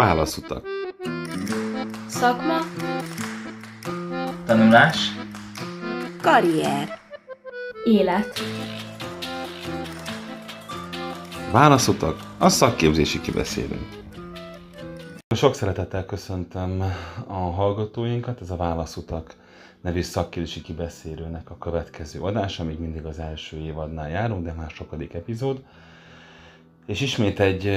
Válaszutak. 0.00 0.66
Szakma. 2.06 2.58
Tanulás. 4.46 4.96
Karrier. 6.22 6.98
Élet. 7.84 8.40
Válaszutak. 11.52 12.16
A 12.38 12.48
szakképzési 12.48 13.20
kibeszélünk. 13.20 13.88
Sok 15.34 15.54
szeretettel 15.54 16.04
köszöntöm 16.06 16.80
a 17.26 17.32
hallgatóinkat, 17.32 18.40
ez 18.40 18.50
a 18.50 18.56
Válaszutak 18.56 19.34
nevű 19.80 20.02
szakképzési 20.02 20.62
kibeszélőnek 20.62 21.50
a 21.50 21.58
következő 21.58 22.20
adása, 22.20 22.64
még 22.64 22.78
mindig 22.78 23.04
az 23.04 23.18
első 23.18 23.56
évadnál 23.56 24.10
járunk, 24.10 24.44
de 24.44 24.52
már 24.52 24.70
sokadik 24.70 25.14
epizód. 25.14 25.62
És 26.86 27.00
ismét 27.00 27.40
egy 27.40 27.70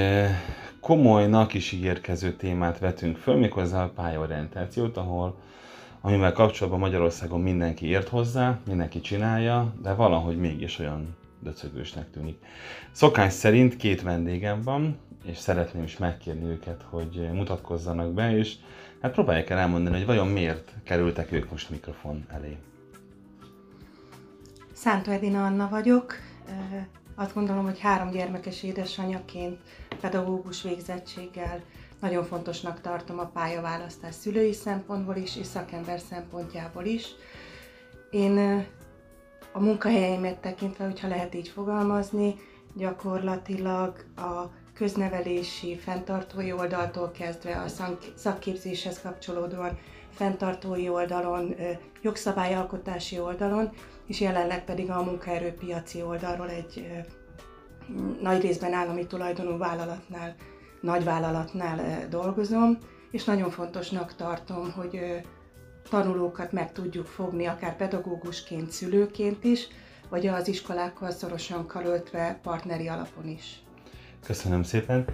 komolynak 0.84 1.54
is 1.54 1.72
ígérkező 1.72 2.32
témát 2.32 2.78
vetünk 2.78 3.16
föl, 3.16 3.36
méghozzá 3.36 3.84
a 3.84 3.88
pályaorientációt, 3.88 4.96
ahol 4.96 5.36
amivel 6.00 6.32
kapcsolatban 6.32 6.80
Magyarországon 6.80 7.40
mindenki 7.40 7.86
ért 7.86 8.08
hozzá, 8.08 8.58
mindenki 8.66 9.00
csinálja, 9.00 9.74
de 9.82 9.92
valahogy 9.92 10.36
mégis 10.36 10.78
olyan 10.78 11.16
döcögősnek 11.40 12.10
tűnik. 12.10 12.38
Szokás 12.92 13.32
szerint 13.32 13.76
két 13.76 14.02
vendégem 14.02 14.62
van, 14.62 14.98
és 15.24 15.38
szeretném 15.38 15.82
is 15.82 15.98
megkérni 15.98 16.44
őket, 16.44 16.84
hogy 16.90 17.28
mutatkozzanak 17.32 18.12
be, 18.12 18.36
és 18.36 18.54
hát 19.00 19.12
próbálják 19.12 19.50
el 19.50 19.58
elmondani, 19.58 19.96
hogy 19.96 20.06
vajon 20.06 20.28
miért 20.28 20.72
kerültek 20.82 21.32
ők 21.32 21.50
most 21.50 21.70
mikrofon 21.70 22.24
elé. 22.28 22.56
Szántó 24.72 25.12
Edina 25.12 25.44
Anna 25.44 25.68
vagyok, 25.68 26.14
azt 27.14 27.34
gondolom, 27.34 27.64
hogy 27.64 27.78
három 27.78 28.10
gyermekes 28.10 28.62
édesanyaként, 28.62 29.60
pedagógus 30.00 30.62
végzettséggel 30.62 31.62
nagyon 32.00 32.24
fontosnak 32.24 32.80
tartom 32.80 33.18
a 33.18 33.26
pályaválasztás 33.26 34.14
szülői 34.14 34.52
szempontból 34.52 35.16
is, 35.16 35.36
és 35.36 35.46
szakember 35.46 36.00
szempontjából 36.00 36.84
is. 36.84 37.06
Én 38.10 38.66
a 39.52 39.60
munkahelyeimet 39.60 40.38
tekintve, 40.38 40.84
hogyha 40.84 41.08
lehet 41.08 41.34
így 41.34 41.48
fogalmazni, 41.48 42.34
gyakorlatilag 42.76 44.04
a 44.16 44.44
köznevelési, 44.74 45.76
fenntartói 45.76 46.52
oldaltól 46.52 47.10
kezdve 47.10 47.56
a 47.56 47.68
szakképzéshez 48.14 49.00
kapcsolódóan 49.00 49.78
fenntartói 50.10 50.88
oldalon, 50.88 51.54
jogszabályalkotási 52.02 53.18
oldalon, 53.18 53.70
és 54.06 54.20
jelenleg 54.20 54.64
pedig 54.64 54.90
a 54.90 55.02
munkaerőpiaci 55.02 56.02
oldalról 56.02 56.48
egy 56.48 56.86
nagy 58.20 58.40
részben 58.40 58.72
állami 58.72 59.06
tulajdonú 59.06 59.58
vállalatnál, 59.58 60.34
nagyvállalatnál 60.80 62.08
dolgozom, 62.08 62.78
és 63.10 63.24
nagyon 63.24 63.50
fontosnak 63.50 64.14
tartom, 64.14 64.72
hogy 64.72 65.00
tanulókat 65.90 66.52
meg 66.52 66.72
tudjuk 66.72 67.06
fogni, 67.06 67.46
akár 67.46 67.76
pedagógusként, 67.76 68.70
szülőként 68.70 69.44
is, 69.44 69.68
vagy 70.08 70.26
az 70.26 70.48
iskolákkal 70.48 71.10
szorosan 71.10 71.66
karöltve 71.66 72.38
partneri 72.42 72.88
alapon 72.88 73.28
is. 73.28 73.62
Köszönöm 74.26 74.62
szépen. 74.62 75.04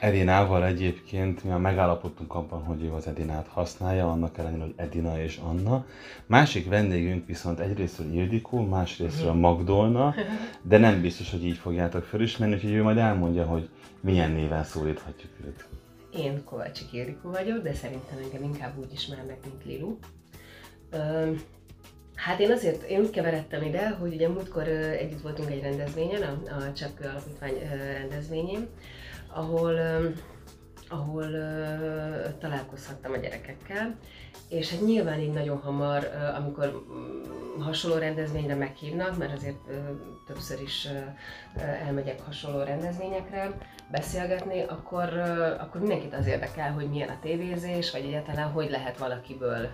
Edinával 0.00 0.64
egyébként 0.64 1.44
mi 1.44 1.50
megállapodtunk 1.50 2.34
abban, 2.34 2.64
hogy 2.64 2.82
ő 2.82 2.92
az 2.92 3.06
Edinát 3.06 3.46
használja, 3.46 4.10
annak 4.10 4.38
ellenére, 4.38 4.62
hogy 4.62 4.74
Edina 4.76 5.20
és 5.22 5.36
Anna. 5.36 5.86
Másik 6.26 6.68
vendégünk 6.68 7.26
viszont 7.26 7.58
egyrésztről 7.58 8.12
Ildikó, 8.12 8.66
másrésztről 8.66 9.32
Magdolna, 9.32 10.14
de 10.62 10.78
nem 10.78 11.00
biztos, 11.00 11.30
hogy 11.30 11.44
így 11.44 11.56
fogjátok 11.56 12.04
felismerni, 12.04 12.54
úgyhogy 12.54 12.72
ő 12.72 12.82
majd 12.82 12.96
elmondja, 12.96 13.44
hogy 13.44 13.68
milyen 14.00 14.30
néven 14.30 14.64
szólíthatjuk 14.64 15.32
őt. 15.44 15.68
Én 16.12 16.44
Kovácsik 16.44 16.92
Ildikó 16.92 17.30
vagyok, 17.30 17.62
de 17.62 17.74
szerintem 17.74 18.18
engem 18.22 18.42
inkább 18.42 18.78
úgy 18.78 18.92
ismernek, 18.92 19.38
mint 19.44 19.64
Lilu. 19.64 19.96
Hát 22.14 22.40
én 22.40 22.50
azért, 22.50 22.82
én 22.82 23.00
úgy 23.00 23.10
keveredtem 23.10 23.62
ide, 23.62 23.88
hogy 23.88 24.14
ugye 24.14 24.28
múltkor 24.28 24.68
együtt 24.68 25.20
voltunk 25.20 25.50
egy 25.50 25.62
rendezvényen, 25.62 26.22
a, 26.22 26.54
a 26.54 26.72
Cseppkő 26.72 27.08
Alapítvány 27.08 27.54
rendezvényén, 27.98 28.68
ahol, 29.32 29.78
ahol 30.88 31.30
találkozhattam 32.38 33.12
a 33.12 33.16
gyerekekkel, 33.16 33.96
és 34.48 34.70
hát 34.70 34.80
nyilván 34.80 35.20
így 35.20 35.32
nagyon 35.32 35.58
hamar, 35.58 36.10
amikor 36.36 36.84
mm, 36.92 37.60
hasonló 37.60 37.96
rendezvényre 37.96 38.54
meghívnak, 38.54 39.16
mert 39.16 39.32
azért 39.32 39.58
többször 40.26 40.60
is 40.60 40.88
elmegyek 41.86 42.20
hasonló 42.20 42.62
rendezvényekre 42.62 43.58
beszélgetni, 43.90 44.62
akkor, 44.62 45.18
akkor 45.58 45.80
mindenkit 45.80 46.14
az 46.14 46.26
érdekel, 46.26 46.72
hogy 46.72 46.88
milyen 46.88 47.08
a 47.08 47.18
tévézés, 47.22 47.90
vagy 47.90 48.04
egyáltalán 48.04 48.50
hogy 48.50 48.70
lehet 48.70 48.98
valakiből 48.98 49.68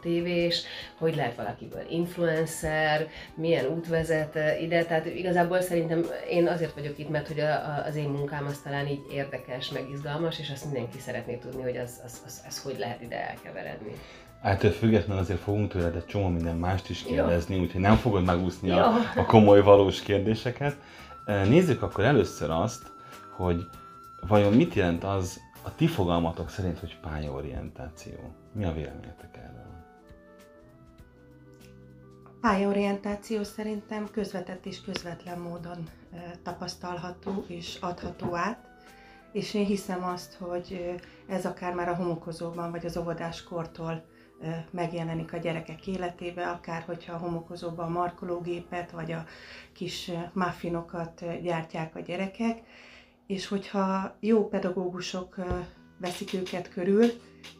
tévés, 0.00 0.62
hogy 0.98 1.16
lehet 1.16 1.36
valakiből 1.36 1.82
influencer, 1.88 3.08
milyen 3.34 3.66
út 3.66 3.88
vezet 3.88 4.38
ide. 4.60 4.84
Tehát 4.84 5.06
igazából 5.06 5.60
szerintem 5.60 6.06
én 6.30 6.46
azért 6.46 6.74
vagyok 6.74 6.98
itt, 6.98 7.08
mert 7.08 7.26
hogy 7.26 7.40
az 7.86 7.96
én 7.96 8.08
munkám 8.08 8.46
az 8.46 8.60
talán 8.62 8.86
így 8.86 9.06
érdekes, 9.12 9.70
meg 9.70 9.90
izgalmas, 9.90 10.38
és 10.38 10.50
azt 10.50 10.64
mindenki 10.64 10.98
szeretné 10.98 11.36
tudni, 11.36 11.62
hogy 11.62 11.76
az, 11.76 12.00
az, 12.04 12.22
az, 12.26 12.42
az 12.46 12.62
hogy 12.62 12.78
lehet 12.78 13.02
ide 13.02 13.28
elkeveredni. 13.28 13.87
Ettől 14.42 14.70
függetlenül 14.70 15.22
azért 15.22 15.40
fogunk 15.40 15.70
tőled 15.70 15.96
egy 15.96 16.06
csomó 16.06 16.28
minden 16.28 16.56
mást 16.56 16.90
is 16.90 17.02
kérdezni, 17.02 17.58
úgyhogy 17.58 17.80
nem 17.80 17.96
fogod 17.96 18.24
megúszni 18.24 18.70
a, 18.70 18.92
a 19.16 19.24
komoly, 19.26 19.62
valós 19.62 20.00
kérdéseket. 20.00 20.76
Nézzük 21.26 21.82
akkor 21.82 22.04
először 22.04 22.50
azt, 22.50 22.92
hogy 23.36 23.68
vajon 24.28 24.52
mit 24.52 24.74
jelent 24.74 25.04
az 25.04 25.40
a 25.62 25.74
ti 25.74 25.86
fogalmatok 25.86 26.50
szerint, 26.50 26.78
hogy 26.78 26.98
pályaorientáció. 27.00 28.34
Mi 28.52 28.64
a 28.64 28.72
véleményetek 28.72 29.36
erről? 29.36 29.66
Pályaorientáció 32.40 33.42
szerintem 33.42 34.08
közvetett 34.12 34.66
és 34.66 34.80
közvetlen 34.80 35.38
módon 35.38 35.88
tapasztalható 36.42 37.44
és 37.46 37.76
adható 37.80 38.36
át, 38.36 38.67
és 39.32 39.54
én 39.54 39.64
hiszem 39.64 40.04
azt, 40.04 40.34
hogy 40.34 40.94
ez 41.26 41.46
akár 41.46 41.74
már 41.74 41.88
a 41.88 41.94
homokozóban 41.94 42.70
vagy 42.70 42.86
az 42.86 42.96
óvodáskortól 42.96 44.04
megjelenik 44.70 45.32
a 45.32 45.36
gyerekek 45.36 45.86
életébe, 45.86 46.48
akár 46.48 46.82
hogyha 46.82 47.12
a 47.12 47.18
homokozóban 47.18 47.86
a 47.86 47.98
markológépet 47.98 48.90
vagy 48.90 49.12
a 49.12 49.24
kis 49.72 50.10
muffinokat 50.32 51.42
gyártják 51.42 51.96
a 51.96 52.00
gyerekek, 52.00 52.60
és 53.26 53.46
hogyha 53.46 54.16
jó 54.20 54.48
pedagógusok 54.48 55.36
veszik 56.00 56.34
őket 56.34 56.68
körül, 56.68 57.04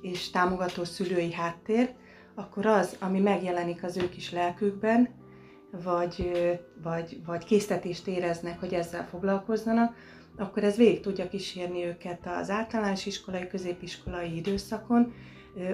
és 0.02 0.30
támogató 0.30 0.84
szülői 0.84 1.32
háttér, 1.32 1.94
akkor 2.34 2.66
az, 2.66 2.96
ami 3.00 3.20
megjelenik 3.20 3.84
az 3.84 3.96
ő 3.96 4.08
kis 4.08 4.32
lelkükben, 4.32 5.08
vagy, 5.70 6.40
vagy, 6.82 7.20
vagy 7.26 7.44
késztetést 7.44 8.06
éreznek, 8.06 8.60
hogy 8.60 8.74
ezzel 8.74 9.06
foglalkozzanak, 9.06 9.94
akkor 10.38 10.64
ez 10.64 10.76
végig 10.76 11.00
tudja 11.00 11.28
kísérni 11.28 11.84
őket 11.84 12.26
az 12.40 12.50
általános 12.50 13.06
iskolai, 13.06 13.46
középiskolai 13.46 14.36
időszakon, 14.36 15.12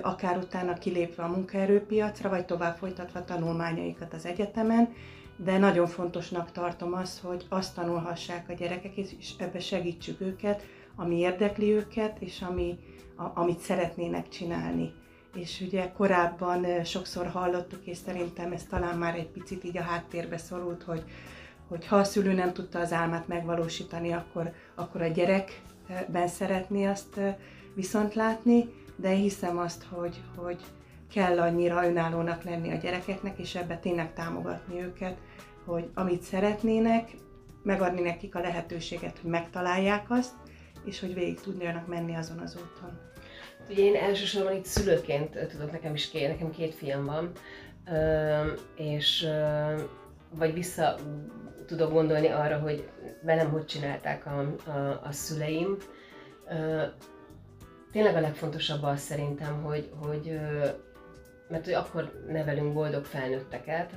akár 0.03 0.37
utána 0.37 0.73
kilépve 0.73 1.23
a 1.23 1.29
munkaerőpiacra, 1.29 2.29
vagy 2.29 2.45
tovább 2.45 2.77
folytatva 2.77 3.25
tanulmányaikat 3.25 4.15
az 4.15 4.27
egyetemen, 4.27 4.93
de 5.37 5.59
nagyon 5.59 5.87
fontosnak 5.87 6.53
tartom 6.53 6.93
azt, 6.93 7.21
hogy 7.21 7.47
azt 7.49 7.75
tanulhassák 7.75 8.49
a 8.49 8.53
gyerekek, 8.53 8.97
és 8.97 9.31
ebbe 9.39 9.61
segítsük 9.61 10.21
őket, 10.21 10.63
ami 10.97 11.17
érdekli 11.17 11.73
őket, 11.73 12.17
és 12.21 12.43
ami, 12.43 12.79
a, 13.17 13.41
amit 13.41 13.59
szeretnének 13.59 14.29
csinálni. 14.29 14.93
És 15.35 15.61
ugye 15.61 15.93
korábban 15.93 16.85
sokszor 16.85 17.27
hallottuk, 17.27 17.87
és 17.87 17.97
szerintem 17.97 18.53
ez 18.53 18.65
talán 18.65 18.99
már 18.99 19.15
egy 19.15 19.29
picit 19.29 19.65
így 19.65 19.77
a 19.77 19.83
háttérbe 19.83 20.37
szorult, 20.37 20.83
hogy, 20.83 21.05
hogy 21.69 21.87
ha 21.87 21.97
a 21.97 22.05
szülő 22.05 22.33
nem 22.33 22.53
tudta 22.53 22.79
az 22.79 22.93
álmát 22.93 23.29
megvalósítani, 23.29 24.13
akkor, 24.13 24.53
akkor 24.75 25.03
a 25.03 25.07
gyerekben 25.07 26.29
szeretné 26.29 26.85
azt 26.87 27.21
viszont 27.75 28.15
látni, 28.15 28.69
de 28.97 29.09
hiszem 29.09 29.59
azt, 29.59 29.85
hogy, 29.91 30.21
hogy 30.37 30.61
kell 31.13 31.41
annyira 31.41 31.87
önállónak 31.87 32.43
lenni 32.43 32.71
a 32.71 32.77
gyerekeknek, 32.77 33.39
és 33.39 33.55
ebbe 33.55 33.77
tényleg 33.77 34.13
támogatni 34.13 34.83
őket, 34.83 35.17
hogy 35.65 35.91
amit 35.95 36.23
szeretnének, 36.23 37.11
megadni 37.63 38.01
nekik 38.01 38.35
a 38.35 38.41
lehetőséget, 38.41 39.19
hogy 39.19 39.31
megtalálják 39.31 40.11
azt, 40.11 40.33
és 40.85 41.01
hogy 41.01 41.15
végig 41.15 41.41
tudjanak 41.41 41.87
menni 41.87 42.15
azon 42.15 42.39
az 42.39 42.57
úton. 42.57 42.99
Ugye 43.71 43.83
én 43.83 43.95
elsősorban 43.95 44.57
itt 44.57 44.65
szülőként 44.65 45.47
tudok, 45.49 45.73
nekem 45.73 45.95
is 45.95 46.11
két, 46.11 46.29
nekem 46.29 46.51
két 46.51 46.75
fiam 46.75 47.05
van, 47.05 47.33
és 48.77 49.27
vagy 50.37 50.55
vissza 50.55 50.97
tudok 51.67 51.93
gondolni 51.93 52.29
arra, 52.29 52.59
hogy 52.59 52.89
velem 53.23 53.51
hogy 53.51 53.65
csinálták 53.65 54.27
a, 54.27 54.39
a, 54.71 55.01
a 55.05 55.13
szüleim. 55.13 55.77
Tényleg 57.93 58.17
a 58.17 58.21
legfontosabb 58.21 58.83
az 58.83 59.01
szerintem, 59.01 59.63
hogy, 59.63 59.91
hogy 60.01 60.41
mert 61.49 61.65
hogy 61.65 61.75
akkor 61.75 62.25
nevelünk 62.29 62.73
boldog 62.75 63.05
felnőtteket, 63.05 63.91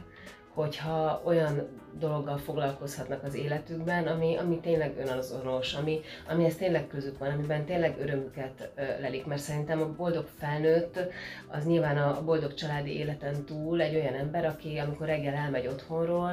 hogyha 0.58 1.22
olyan 1.24 1.68
dologgal 2.00 2.38
foglalkozhatnak 2.38 3.24
az 3.24 3.36
életükben, 3.36 4.08
ami, 4.08 4.36
ami 4.36 4.60
tényleg 4.60 4.98
önazonos, 4.98 5.74
ami, 5.74 6.00
amihez 6.30 6.56
tényleg 6.56 6.88
közük 6.88 7.18
van, 7.18 7.32
amiben 7.32 7.66
tényleg 7.66 7.98
örömüket 8.00 8.70
lelik. 9.02 9.26
Mert 9.26 9.42
szerintem 9.42 9.82
a 9.82 9.94
boldog 9.94 10.26
felnőtt 10.38 11.00
az 11.48 11.66
nyilván 11.66 11.98
a 11.98 12.24
boldog 12.24 12.54
családi 12.54 12.98
életen 12.98 13.46
túl 13.46 13.82
egy 13.82 13.96
olyan 13.96 14.14
ember, 14.14 14.46
aki 14.46 14.78
amikor 14.78 15.08
reggel 15.08 15.34
elmegy 15.34 15.68
otthonról 15.68 16.32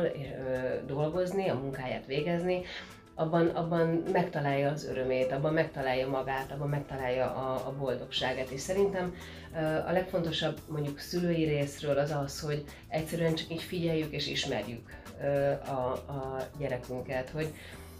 dolgozni, 0.87 1.49
a 1.49 1.55
munkáját 1.55 2.07
végezni, 2.07 2.63
abban, 3.15 3.47
abban 3.47 4.03
megtalálja 4.13 4.71
az 4.71 4.85
örömét, 4.85 5.33
abban 5.33 5.53
megtalálja 5.53 6.09
magát, 6.09 6.53
abban 6.53 6.69
megtalálja 6.69 7.35
a, 7.35 7.67
a 7.67 7.75
boldogságát. 7.79 8.49
És 8.49 8.61
szerintem 8.61 9.15
a 9.87 9.93
legfontosabb 9.93 10.59
mondjuk 10.69 10.99
szülői 10.99 11.45
részről 11.45 11.99
az 11.99 12.11
az, 12.11 12.41
hogy 12.41 12.65
egyszerűen 12.89 13.35
csak 13.35 13.51
így 13.51 13.63
figyeljük 13.63 14.13
és 14.13 14.27
ismerjük 14.27 14.91
a, 15.67 16.13
a 16.13 16.49
gyerekünket, 16.59 17.31
hogy, 17.31 17.55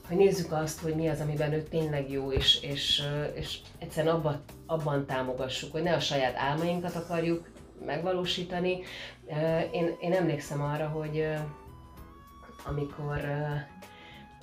hogy 0.09 0.17
nézzük 0.17 0.53
azt, 0.53 0.81
hogy 0.81 0.95
mi 0.95 1.09
az, 1.09 1.21
amiben 1.21 1.53
ő 1.53 1.63
tényleg 1.63 2.11
jó, 2.11 2.33
és, 2.33 2.63
és, 2.63 3.03
és 3.35 3.59
egyszerűen 3.79 4.15
abban, 4.15 4.43
abban 4.67 5.07
támogassuk, 5.07 5.73
hogy 5.73 5.83
ne 5.83 5.95
a 5.95 6.01
saját 6.01 6.37
álmainkat 6.37 6.95
akarjuk 6.95 7.51
megvalósítani. 7.87 8.83
Én, 9.73 9.97
én 10.01 10.13
emlékszem 10.13 10.63
arra, 10.63 10.87
hogy 10.87 11.27
amikor 12.67 13.21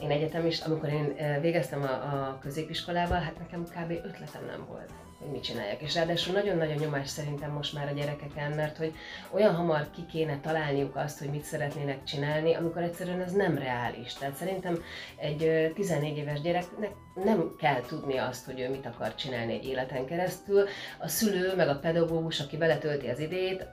én 0.01 0.12
egyetem 0.12 0.45
is, 0.45 0.59
amikor 0.59 0.89
én 0.89 1.15
végeztem 1.42 1.81
a, 1.81 1.92
a 1.92 2.38
középiskolával, 2.42 3.19
hát 3.19 3.39
nekem 3.39 3.63
kb. 3.63 3.92
ötletem 3.92 4.45
nem 4.45 4.65
volt 4.68 5.00
hogy 5.22 5.32
mit 5.32 5.44
csináljak. 5.44 5.82
És 5.82 5.96
ráadásul 5.96 6.34
nagyon-nagyon 6.34 6.76
nyomás 6.76 7.10
szerintem 7.10 7.52
most 7.52 7.74
már 7.74 7.88
a 7.88 7.94
gyerekeken, 7.94 8.52
mert 8.52 8.78
hogy 8.78 8.94
olyan 9.32 9.56
hamar 9.56 9.90
ki 9.96 10.06
kéne 10.06 10.40
találniuk 10.40 10.96
azt, 10.96 11.20
hogy 11.20 11.30
mit 11.30 11.44
szeretnének 11.44 12.04
csinálni, 12.04 12.54
amikor 12.54 12.82
egyszerűen 12.82 13.22
ez 13.22 13.32
nem 13.32 13.58
reális. 13.58 14.14
Tehát 14.14 14.36
szerintem 14.36 14.84
egy 15.16 15.72
14 15.76 16.18
éves 16.18 16.42
gyereknek 16.42 16.92
nem 17.14 17.56
kell 17.60 17.82
tudni 17.82 18.18
azt, 18.18 18.46
hogy 18.46 18.60
ő 18.60 18.70
mit 18.70 18.86
akar 18.86 19.16
csinálni 19.16 19.54
egy 19.54 19.66
életen 19.66 20.06
keresztül. 20.06 20.64
A 21.00 21.08
szülő, 21.08 21.56
meg 21.56 21.68
a 21.68 21.80
pedagógus, 21.80 22.40
aki 22.40 22.58
beletölti 22.58 23.08
az 23.08 23.20
idejét, 23.20 23.66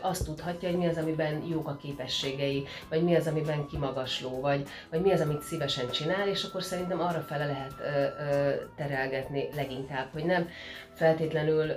azt 0.00 0.24
tudhatja, 0.24 0.68
hogy 0.68 0.78
mi 0.78 0.86
az, 0.86 0.96
amiben 0.96 1.42
jók 1.50 1.68
a 1.68 1.76
képességei, 1.76 2.64
vagy 2.88 3.02
mi 3.02 3.14
az, 3.14 3.26
amiben 3.26 3.66
kimagasló, 3.66 4.40
vagy, 4.40 4.68
vagy 4.90 5.00
mi 5.00 5.12
az, 5.12 5.20
amit 5.20 5.42
szívesen 5.42 5.90
csinál, 5.90 6.28
és 6.28 6.44
akkor 6.44 6.62
szerintem 6.62 7.00
arra 7.00 7.20
fele 7.20 7.46
lehet 7.46 7.74
ö, 7.80 8.22
ö, 8.24 8.54
terelgetni 8.76 9.48
leginkább, 9.54 10.08
hogy 10.12 10.24
nem 10.24 10.48
feltétlenül 10.96 11.72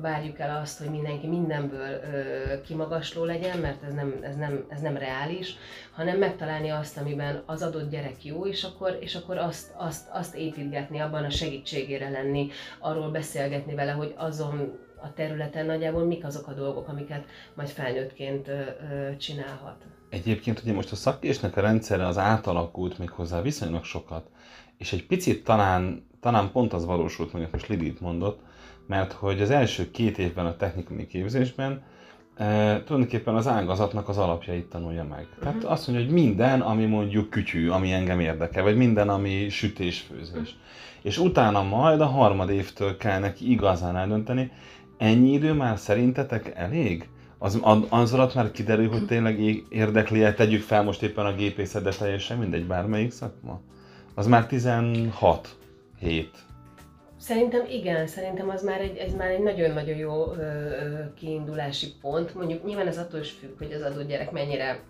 várjuk 0.00 0.38
el 0.38 0.60
azt, 0.60 0.78
hogy 0.78 0.90
mindenki 0.90 1.26
mindenből 1.26 2.00
kimagasló 2.66 3.24
legyen, 3.24 3.58
mert 3.58 3.82
ez 3.82 3.94
nem, 3.94 4.14
ez, 4.22 4.36
nem, 4.36 4.64
ez 4.68 4.80
nem 4.80 4.96
reális, 4.96 5.56
hanem 5.92 6.18
megtalálni 6.18 6.68
azt, 6.68 6.98
amiben 6.98 7.42
az 7.46 7.62
adott 7.62 7.90
gyerek 7.90 8.24
jó, 8.24 8.46
és 8.46 8.64
akkor, 8.64 8.98
és 9.00 9.14
akkor 9.14 9.36
azt, 9.36 9.72
azt, 9.76 10.08
azt 10.12 10.34
építgetni, 10.34 10.98
abban 10.98 11.24
a 11.24 11.30
segítségére 11.30 12.08
lenni, 12.08 12.48
arról 12.78 13.10
beszélgetni 13.10 13.74
vele, 13.74 13.92
hogy 13.92 14.14
azon 14.16 14.78
a 15.02 15.12
területen 15.12 15.66
nagyjából 15.66 16.04
mik 16.04 16.24
azok 16.24 16.48
a 16.48 16.52
dolgok, 16.52 16.88
amiket 16.88 17.24
majd 17.54 17.68
felnőttként 17.68 18.50
csinálhat. 19.18 19.76
Egyébként 20.08 20.60
ugye 20.62 20.72
most 20.72 20.92
a 20.92 20.96
szakkésnek 20.96 21.56
a 21.56 21.60
rendszere 21.60 22.06
az 22.06 22.18
átalakult 22.18 22.98
még 22.98 23.10
hozzá 23.10 23.42
viszonylag 23.42 23.84
sokat, 23.84 24.28
és 24.78 24.92
egy 24.92 25.06
picit 25.06 25.44
talán, 25.44 26.06
talán 26.20 26.50
pont 26.52 26.72
az 26.72 26.84
valósult, 26.84 27.32
mondjuk 27.32 27.52
most 27.52 27.66
Lidit 27.66 28.00
mondott, 28.00 28.40
mert 28.86 29.12
hogy 29.12 29.40
az 29.40 29.50
első 29.50 29.90
két 29.90 30.18
évben 30.18 30.46
a 30.46 30.56
technikai 30.56 31.06
képzésben 31.06 31.82
e, 32.36 32.82
tulajdonképpen 32.82 33.34
az 33.34 33.46
ágazatnak 33.46 34.08
az 34.08 34.18
alapjait 34.18 34.66
tanulja 34.66 35.04
meg. 35.04 35.26
Uh-huh. 35.28 35.38
Tehát 35.38 35.64
azt 35.64 35.86
mondja, 35.86 36.04
hogy 36.04 36.14
minden, 36.14 36.60
ami 36.60 36.84
mondjuk 36.84 37.30
kütyű, 37.30 37.68
ami 37.68 37.92
engem 37.92 38.20
érdekel, 38.20 38.62
vagy 38.62 38.76
minden, 38.76 39.08
ami 39.08 39.48
sütés-főzés. 39.48 40.30
Uh-huh. 40.30 40.48
És 41.02 41.18
utána 41.18 41.62
majd 41.62 42.00
a 42.00 42.06
harmad 42.06 42.50
évtől 42.50 42.96
kell 42.96 43.18
neki 43.18 43.50
igazán 43.50 43.96
eldönteni, 43.96 44.50
ennyi 44.98 45.32
idő 45.32 45.52
már 45.52 45.78
szerintetek 45.78 46.52
elég? 46.54 47.08
Az, 47.38 47.60
az 47.88 48.12
alatt 48.12 48.34
már 48.34 48.50
kiderül, 48.50 48.88
hogy 48.88 49.06
tényleg 49.06 49.40
érdekli-e, 49.68 50.34
tegyük 50.34 50.62
fel 50.62 50.82
most 50.82 51.02
éppen 51.02 51.26
a 51.26 51.34
gépészet, 51.34 51.82
de 51.82 51.90
teljesen 51.90 52.38
mindegy, 52.38 52.66
bármelyik 52.66 53.10
szakma? 53.10 53.60
Az 54.14 54.26
már 54.26 54.46
16 54.46 55.56
hét. 55.98 56.44
Szerintem 57.26 57.66
igen, 57.70 58.06
szerintem 58.06 58.48
az 58.48 58.62
már 58.62 58.80
egy, 58.80 58.96
ez 58.96 59.14
már 59.14 59.30
egy 59.30 59.42
nagyon-nagyon 59.42 59.96
jó 59.96 60.32
ö, 60.32 60.68
kiindulási 61.14 61.92
pont. 62.00 62.34
Mondjuk 62.34 62.64
nyilván 62.64 62.86
ez 62.86 62.98
attól 62.98 63.20
is 63.20 63.30
függ, 63.30 63.58
hogy 63.58 63.72
az 63.72 63.82
adott 63.82 64.08
gyerek 64.08 64.30
mennyire 64.30 64.80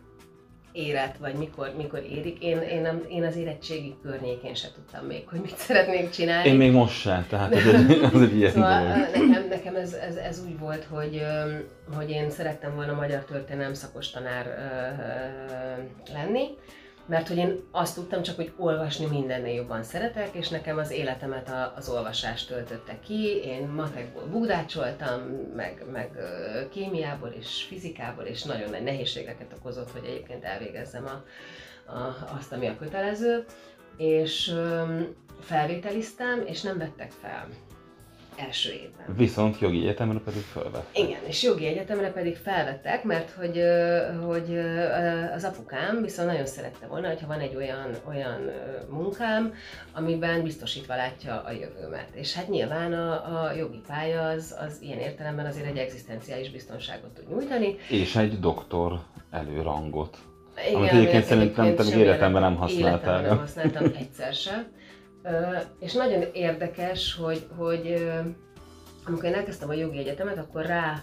érett, 0.72 1.16
vagy 1.16 1.34
mikor, 1.34 1.72
mikor 1.76 2.02
érik. 2.10 2.42
Én, 2.42 2.58
én, 2.58 3.02
én 3.08 3.24
az 3.24 3.36
érettségi 3.36 3.94
környékén 4.02 4.54
se 4.54 4.68
tudtam 4.74 5.06
még, 5.06 5.28
hogy 5.28 5.40
mit 5.40 5.56
szeretnék 5.56 6.10
csinálni. 6.10 6.48
Én 6.48 6.56
még 6.56 6.72
most 6.72 7.00
sem, 7.00 7.26
tehát 7.28 7.54
ez 7.54 7.66
egy, 7.66 8.00
az 8.12 8.22
egy 8.22 8.36
ilyen 8.36 8.52
szóval 8.52 8.82
dolog. 8.82 9.28
Nekem, 9.28 9.48
nekem 9.48 9.76
ez, 9.76 9.92
ez, 9.92 10.16
ez, 10.16 10.42
úgy 10.46 10.58
volt, 10.58 10.84
hogy, 10.84 11.22
hogy 11.96 12.10
én 12.10 12.30
szerettem 12.30 12.74
volna 12.74 12.92
magyar 12.92 13.24
történelem 13.24 13.74
szakos 13.74 14.10
tanár 14.10 14.46
lenni, 16.12 16.46
mert 17.06 17.28
hogy 17.28 17.36
én 17.36 17.64
azt 17.70 17.94
tudtam 17.94 18.22
csak, 18.22 18.36
hogy 18.36 18.52
olvasni 18.56 19.06
mindennél 19.06 19.54
jobban 19.54 19.82
szeretek, 19.82 20.34
és 20.34 20.48
nekem 20.48 20.78
az 20.78 20.90
életemet 20.90 21.50
az 21.76 21.88
olvasás 21.88 22.44
töltötte 22.44 22.98
ki. 23.06 23.40
Én 23.44 23.66
matekból 23.66 24.26
bugdácsoltam, 24.26 25.20
meg, 25.56 25.84
meg 25.92 26.10
kémiából 26.70 27.28
és 27.28 27.62
fizikából, 27.62 28.24
és 28.24 28.42
nagyon 28.42 28.70
nagy 28.70 28.82
nehézségeket 28.82 29.54
okozott, 29.58 29.90
hogy 29.90 30.04
egyébként 30.04 30.44
elvégezzem 30.44 31.04
a, 31.04 31.24
a, 31.92 32.30
azt, 32.38 32.52
ami 32.52 32.66
a 32.66 32.76
kötelező. 32.76 33.44
És 33.96 34.54
felvételiztem, 35.40 36.42
és 36.46 36.62
nem 36.62 36.78
vettek 36.78 37.10
fel 37.10 37.48
első 38.36 38.72
évben. 38.72 39.16
Viszont 39.16 39.58
jogi 39.58 39.80
egyetemre 39.82 40.18
pedig 40.18 40.42
felvettek. 40.42 40.98
Igen, 40.98 41.20
és 41.26 41.42
jogi 41.42 41.66
egyetemre 41.66 42.12
pedig 42.12 42.36
felvettek, 42.36 43.04
mert 43.04 43.30
hogy, 43.30 43.62
hogy 44.26 44.58
az 45.34 45.44
apukám 45.44 46.02
viszont 46.02 46.28
nagyon 46.28 46.46
szerette 46.46 46.86
volna, 46.86 47.08
hogyha 47.08 47.26
van 47.26 47.40
egy 47.40 47.56
olyan, 47.56 47.90
olyan 48.08 48.50
munkám, 48.90 49.54
amiben 49.92 50.42
biztosítva 50.42 50.96
látja 50.96 51.42
a 51.46 51.50
jövőmet. 51.50 52.08
És 52.12 52.34
hát 52.34 52.48
nyilván 52.48 52.92
a, 52.92 53.12
a 53.12 53.52
jogi 53.52 53.80
pálya 53.86 54.22
az, 54.22 54.56
az 54.66 54.78
ilyen 54.80 54.98
értelemben 54.98 55.46
azért 55.46 55.66
egy 55.66 55.78
egzisztenciális 55.78 56.50
biztonságot 56.50 57.10
tud 57.10 57.28
nyújtani. 57.28 57.76
És 57.88 58.16
egy 58.16 58.40
doktor 58.40 59.00
előrangot. 59.30 60.18
Igen, 60.68 60.74
amit 60.74 60.90
egyébként 60.90 61.24
szerintem 61.24 61.74
nem 61.74 61.98
életemben 61.98 62.42
nem 62.42 62.56
használtál. 62.56 62.90
Életemben 62.90 63.22
nem 63.22 63.38
használtam 63.38 63.84
egyszer 63.98 64.34
sem. 64.34 64.66
És 65.78 65.92
nagyon 65.92 66.24
érdekes, 66.32 67.14
hogy, 67.14 67.46
hogy 67.56 68.08
amikor 69.06 69.24
én 69.24 69.34
elkezdtem 69.34 69.68
a 69.68 69.74
jogi 69.74 69.98
egyetemet, 69.98 70.38
akkor 70.38 70.66
rá, 70.66 71.02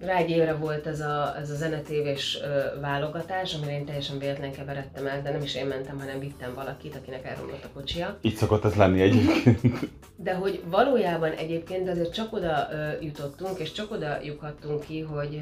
rá 0.00 0.16
egy 0.16 0.30
évre 0.30 0.54
volt 0.54 0.86
ez 0.86 1.00
a, 1.00 1.36
ez 1.38 1.50
a 1.50 1.54
zenetévés 1.54 2.38
válogatás, 2.80 3.54
amire 3.54 3.72
én 3.72 3.84
teljesen 3.84 4.18
véletlen 4.18 4.52
keveredtem 4.52 5.06
el, 5.06 5.22
de 5.22 5.30
nem 5.30 5.42
is 5.42 5.54
én 5.54 5.66
mentem, 5.66 5.98
hanem 5.98 6.18
vittem 6.18 6.54
valakit, 6.54 6.96
akinek 6.96 7.24
elromlott 7.24 7.64
a 7.64 7.68
kocsia. 7.74 8.18
Így 8.20 8.34
szokott 8.34 8.64
ez 8.64 8.74
lenni 8.74 9.00
egyébként. 9.00 9.78
De 10.16 10.34
hogy 10.34 10.62
valójában 10.66 11.32
egyébként 11.32 11.88
azért 11.88 12.14
csak 12.14 12.32
oda 12.32 12.68
jutottunk, 13.00 13.58
és 13.58 13.72
csak 13.72 13.90
oda 13.90 14.18
lyukhattunk 14.22 14.84
ki, 14.84 15.00
hogy, 15.00 15.40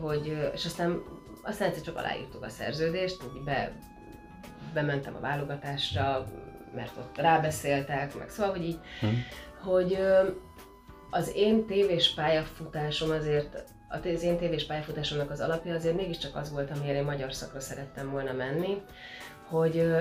hogy 0.00 0.32
és 0.54 0.64
aztán, 0.64 1.02
aztán 1.42 1.68
egyszer 1.68 1.82
csak 1.82 1.96
aláírtuk 1.96 2.42
a 2.44 2.48
szerződést, 2.48 3.20
hogy 3.20 3.42
be, 3.44 3.72
bementem 4.74 5.14
a 5.16 5.20
válogatásra, 5.20 6.26
mert 6.74 6.96
ott 6.98 7.16
rábeszéltek, 7.16 8.18
meg 8.18 8.28
szóval, 8.28 8.52
hogy 8.52 8.64
így, 8.64 8.78
hmm. 9.00 9.24
hogy 9.62 9.98
az 11.10 11.32
én 11.34 11.66
tévés 11.66 12.14
pályafutásom 12.14 13.10
azért, 13.10 13.64
az 13.88 14.22
én 14.22 14.38
tévés 14.38 14.66
pályafutásomnak 14.66 15.30
az 15.30 15.40
alapja 15.40 15.74
azért 15.74 15.96
mégiscsak 15.96 16.36
az 16.36 16.52
volt, 16.52 16.70
amire 16.70 16.94
én 16.94 17.04
magyar 17.04 17.32
szakra 17.32 17.60
szerettem 17.60 18.10
volna 18.10 18.32
menni, 18.32 18.82
hogy 19.48 19.92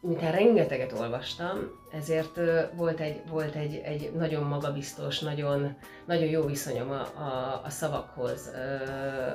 miután 0.00 0.32
rengeteget 0.32 0.92
olvastam, 0.92 1.58
ezért 1.92 2.40
volt 2.74 3.00
egy, 3.00 3.22
volt 3.28 3.54
egy, 3.54 3.74
egy 3.84 4.12
nagyon 4.12 4.42
magabiztos, 4.42 5.18
nagyon, 5.20 5.76
nagyon 6.06 6.26
jó 6.28 6.44
viszonyom 6.44 6.90
a, 6.90 7.00
a, 7.00 7.60
a 7.64 7.70
szavakhoz, 7.70 8.50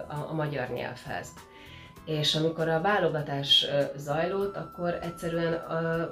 a, 0.07 0.29
a 0.29 0.33
magyar 0.33 0.69
nyelvhez. 0.69 1.27
És 2.05 2.35
amikor 2.35 2.67
a 2.67 2.81
válogatás 2.81 3.65
zajlott, 3.95 4.55
akkor 4.55 4.99
egyszerűen 5.01 5.53
a, 5.53 6.09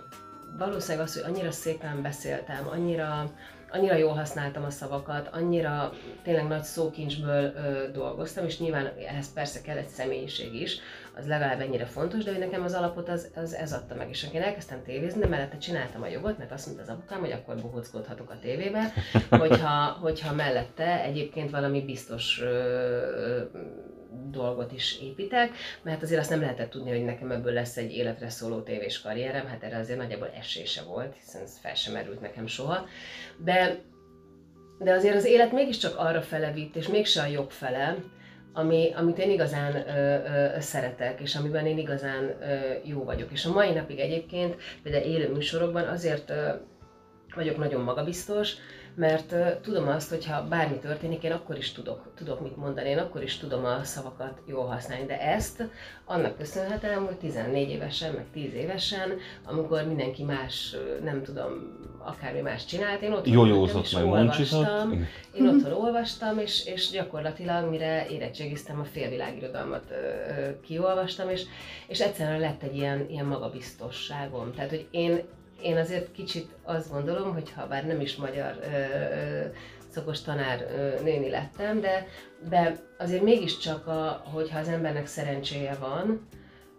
valószínűleg 0.58 1.08
az, 1.08 1.13
hogy 1.13 1.32
annyira 1.32 1.51
szépen 1.51 2.01
beszéltem, 2.01 2.68
annyira, 2.72 3.32
annyira 3.72 3.96
jól 3.96 4.13
használtam 4.13 4.63
a 4.63 4.70
szavakat, 4.70 5.29
annyira 5.32 5.94
tényleg 6.24 6.48
nagy 6.48 6.63
szókincsből 6.63 7.53
ö, 7.56 7.91
dolgoztam, 7.91 8.46
és 8.46 8.60
nyilván 8.60 8.91
ehhez 9.08 9.34
persze 9.34 9.62
kell 9.62 9.77
egy 9.77 9.88
személyiség 9.88 10.53
is, 10.53 10.79
az 11.18 11.27
legalább 11.27 11.60
ennyire 11.60 11.86
fontos, 11.86 12.24
de 12.24 12.32
hogy 12.32 12.39
nekem 12.39 12.63
az 12.63 12.74
alapot 12.74 13.10
az, 13.10 13.32
az 13.36 13.53
ez 13.53 13.74
adta 13.74 13.96
meg. 13.96 14.10
És 14.10 14.27
én 14.34 14.41
elkezdtem 14.41 14.84
tévézni, 14.84 15.20
de 15.20 15.27
mellette 15.27 15.58
csináltam 15.58 16.01
a 16.01 16.08
jogot, 16.08 16.38
mert 16.38 16.51
azt 16.51 16.65
mondta 16.65 16.84
az 16.84 16.89
apukám, 16.89 17.20
hogy 17.20 17.32
akkor 17.32 17.56
bohóckodhatok 17.62 18.29
a 18.29 18.39
tévébe, 18.41 18.94
hogyha, 19.41 19.98
hogyha 20.01 20.34
mellette 20.34 21.03
egyébként 21.03 21.51
valami 21.51 21.82
biztos 21.82 22.41
ö, 22.41 23.41
dolgot 24.31 24.71
is 24.71 24.99
építek, 25.01 25.51
mert 25.81 26.01
azért 26.01 26.19
azt 26.19 26.29
nem 26.29 26.39
lehetett 26.39 26.69
tudni, 26.69 26.89
hogy 26.89 27.03
nekem 27.03 27.31
ebből 27.31 27.53
lesz 27.53 27.77
egy 27.77 27.91
életre 27.91 28.29
szóló 28.29 28.61
tévés 28.61 29.01
karrierem, 29.01 29.45
hát 29.45 29.63
erre 29.63 29.77
azért 29.77 29.99
nagyjából 29.99 30.31
esése 30.39 30.83
volt, 30.83 31.15
hiszen 31.19 31.41
ez 31.41 31.59
fel 31.61 31.75
sem 31.75 31.93
merült 31.93 32.21
nekem 32.21 32.47
soha. 32.47 32.85
De, 33.37 33.79
de 34.79 34.91
azért 34.91 35.15
az 35.15 35.25
élet 35.25 35.51
mégiscsak 35.51 35.97
arra 35.97 36.21
fele 36.21 36.51
vitt, 36.51 36.75
és 36.75 36.87
mégse 36.87 37.21
a 37.21 37.25
jobb 37.25 37.51
fele, 37.51 37.97
ami, 38.53 38.91
amit 38.95 39.17
én 39.17 39.31
igazán 39.31 39.75
ö, 39.75 40.55
ö, 40.55 40.59
szeretek, 40.59 41.19
és 41.21 41.35
amiben 41.35 41.65
én 41.65 41.77
igazán 41.77 42.23
ö, 42.23 42.55
jó 42.83 43.03
vagyok. 43.03 43.31
És 43.31 43.45
a 43.45 43.51
mai 43.51 43.71
napig 43.71 43.99
egyébként, 43.99 44.55
például 44.83 45.03
élő 45.03 45.33
műsorokban 45.33 45.87
azért 45.87 46.29
ö, 46.29 46.49
vagyok 47.35 47.57
nagyon 47.57 47.81
magabiztos, 47.81 48.55
mert 48.96 49.31
uh, 49.31 49.62
tudom 49.62 49.88
azt, 49.88 50.10
hogy 50.10 50.25
ha 50.25 50.43
bármi 50.43 50.77
történik, 50.77 51.24
én 51.24 51.31
akkor 51.31 51.58
is 51.58 51.72
tudok, 51.72 52.12
tudok 52.15 52.41
mit 52.41 52.58
mondani, 52.58 52.89
én 52.89 52.98
akkor 52.98 53.24
is 53.24 53.38
tudom 53.38 53.65
a 53.65 53.84
szavakat 53.84 54.41
jól 54.46 54.65
használni, 54.65 55.05
de 55.05 55.22
ezt 55.22 55.63
annak 56.05 56.38
köszönhetem, 56.38 57.05
hogy 57.05 57.15
14 57.15 57.69
évesen, 57.69 58.13
meg 58.13 58.25
10 58.34 58.53
évesen, 58.53 59.13
amikor 59.43 59.84
mindenki 59.84 60.24
más, 60.24 60.75
nem 61.03 61.24
tudom, 61.24 61.77
akármi 61.98 62.41
más 62.41 62.65
csinált, 62.65 63.01
én 63.01 63.12
otthon 63.12 63.34
Jójózott 63.34 63.93
meg 63.93 64.05
olvastam, 64.05 65.08
én 65.34 65.48
otthon 65.48 65.72
olvastam, 65.72 66.38
és, 66.38 66.65
és 66.65 66.89
gyakorlatilag 66.89 67.69
mire 67.69 68.08
érettségiztem, 68.10 68.79
a 68.79 68.84
félvilágirodalmat 68.84 69.84
uh, 69.89 70.62
kiolvastam, 70.62 71.29
és, 71.29 71.43
és 71.88 72.00
egyszerűen 72.00 72.39
lett 72.39 72.63
egy 72.63 72.75
ilyen, 72.75 73.05
ilyen 73.10 73.25
magabiztosságom. 73.25 74.53
Tehát, 74.53 74.69
hogy 74.69 74.88
én 74.91 75.22
én 75.61 75.77
azért 75.77 76.11
kicsit 76.11 76.49
azt 76.63 76.91
gondolom, 76.91 77.33
hogy 77.33 77.51
ha 77.51 77.67
bár 77.67 77.85
nem 77.85 77.99
is 77.99 78.15
magyar 78.15 78.59
ö, 78.61 78.65
ö, 78.65 79.45
szakos 79.89 80.21
tanár 80.21 80.61
ö, 80.61 81.03
néni 81.03 81.29
lettem, 81.29 81.79
de, 81.79 82.07
de 82.49 82.75
azért 82.97 83.23
mégiscsak, 83.23 83.87
a, 83.87 84.23
hogyha 84.33 84.59
az 84.59 84.67
embernek 84.67 85.07
szerencséje 85.07 85.75
van, 85.79 86.27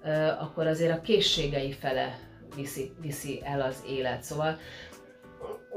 ö, 0.04 0.26
akkor 0.26 0.66
azért 0.66 0.98
a 0.98 1.00
készségei 1.00 1.72
fele 1.72 2.18
viszi, 2.56 2.92
viszi 3.00 3.40
el 3.44 3.60
az 3.60 3.84
élet. 3.88 4.22
Szóval 4.22 4.58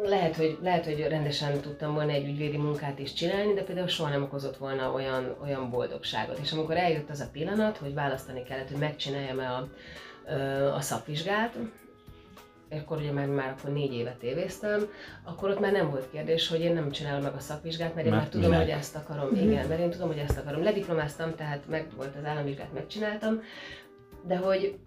lehet 0.03 0.35
hogy, 0.35 0.57
lehet, 0.61 0.85
hogy 0.85 1.07
rendesen 1.07 1.59
tudtam 1.59 1.93
volna 1.93 2.11
egy 2.11 2.27
ügyvédi 2.27 2.57
munkát 2.57 2.99
is 2.99 3.13
csinálni, 3.13 3.53
de 3.53 3.63
például 3.63 3.87
soha 3.87 4.09
nem 4.09 4.23
okozott 4.23 4.57
volna 4.57 4.91
olyan, 4.91 5.35
olyan 5.43 5.69
boldogságot. 5.69 6.37
És 6.37 6.51
amikor 6.51 6.77
eljött 6.77 7.09
az 7.09 7.19
a 7.19 7.29
pillanat, 7.31 7.77
hogy 7.77 7.93
választani 7.93 8.43
kellett, 8.43 8.69
hogy 8.69 8.79
megcsináljam-e 8.79 9.49
a, 9.51 9.67
a 10.75 10.81
szakvizsgát, 10.81 11.55
akkor 12.79 12.97
ugye 12.97 13.11
már, 13.11 13.27
már 13.27 13.55
akkor 13.57 13.73
négy 13.73 13.93
évet 13.93 14.17
tévéztem, 14.17 14.87
akkor 15.23 15.49
ott 15.49 15.59
már 15.59 15.71
nem 15.71 15.89
volt 15.89 16.09
kérdés, 16.11 16.47
hogy 16.47 16.59
én 16.59 16.73
nem 16.73 16.91
csinálom 16.91 17.23
meg 17.23 17.33
a 17.33 17.39
szakvizsgát, 17.39 17.95
mert 17.95 18.05
én 18.05 18.11
mert 18.11 18.23
már 18.23 18.31
tudom, 18.31 18.49
minek? 18.49 18.65
hogy 18.65 18.73
ezt 18.73 18.95
akarom. 18.95 19.25
Mm-hmm. 19.25 19.49
Igen, 19.49 19.67
mert 19.67 19.81
én 19.81 19.89
tudom, 19.89 20.07
hogy 20.07 20.17
ezt 20.17 20.37
akarom. 20.37 20.63
Lediplomáztam, 20.63 21.35
tehát 21.35 21.67
meg 21.69 21.87
volt 21.95 22.15
az 22.19 22.25
államvizsgát, 22.25 22.73
megcsináltam, 22.73 23.41
de 24.27 24.37
hogy 24.37 24.77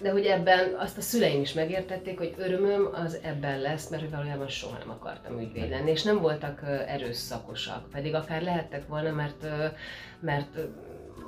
de 0.00 0.10
hogy 0.10 0.24
ebben 0.24 0.74
azt 0.78 0.98
a 0.98 1.00
szüleim 1.00 1.40
is 1.40 1.52
megértették, 1.52 2.18
hogy 2.18 2.34
örömöm 2.38 2.88
az 2.92 3.18
ebben 3.22 3.60
lesz, 3.60 3.88
mert 3.88 4.10
valójában 4.10 4.48
soha 4.48 4.78
nem 4.78 4.90
akartam 4.90 5.40
ügyvéd 5.40 5.70
lenni, 5.70 5.90
és 5.90 6.02
nem 6.02 6.20
voltak 6.20 6.60
erőszakosak, 6.86 7.90
pedig 7.90 8.14
akár 8.14 8.42
lehettek 8.42 8.86
volna, 8.86 9.10
mert, 9.10 9.46
mert 10.20 10.58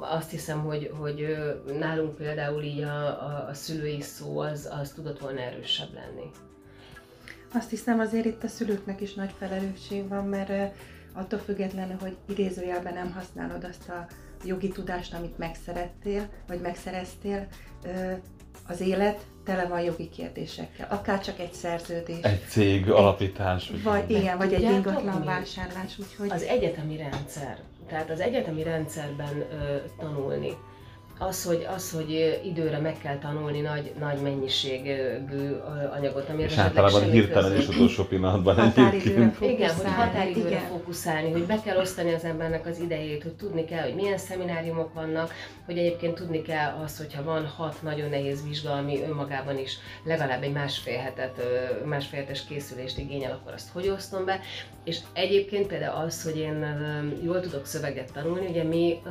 azt 0.01 0.31
hiszem, 0.31 0.61
hogy, 0.61 0.93
hogy 0.99 1.37
nálunk 1.79 2.17
például 2.17 2.63
így 2.63 2.83
a, 2.83 3.07
a, 3.07 3.47
a 3.49 3.55
szülői 3.55 4.01
szó 4.01 4.39
az, 4.39 4.69
az 4.81 4.91
tudott 4.91 5.19
volna 5.19 5.41
erősebb 5.41 5.95
lenni. 5.95 6.31
Azt 7.55 7.71
hiszem 7.71 7.99
azért 7.99 8.25
itt 8.25 8.43
a 8.43 8.49
szülőknek 8.49 9.01
is 9.01 9.15
nagy 9.15 9.35
felelősség 9.39 10.09
van, 10.09 10.25
mert 10.25 10.75
attól 11.13 11.39
függetlenül, 11.39 11.97
hogy 12.01 12.17
idézőjelben 12.29 12.95
nem 12.95 13.13
használod 13.13 13.65
azt 13.65 13.89
a 13.89 14.07
jogi 14.45 14.69
tudást, 14.69 15.15
amit 15.15 15.39
megszerettél, 15.39 16.29
vagy 16.47 16.61
megszereztél, 16.61 17.47
az 18.69 18.81
élet 18.81 19.27
tele 19.45 19.67
van 19.67 19.81
jogi 19.81 20.09
kérdésekkel, 20.09 20.87
akár 20.91 21.21
csak 21.21 21.39
egy 21.39 21.53
szerződés. 21.53 22.23
Egy 22.23 22.45
cég 22.49 22.91
alapítás. 22.91 23.71
Vagy, 23.71 23.83
vagy 23.83 24.11
igen, 24.11 24.37
vagy 24.37 24.53
egy 24.53 24.63
ingatlan 24.63 25.25
vásárlás. 25.25 25.99
Úgyhogy... 25.99 26.31
Az 26.31 26.43
egyetemi 26.43 26.97
rendszer, 26.97 27.59
tehát 27.89 28.11
az 28.11 28.21
egyetemi 28.21 28.63
rendszerben 28.63 29.37
ö, 29.53 29.77
tanulni, 29.99 30.57
az, 31.19 31.45
hogy, 31.45 31.67
az, 31.75 31.93
hogy 31.93 32.41
időre 32.45 32.79
meg 32.79 32.97
kell 33.03 33.19
tanulni 33.19 33.61
nagy, 33.61 33.93
nagy 33.99 34.21
mennyiségű 34.23 34.97
anyagot, 35.97 36.29
ami 36.29 36.43
És 36.43 36.57
általában 36.57 37.11
hirtelen 37.11 37.57
és 37.57 37.69
utolsó 37.69 38.05
pillanatban 38.05 38.59
egyébként. 38.77 39.41
Igen, 39.41 39.75
hogy 39.75 39.87
határidőre 39.87 40.49
igen. 40.49 40.69
fókuszálni, 40.69 41.33
hogy 41.33 41.47
be 41.47 41.61
kell 41.65 41.77
osztani 41.77 42.15
az 42.15 42.25
embernek 42.25 42.67
az 42.67 42.81
idejét, 42.81 43.23
hogy 43.23 43.33
tudni 43.33 43.65
kell, 43.65 43.83
hogy 43.83 43.95
milyen 43.95 44.19
szemináriumok 44.19 44.95
vannak, 44.95 45.33
hogy 45.65 45.79
egyébként 45.79 46.15
tudni 46.15 46.43
kell 46.43 46.81
az, 46.85 46.99
hogyha 46.99 47.23
van 47.23 47.47
hat 47.47 47.83
nagyon 47.83 48.09
nehéz 48.09 48.49
vizsga, 48.49 48.73
ami 48.73 49.03
önmagában 49.09 49.59
is 49.59 49.79
legalább 50.05 50.43
egy 50.43 50.53
másfél 50.53 50.99
hetet, 50.99 51.43
másfél 51.85 52.21
hetes 52.21 52.45
készülést 52.45 52.99
igényel, 52.99 53.33
akkor 53.33 53.53
azt 53.53 53.69
hogy 53.73 53.89
osztom 53.89 54.25
be. 54.25 54.41
És 54.85 54.99
egyébként 55.13 55.67
például 55.67 56.05
az, 56.05 56.23
hogy 56.23 56.37
én 56.37 56.67
jól 57.25 57.41
tudok 57.41 57.67
szöveget 57.67 58.13
tanulni, 58.13 58.47
ugye 58.47 58.63
mi 58.63 59.03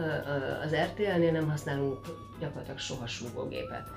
az 0.65 0.75
RTL-nél 0.75 1.31
nem 1.31 1.49
használunk 1.49 1.96
gyakorlatilag 2.39 2.79
soha 2.79 3.07
súgógépet. 3.07 3.87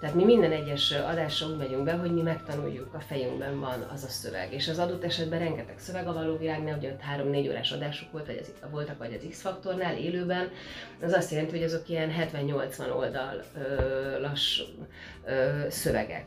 Tehát 0.00 0.14
mi 0.14 0.24
minden 0.24 0.52
egyes 0.52 0.90
adásra 0.90 1.46
úgy 1.46 1.56
megyünk 1.56 1.84
be, 1.84 1.92
hogy 1.92 2.12
mi 2.12 2.22
megtanuljuk, 2.22 2.94
a 2.94 3.00
fejünkben 3.00 3.60
van 3.60 3.86
az 3.92 4.04
a 4.04 4.08
szöveg. 4.08 4.52
És 4.52 4.68
az 4.68 4.78
adott 4.78 5.04
esetben 5.04 5.38
rengeteg 5.38 5.78
szöveg 5.78 6.08
a 6.08 6.12
való 6.12 6.36
világnál, 6.36 6.76
ugye 6.78 6.92
ott 6.92 7.00
3-4 7.18 7.48
órás 7.48 7.72
adások 7.72 8.12
volt, 8.12 8.26
vagy 8.26 8.38
az, 8.42 8.70
voltak, 8.70 8.98
vagy 8.98 9.14
az 9.14 9.26
X-faktornál 9.30 9.96
élőben, 9.96 10.50
az 11.02 11.12
azt 11.12 11.30
jelenti, 11.30 11.50
hogy 11.50 11.64
azok 11.64 11.88
ilyen 11.88 12.12
70-80 12.32 12.94
oldal 12.96 13.44
ö, 15.26 15.66
szövegek. 15.70 16.24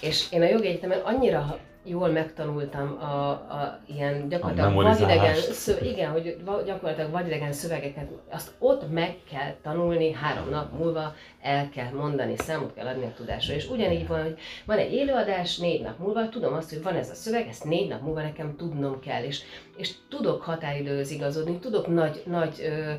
És 0.00 0.32
én 0.32 0.42
a 0.42 0.48
jogi 0.48 0.66
egyetemen 0.66 1.00
annyira 1.00 1.58
jól 1.88 2.08
megtanultam 2.08 2.98
a, 3.00 3.30
a 3.30 3.80
ilyen 3.86 4.28
gyakorlatilag 4.28 4.74
vadidegen, 4.74 5.34
szöve, 5.34 5.84
igen, 5.84 6.10
hogy 6.10 6.36
gyakorlatilag 6.66 7.10
vadidegen 7.10 7.52
szövegeket, 7.52 8.08
azt 8.30 8.52
ott 8.58 8.90
meg 8.90 9.16
kell 9.30 9.54
tanulni, 9.62 10.12
három 10.12 10.48
nap 10.50 10.78
múlva 10.78 11.14
el 11.42 11.68
kell 11.68 11.90
mondani, 11.92 12.36
számot 12.36 12.74
kell 12.74 12.86
adni 12.86 13.04
a 13.04 13.14
tudásra. 13.16 13.54
És 13.54 13.68
ugyanígy 13.68 14.06
van, 14.06 14.22
hogy 14.22 14.38
van 14.64 14.78
egy 14.78 14.92
élőadás, 14.92 15.56
négy 15.56 15.82
nap 15.82 15.98
múlva, 15.98 16.28
tudom 16.28 16.54
azt, 16.54 16.70
hogy 16.70 16.82
van 16.82 16.94
ez 16.94 17.10
a 17.10 17.14
szöveg, 17.14 17.46
ezt 17.48 17.64
négy 17.64 17.88
nap 17.88 18.02
múlva 18.02 18.22
nekem 18.22 18.56
tudnom 18.56 19.00
kell, 19.00 19.22
és, 19.22 19.42
és 19.76 19.94
tudok 20.08 20.42
határidőhöz 20.42 21.10
igazodni, 21.10 21.58
tudok 21.58 21.86
nagy, 21.86 22.22
nagy 22.26 22.60
ö, 22.62 22.92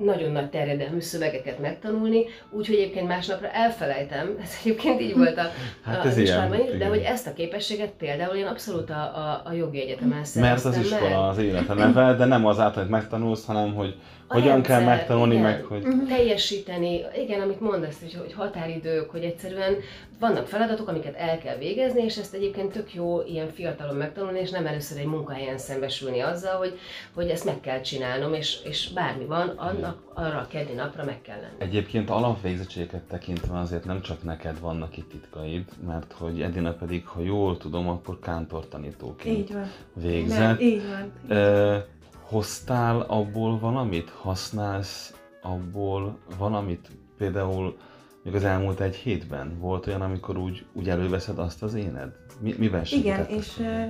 nagyon 0.00 0.32
nagy 0.32 0.50
terjedelmű 0.50 1.00
szövegeket 1.00 1.58
megtanulni, 1.58 2.24
úgyhogy 2.50 2.76
egyébként 2.76 3.08
másnapra 3.08 3.50
elfelejtem, 3.50 4.36
ez 4.42 4.50
egyébként 4.60 5.00
így 5.00 5.16
volt 5.16 5.38
a, 5.38 5.50
hát 5.84 6.04
ez 6.04 6.16
a 6.16 6.20
ilyen, 6.20 6.78
de 6.78 6.86
hogy 6.86 7.00
ezt 7.00 7.26
a 7.26 7.32
képességet 7.32 7.92
például 7.98 8.36
én 8.36 8.46
abszolút 8.46 8.90
a, 8.90 8.94
a, 8.94 9.42
a 9.44 9.52
jogi 9.52 9.80
egyetemen 9.80 10.24
Mert 10.34 10.64
az 10.64 10.76
iskola 10.76 11.28
az 11.28 11.38
élete 11.38 11.74
neve, 11.74 12.14
de 12.14 12.24
nem 12.24 12.46
az 12.46 12.58
által, 12.58 12.82
hogy 12.82 12.92
megtanulsz, 12.92 13.44
hanem 13.46 13.74
hogy 13.74 13.94
a 14.26 14.34
hogyan 14.34 14.48
rendszer, 14.48 14.76
kell 14.76 14.86
megtanulni, 14.86 15.32
igen, 15.32 15.44
meg 15.44 15.62
hogy... 15.62 15.86
Uh-huh. 15.86 16.08
Teljesíteni, 16.08 17.00
igen, 17.22 17.40
amit 17.40 17.60
mondasz, 17.60 18.00
hogy, 18.00 18.14
hogy 18.14 18.32
határidők, 18.32 19.10
hogy 19.10 19.22
egyszerűen 19.22 19.76
vannak 20.18 20.46
feladatok, 20.46 20.88
amiket 20.88 21.14
el 21.14 21.38
kell 21.38 21.56
végezni, 21.56 22.02
és 22.02 22.16
ezt 22.16 22.34
egyébként 22.34 22.72
tök 22.72 22.94
jó 22.94 23.22
ilyen 23.22 23.48
fiatalon 23.48 23.96
megtanulni, 23.96 24.38
és 24.38 24.50
nem 24.50 24.66
először 24.66 24.98
egy 24.98 25.06
munkahelyen 25.06 25.58
szembesülni 25.58 26.20
azzal, 26.20 26.56
hogy, 26.56 26.78
hogy 27.14 27.28
ezt 27.28 27.44
meg 27.44 27.60
kell 27.60 27.80
csinálnom, 27.80 28.34
és, 28.34 28.58
és 28.64 28.92
bármi 28.92 29.24
van, 29.24 29.48
annak 29.48 30.02
arra 30.14 30.38
a 30.38 30.46
keddi 30.46 30.72
napra 30.72 31.04
meg 31.04 31.22
kell 31.22 31.40
lenni. 31.40 31.54
Egyébként 31.58 32.10
alapvégzettségeket 32.10 33.02
tekintve 33.02 33.58
azért 33.58 33.84
nem 33.84 34.00
csak 34.00 34.22
neked 34.22 34.60
vannak 34.60 34.96
itt 34.96 35.08
titkaid, 35.10 35.64
mert 35.86 36.12
hogy 36.12 36.42
Edina 36.42 36.72
pedig, 36.72 37.06
ha 37.06 37.20
jól 37.20 37.56
tudom, 37.56 37.88
akkor 37.88 38.18
kántortanítóként 38.18 39.38
így 39.38 39.52
van. 39.52 39.70
végzett. 39.94 40.38
Nem, 40.38 40.56
így 40.60 40.82
van. 40.88 41.36
Így 41.38 41.84
hoztál 42.28 43.00
abból 43.00 43.58
valamit? 43.58 44.10
Használsz 44.10 45.14
abból 45.42 46.18
valamit? 46.38 46.88
Például 47.18 47.76
még 48.22 48.34
az 48.34 48.44
elmúlt 48.44 48.80
egy 48.80 48.94
hétben 48.94 49.58
volt 49.58 49.86
olyan, 49.86 50.02
amikor 50.02 50.36
úgy, 50.36 50.66
úgy 50.72 50.88
előveszed 50.88 51.38
azt 51.38 51.62
az 51.62 51.74
éned? 51.74 52.16
Mi, 52.40 52.54
miben 52.58 52.84
Igen, 52.90 53.26
és 53.26 53.58
ö, 53.58 53.82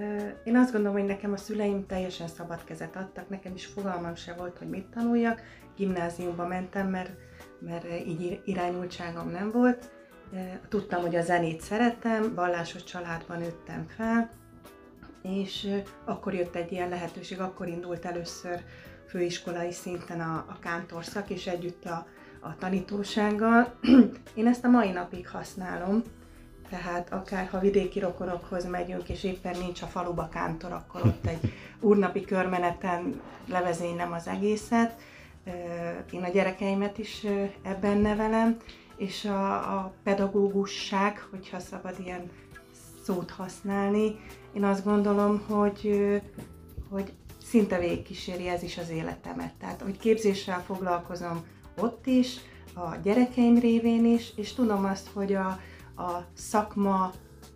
ö, 0.00 0.28
én 0.44 0.56
azt 0.56 0.72
gondolom, 0.72 0.96
hogy 0.98 1.06
nekem 1.06 1.32
a 1.32 1.36
szüleim 1.36 1.86
teljesen 1.86 2.28
szabad 2.28 2.64
kezet 2.64 2.96
adtak, 2.96 3.28
nekem 3.28 3.54
is 3.54 3.66
fogalmam 3.66 4.14
se 4.14 4.34
volt, 4.34 4.58
hogy 4.58 4.68
mit 4.68 4.86
tanuljak. 4.86 5.42
Gimnáziumba 5.76 6.46
mentem, 6.46 6.88
mert, 6.88 7.10
mert 7.60 7.84
így 8.06 8.40
irányultságom 8.44 9.30
nem 9.30 9.50
volt. 9.50 9.90
Tudtam, 10.68 11.00
hogy 11.00 11.16
a 11.16 11.22
zenét 11.22 11.60
szeretem, 11.60 12.34
vallásos 12.34 12.84
családban 12.84 13.38
nőttem 13.38 13.86
fel, 13.96 14.30
és 15.22 15.68
akkor 16.04 16.34
jött 16.34 16.54
egy 16.54 16.72
ilyen 16.72 16.88
lehetőség, 16.88 17.40
akkor 17.40 17.68
indult 17.68 18.04
először 18.04 18.60
főiskolai 19.06 19.72
szinten 19.72 20.20
a, 20.20 20.44
a 20.48 20.58
kántorszak, 20.60 21.30
és 21.30 21.46
együtt 21.46 21.84
a, 21.84 22.06
a 22.40 22.56
tanítósággal. 22.58 23.74
Én 24.34 24.46
ezt 24.46 24.64
a 24.64 24.68
mai 24.68 24.90
napig 24.90 25.28
használom, 25.28 26.02
tehát 26.68 27.12
akár 27.12 27.48
ha 27.48 27.58
vidéki 27.58 27.98
rokonokhoz 27.98 28.66
megyünk, 28.66 29.08
és 29.08 29.24
éppen 29.24 29.58
nincs 29.58 29.82
a 29.82 29.86
faluba 29.86 30.28
kántor, 30.28 30.72
akkor 30.72 31.00
ott 31.04 31.26
egy 31.26 31.52
úrnapi 31.80 32.24
körmeneten 32.24 33.20
levezénylem 33.48 34.12
az 34.12 34.26
egészet. 34.26 35.00
Én 36.10 36.22
a 36.22 36.28
gyerekeimet 36.28 36.98
is 36.98 37.26
ebben 37.62 37.98
nevelem, 37.98 38.56
és 38.96 39.24
a, 39.24 39.54
a 39.54 39.92
pedagógusság, 40.02 41.26
hogyha 41.30 41.58
szabad 41.58 41.94
ilyen 42.04 42.30
szót 43.04 43.30
használni, 43.30 44.16
én 44.52 44.64
azt 44.64 44.84
gondolom, 44.84 45.42
hogy, 45.48 45.96
hogy 46.90 47.12
szinte 47.44 47.78
végigkíséri 47.78 48.48
ez 48.48 48.62
is 48.62 48.78
az 48.78 48.90
életemet. 48.90 49.52
Tehát, 49.60 49.80
hogy 49.80 49.98
képzéssel 49.98 50.62
foglalkozom 50.62 51.44
ott 51.80 52.06
is, 52.06 52.36
a 52.74 52.96
gyerekeim 53.02 53.58
révén 53.58 54.04
is, 54.04 54.32
és 54.36 54.52
tudom 54.52 54.84
azt, 54.84 55.08
hogy 55.12 55.34
a, 55.34 55.46
a 56.02 56.24
szakma 56.34 57.12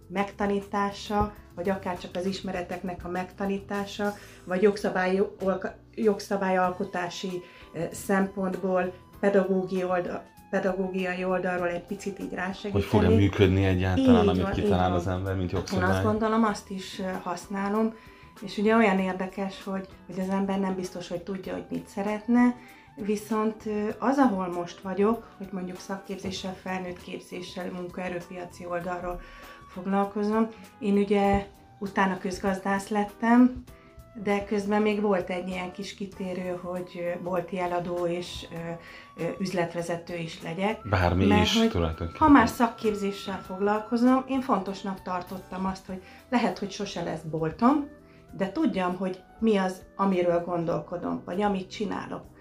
megtanítása, 0.08 1.34
vagy 1.54 1.68
akár 1.68 1.98
csak 1.98 2.16
az 2.16 2.26
ismereteknek 2.26 3.04
a 3.04 3.08
megtanítása, 3.08 4.14
vagy 4.44 4.62
jogszabály, 4.62 5.22
jogszabályalkotási 5.94 7.42
szempontból 7.90 8.92
pedagógiai, 9.20 9.84
oldal, 9.84 10.22
pedagógiai 10.50 11.24
oldalról 11.24 11.68
egy 11.68 11.84
picit 11.84 12.18
így 12.18 12.32
rásegíteni. 12.32 12.72
Hogy 12.72 12.82
fog-e 12.82 13.08
működni 13.08 13.64
egyáltalán, 13.64 14.22
így 14.22 14.28
amit 14.28 14.42
van, 14.42 14.52
kitalál 14.52 14.92
az 14.92 15.06
ember, 15.06 15.36
mint 15.36 15.52
jogszabály? 15.52 15.88
Én 15.88 15.94
azt 15.94 16.04
gondolom, 16.04 16.44
azt 16.44 16.70
is 16.70 17.00
használom, 17.22 17.94
és 18.40 18.58
ugye 18.58 18.76
olyan 18.76 18.98
érdekes, 18.98 19.62
hogy, 19.64 19.88
hogy 20.06 20.20
az 20.20 20.28
ember 20.28 20.58
nem 20.58 20.74
biztos, 20.74 21.08
hogy 21.08 21.22
tudja, 21.22 21.52
hogy 21.52 21.64
mit 21.70 21.86
szeretne, 21.86 22.56
viszont 22.96 23.62
az, 23.98 24.18
ahol 24.18 24.46
most 24.46 24.80
vagyok, 24.80 25.28
hogy 25.38 25.48
mondjuk 25.52 25.78
szakképzéssel, 25.78 26.54
felnőtt 26.54 27.02
képzéssel, 27.02 27.70
munkaerőpiaci 27.70 28.66
oldalról 28.66 29.20
foglalkozom, 29.68 30.48
én 30.78 30.96
ugye 30.96 31.46
utána 31.78 32.18
közgazdász 32.18 32.88
lettem, 32.88 33.64
de 34.22 34.44
közben 34.44 34.82
még 34.82 35.00
volt 35.00 35.30
egy 35.30 35.48
ilyen 35.48 35.72
kis 35.72 35.94
kitérő, 35.94 36.58
hogy 36.62 37.18
bolti 37.22 37.58
eladó 37.58 38.06
és 38.06 38.46
üzletvezető 39.38 40.16
is 40.16 40.42
legyek. 40.42 40.88
Bármi 40.88 41.26
mert, 41.26 41.42
is 41.42 41.52
tulajdonképpen. 41.52 42.14
Ha 42.18 42.28
már 42.28 42.48
szakképzéssel 42.48 43.42
foglalkozom, 43.42 44.24
én 44.28 44.40
fontosnak 44.40 45.02
tartottam 45.02 45.66
azt, 45.66 45.86
hogy 45.86 46.02
lehet, 46.28 46.58
hogy 46.58 46.70
sose 46.70 47.02
lesz 47.02 47.22
boltom, 47.30 47.88
de 48.36 48.52
tudjam, 48.52 48.96
hogy 48.96 49.22
mi 49.38 49.56
az, 49.56 49.82
amiről 49.96 50.44
gondolkodom, 50.44 51.22
vagy 51.24 51.42
amit 51.42 51.70
csinálok. 51.70 52.31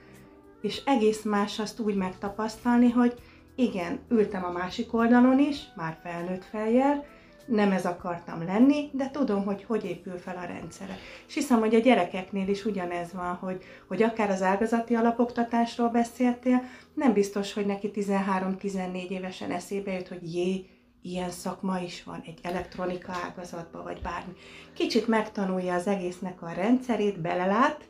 És 0.61 0.81
egész 0.85 1.23
más 1.23 1.59
azt 1.59 1.79
úgy 1.79 1.95
megtapasztalni, 1.95 2.89
hogy 2.89 3.13
igen, 3.55 3.99
ültem 4.09 4.45
a 4.45 4.51
másik 4.51 4.93
oldalon 4.93 5.39
is, 5.39 5.59
már 5.75 5.99
felnőtt 6.03 6.43
fejjel, 6.43 7.05
nem 7.45 7.71
ez 7.71 7.85
akartam 7.85 8.45
lenni, 8.45 8.89
de 8.93 9.09
tudom, 9.11 9.45
hogy 9.45 9.63
hogy 9.63 9.85
épül 9.85 10.17
fel 10.17 10.37
a 10.37 10.45
rendszere. 10.45 10.97
És 11.27 11.33
hiszem, 11.33 11.59
hogy 11.59 11.75
a 11.75 11.79
gyerekeknél 11.79 12.47
is 12.47 12.65
ugyanez 12.65 13.13
van, 13.13 13.35
hogy, 13.35 13.63
hogy 13.87 14.03
akár 14.03 14.29
az 14.29 14.41
ágazati 14.41 14.95
alapoktatásról 14.95 15.89
beszéltél, 15.89 16.63
nem 16.93 17.13
biztos, 17.13 17.53
hogy 17.53 17.65
neki 17.65 17.91
13-14 17.93 19.09
évesen 19.09 19.51
eszébe 19.51 19.91
jut, 19.91 20.07
hogy 20.07 20.33
jé, 20.33 20.65
ilyen 21.01 21.29
szakma 21.29 21.79
is 21.79 22.03
van, 22.03 22.23
egy 22.25 22.39
elektronika 22.41 23.11
ágazatban, 23.27 23.83
vagy 23.83 24.01
bármi. 24.01 24.33
Kicsit 24.73 25.07
megtanulja 25.07 25.73
az 25.73 25.87
egésznek 25.87 26.41
a 26.41 26.51
rendszerét, 26.51 27.21
belelát, 27.21 27.89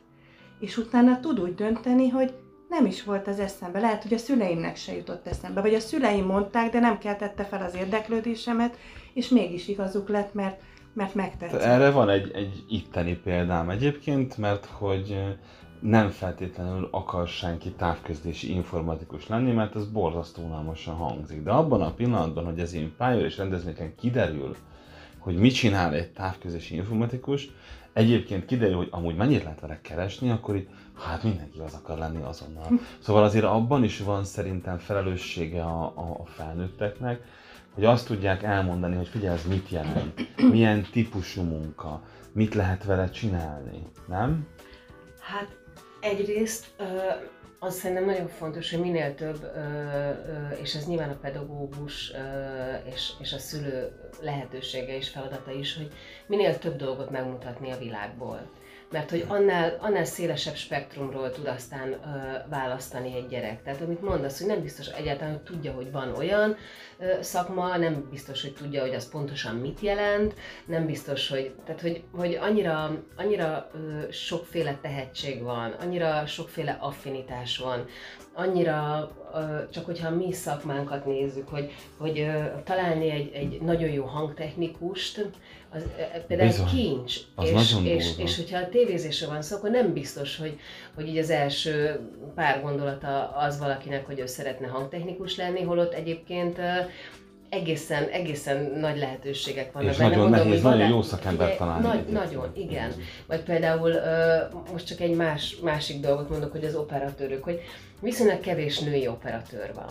és 0.60 0.76
utána 0.76 1.20
tud 1.20 1.40
úgy 1.40 1.54
dönteni, 1.54 2.08
hogy 2.08 2.34
nem 2.72 2.86
is 2.86 3.04
volt 3.04 3.28
az 3.28 3.40
eszembe. 3.40 3.80
Lehet, 3.80 4.02
hogy 4.02 4.12
a 4.12 4.18
szüleimnek 4.18 4.76
se 4.76 4.96
jutott 4.96 5.26
eszembe, 5.26 5.60
vagy 5.60 5.74
a 5.74 5.80
szüleim 5.80 6.24
mondták, 6.24 6.72
de 6.72 6.80
nem 6.80 6.98
keltette 6.98 7.44
fel 7.44 7.62
az 7.62 7.74
érdeklődésemet, 7.74 8.76
és 9.12 9.28
mégis 9.28 9.68
igazuk 9.68 10.08
lett, 10.08 10.34
mert, 10.34 10.60
mert 10.92 11.14
megtetszett. 11.14 11.60
Erre 11.60 11.90
van 11.90 12.08
egy, 12.08 12.30
egy 12.34 12.64
itteni 12.68 13.14
példám 13.14 13.70
egyébként, 13.70 14.36
mert 14.36 14.66
hogy 14.66 15.22
nem 15.80 16.08
feltétlenül 16.08 16.88
akar 16.90 17.28
senki 17.28 17.70
távközlési 17.70 18.54
informatikus 18.54 19.28
lenni, 19.28 19.52
mert 19.52 19.76
ez 19.76 19.86
borzasztó 19.86 20.42
unalmasan 20.42 20.94
hangzik. 20.94 21.42
De 21.42 21.50
abban 21.50 21.82
a 21.82 21.94
pillanatban, 21.94 22.44
hogy 22.44 22.58
ez 22.58 22.74
én 22.74 22.94
pálya 22.96 23.24
és 23.24 23.36
rendezvényeken 23.36 23.94
kiderül, 23.94 24.56
hogy 25.18 25.36
mit 25.36 25.54
csinál 25.54 25.94
egy 25.94 26.12
távközlési 26.12 26.74
informatikus, 26.74 27.50
egyébként 27.92 28.44
kiderül, 28.44 28.76
hogy 28.76 28.88
amúgy 28.90 29.16
mennyit 29.16 29.42
lehet 29.42 29.60
vele 29.60 29.80
keresni, 29.82 30.30
akkor 30.30 30.56
itt 30.56 30.68
hát 31.02 31.22
mindenki 31.22 31.58
az 31.58 31.74
akar 31.74 31.98
lenni 31.98 32.22
azonnal. 32.22 32.68
Szóval 33.00 33.24
azért 33.24 33.44
abban 33.44 33.84
is 33.84 34.00
van 34.00 34.24
szerintem 34.24 34.78
felelőssége 34.78 35.62
a, 35.62 35.84
a, 35.84 36.16
a 36.18 36.26
felnőtteknek, 36.26 37.22
hogy 37.74 37.84
azt 37.84 38.06
tudják 38.06 38.42
elmondani, 38.42 38.96
hogy 38.96 39.08
figyelj, 39.08 39.34
ez 39.34 39.46
mit 39.46 39.68
jelent, 39.68 40.36
milyen 40.50 40.86
típusú 40.92 41.42
munka, 41.42 42.02
mit 42.32 42.54
lehet 42.54 42.84
vele 42.84 43.10
csinálni, 43.10 43.82
nem? 44.08 44.46
Hát 45.20 45.56
egyrészt 46.00 46.74
az 47.58 47.74
szerintem 47.74 48.04
nagyon 48.04 48.28
fontos, 48.28 48.70
hogy 48.70 48.80
minél 48.80 49.14
több, 49.14 49.50
és 50.62 50.74
ez 50.74 50.86
nyilván 50.86 51.10
a 51.10 51.18
pedagógus 51.20 52.12
és, 52.84 53.12
és 53.20 53.32
a 53.32 53.38
szülő 53.38 53.92
lehetősége 54.20 54.96
és 54.96 55.08
feladata 55.08 55.50
is, 55.50 55.76
hogy 55.76 55.92
minél 56.26 56.58
több 56.58 56.76
dolgot 56.76 57.10
megmutatni 57.10 57.70
a 57.70 57.78
világból 57.78 58.50
mert 58.92 59.10
hogy 59.10 59.24
annál, 59.28 59.76
annál 59.80 60.04
szélesebb 60.04 60.54
spektrumról 60.54 61.30
tud 61.30 61.46
aztán 61.46 61.88
ö, 61.88 61.96
választani 62.48 63.14
egy 63.16 63.28
gyerek. 63.28 63.62
Tehát 63.62 63.80
amit 63.80 64.02
mondasz, 64.02 64.38
hogy 64.38 64.48
nem 64.48 64.62
biztos 64.62 64.86
egyáltalán, 64.86 65.32
hogy 65.32 65.42
tudja, 65.42 65.72
hogy 65.72 65.92
van 65.92 66.14
olyan 66.16 66.56
ö, 66.98 67.12
szakma, 67.20 67.76
nem 67.76 68.08
biztos, 68.10 68.42
hogy 68.42 68.54
tudja, 68.54 68.80
hogy 68.80 68.94
az 68.94 69.10
pontosan 69.10 69.56
mit 69.56 69.80
jelent, 69.80 70.34
nem 70.64 70.86
biztos, 70.86 71.28
hogy, 71.28 71.54
tehát 71.64 71.80
hogy, 71.80 72.02
hogy 72.12 72.34
annyira, 72.34 73.02
annyira 73.16 73.70
ö, 73.74 74.10
sokféle 74.10 74.78
tehetség 74.82 75.42
van, 75.42 75.70
annyira 75.80 76.26
sokféle 76.26 76.76
affinitás 76.80 77.58
van, 77.58 77.86
annyira, 78.34 79.10
csak 79.70 79.84
hogyha 79.84 80.10
mi 80.10 80.32
szakmánkat 80.32 81.06
nézzük, 81.06 81.48
hogy, 81.48 81.72
hogy 81.98 82.30
találni 82.64 83.10
egy, 83.10 83.32
egy 83.32 83.60
nagyon 83.60 83.90
jó 83.90 84.04
hangtechnikust, 84.04 85.26
az 85.74 85.82
például 86.26 86.48
Bizony. 86.48 86.66
egy 86.66 86.72
kincs, 86.72 87.16
az 87.34 87.48
és, 87.48 87.74
és, 87.84 88.12
és 88.16 88.36
hogyha 88.36 88.58
a 88.58 88.68
tévézésről 88.68 89.30
van 89.30 89.42
szó, 89.42 89.56
akkor 89.56 89.70
nem 89.70 89.92
biztos, 89.92 90.36
hogy, 90.36 90.58
hogy 90.94 91.08
így 91.08 91.18
az 91.18 91.30
első 91.30 92.00
pár 92.34 92.62
gondolata 92.62 93.28
az 93.28 93.58
valakinek, 93.58 94.06
hogy 94.06 94.18
ő 94.18 94.26
szeretne 94.26 94.66
hangtechnikus 94.66 95.36
lenni, 95.36 95.62
holott 95.62 95.92
egyébként 95.92 96.58
egészen, 97.48 98.08
egészen 98.08 98.72
nagy 98.80 98.98
lehetőségek 98.98 99.72
vannak. 99.72 99.90
És 99.90 99.96
benne. 99.96 100.08
nagyon 100.08 100.28
Mondom, 100.28 100.46
nehéz, 100.46 100.62
nagyon 100.62 100.88
jó 100.88 101.02
szakember 101.02 101.56
találni. 101.56 101.86
Nagy, 101.86 102.06
nagyon, 102.06 102.52
igen. 102.54 102.92
Vagy 103.26 103.42
például 103.42 103.92
most 104.72 104.86
csak 104.86 105.00
egy 105.00 105.14
más, 105.14 105.56
másik 105.62 106.00
dolgot 106.00 106.30
mondok, 106.30 106.52
hogy 106.52 106.64
az 106.64 106.74
operatőrök, 106.74 107.44
hogy 107.44 107.60
viszonylag 108.00 108.40
kevés 108.40 108.78
női 108.78 109.06
operatőr 109.06 109.74
van. 109.74 109.90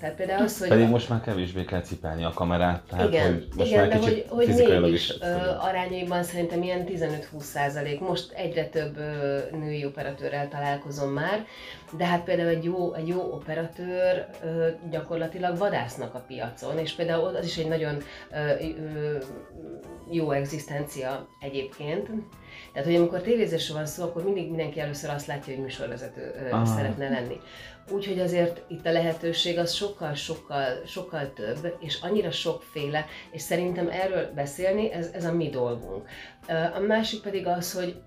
Tehát 0.00 0.14
például 0.14 0.42
az, 0.42 0.58
hogy... 0.58 0.68
Pedig 0.68 0.88
most 0.88 1.08
már 1.08 1.20
kevésbé 1.20 1.64
kell 1.64 1.80
cipelni 1.80 2.24
a 2.24 2.30
kamerát, 2.30 2.82
tehát 2.88 3.08
igen, 3.08 3.32
hogy 3.32 3.48
most 3.56 3.70
igen, 3.70 3.88
már 3.88 3.98
de 3.98 4.04
hogy, 4.04 4.24
hogy 4.28 4.80
mégis 4.80 5.10
uh, 5.10 5.64
arányaiban 5.64 6.22
szerintem 6.22 6.62
ilyen 6.62 6.84
15-20 6.88 7.20
százalék. 7.38 8.00
Most 8.00 8.32
egyre 8.32 8.66
több 8.66 8.96
uh, 8.96 9.58
női 9.60 9.84
operatőrrel 9.84 10.48
találkozom 10.48 11.10
már, 11.10 11.46
de 11.96 12.04
hát 12.04 12.24
például 12.24 12.48
egy 12.48 12.64
jó, 12.64 12.94
egy 12.94 13.08
jó 13.08 13.20
operatőr 13.32 14.26
uh, 14.44 14.66
gyakorlatilag 14.90 15.58
vadásznak 15.58 16.14
a 16.14 16.24
piacon, 16.26 16.78
és 16.78 16.92
például 16.92 17.36
az 17.36 17.44
is 17.44 17.56
egy 17.56 17.68
nagyon 17.68 17.94
uh, 17.94 18.60
uh, 18.60 19.22
jó 20.10 20.30
egzisztencia 20.30 21.28
egyébként. 21.40 22.08
Tehát, 22.72 22.88
hogy 22.88 22.96
amikor 22.96 23.20
tévézésről 23.20 23.76
van 23.76 23.86
szó, 23.86 24.02
akkor 24.02 24.24
mindig 24.24 24.48
mindenki 24.48 24.80
először 24.80 25.10
azt 25.10 25.26
látja, 25.26 25.54
hogy 25.54 25.62
műsorvezető 25.62 26.50
uh, 26.52 26.66
szeretne 26.66 27.08
lenni. 27.08 27.40
Úgyhogy 27.90 28.20
azért 28.20 28.62
itt 28.68 28.86
a 28.86 28.92
lehetőség 28.92 29.58
az 29.58 29.72
sokkal, 29.72 30.14
sokkal, 30.14 30.82
sokkal 30.86 31.32
több, 31.32 31.76
és 31.80 32.00
annyira 32.00 32.30
sokféle, 32.30 33.06
és 33.30 33.42
szerintem 33.42 33.88
erről 33.88 34.30
beszélni, 34.34 34.92
ez, 34.92 35.10
ez 35.12 35.24
a 35.24 35.32
mi 35.32 35.48
dolgunk. 35.48 36.08
A 36.74 36.80
másik 36.80 37.22
pedig 37.22 37.46
az, 37.46 37.72
hogy 37.72 38.00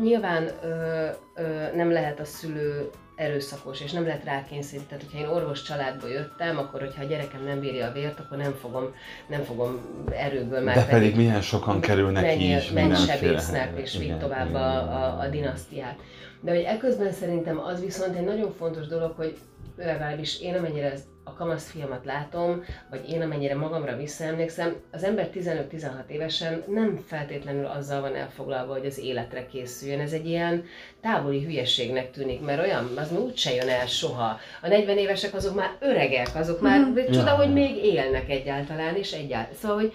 nyilván 0.00 0.50
ö, 0.62 1.08
ö, 1.34 1.74
nem 1.74 1.92
lehet 1.92 2.20
a 2.20 2.24
szülő 2.24 2.90
erőszakos, 3.20 3.80
és 3.80 3.92
nem 3.92 4.04
lehet 4.04 4.24
rákényszeríteni. 4.24 4.88
Tehát, 4.88 5.04
hogyha 5.04 5.18
én 5.18 5.36
orvos 5.36 5.62
családból 5.62 6.10
jöttem, 6.10 6.58
akkor 6.58 6.80
hogyha 6.80 7.02
a 7.02 7.06
gyerekem 7.06 7.44
nem 7.44 7.60
bírja 7.60 7.86
a 7.86 7.92
vért, 7.92 8.20
akkor 8.20 8.36
nem 8.36 8.52
fogom, 8.52 8.94
nem 9.28 9.42
fogom 9.42 9.80
erőből 10.10 10.60
már 10.60 10.74
De 10.74 10.84
pedig, 10.84 11.10
pedig 11.10 11.16
milyen 11.16 11.40
sokan 11.40 11.80
kerülnek 11.80 12.40
így 12.40 12.70
mindenféle. 12.74 13.72
és 13.74 13.96
vitt 13.96 14.18
tovább 14.18 14.54
a, 14.54 14.76
a, 14.76 15.18
a 15.20 15.28
dinasztiát. 15.28 15.98
De 16.40 16.50
hogy 16.50 16.62
ekközben 16.62 17.12
szerintem 17.12 17.58
az 17.58 17.80
viszont 17.80 18.16
egy 18.16 18.24
nagyon 18.24 18.54
fontos 18.58 18.86
dolog, 18.86 19.12
hogy 19.16 19.36
legalábbis 19.76 20.40
én 20.40 20.54
amennyire 20.54 20.92
a 21.30 21.34
kamasz 21.38 21.70
filmet 21.70 22.04
látom, 22.04 22.64
vagy 22.90 23.08
én 23.08 23.22
amennyire 23.22 23.56
magamra 23.56 23.96
visszaemlékszem, 23.96 24.74
az 24.92 25.04
ember 25.04 25.30
15-16 25.34 26.06
évesen 26.06 26.62
nem 26.66 27.00
feltétlenül 27.06 27.66
azzal 27.66 28.00
van 28.00 28.14
elfoglalva, 28.14 28.72
hogy 28.72 28.86
az 28.86 28.98
életre 28.98 29.46
készüljön. 29.46 30.00
Ez 30.00 30.12
egy 30.12 30.26
ilyen 30.26 30.64
távoli 31.00 31.44
hülyeségnek 31.44 32.10
tűnik, 32.10 32.40
mert 32.40 32.62
olyan, 32.62 32.90
az 32.96 33.12
úgy 33.12 33.36
se 33.36 33.54
jön 33.54 33.68
el 33.68 33.86
soha. 33.86 34.38
A 34.62 34.68
40 34.68 34.98
évesek 34.98 35.34
azok 35.34 35.54
már 35.54 35.76
öregek, 35.80 36.28
azok 36.34 36.60
már, 36.60 36.80
mm. 36.80 36.94
csoda, 36.94 37.30
ja. 37.30 37.36
hogy 37.36 37.52
még 37.52 37.84
élnek 37.84 38.28
egyáltalán, 38.28 38.96
és 38.96 39.12
egyáltalán. 39.12 39.58
Szóval, 39.60 39.76
hogy, 39.76 39.92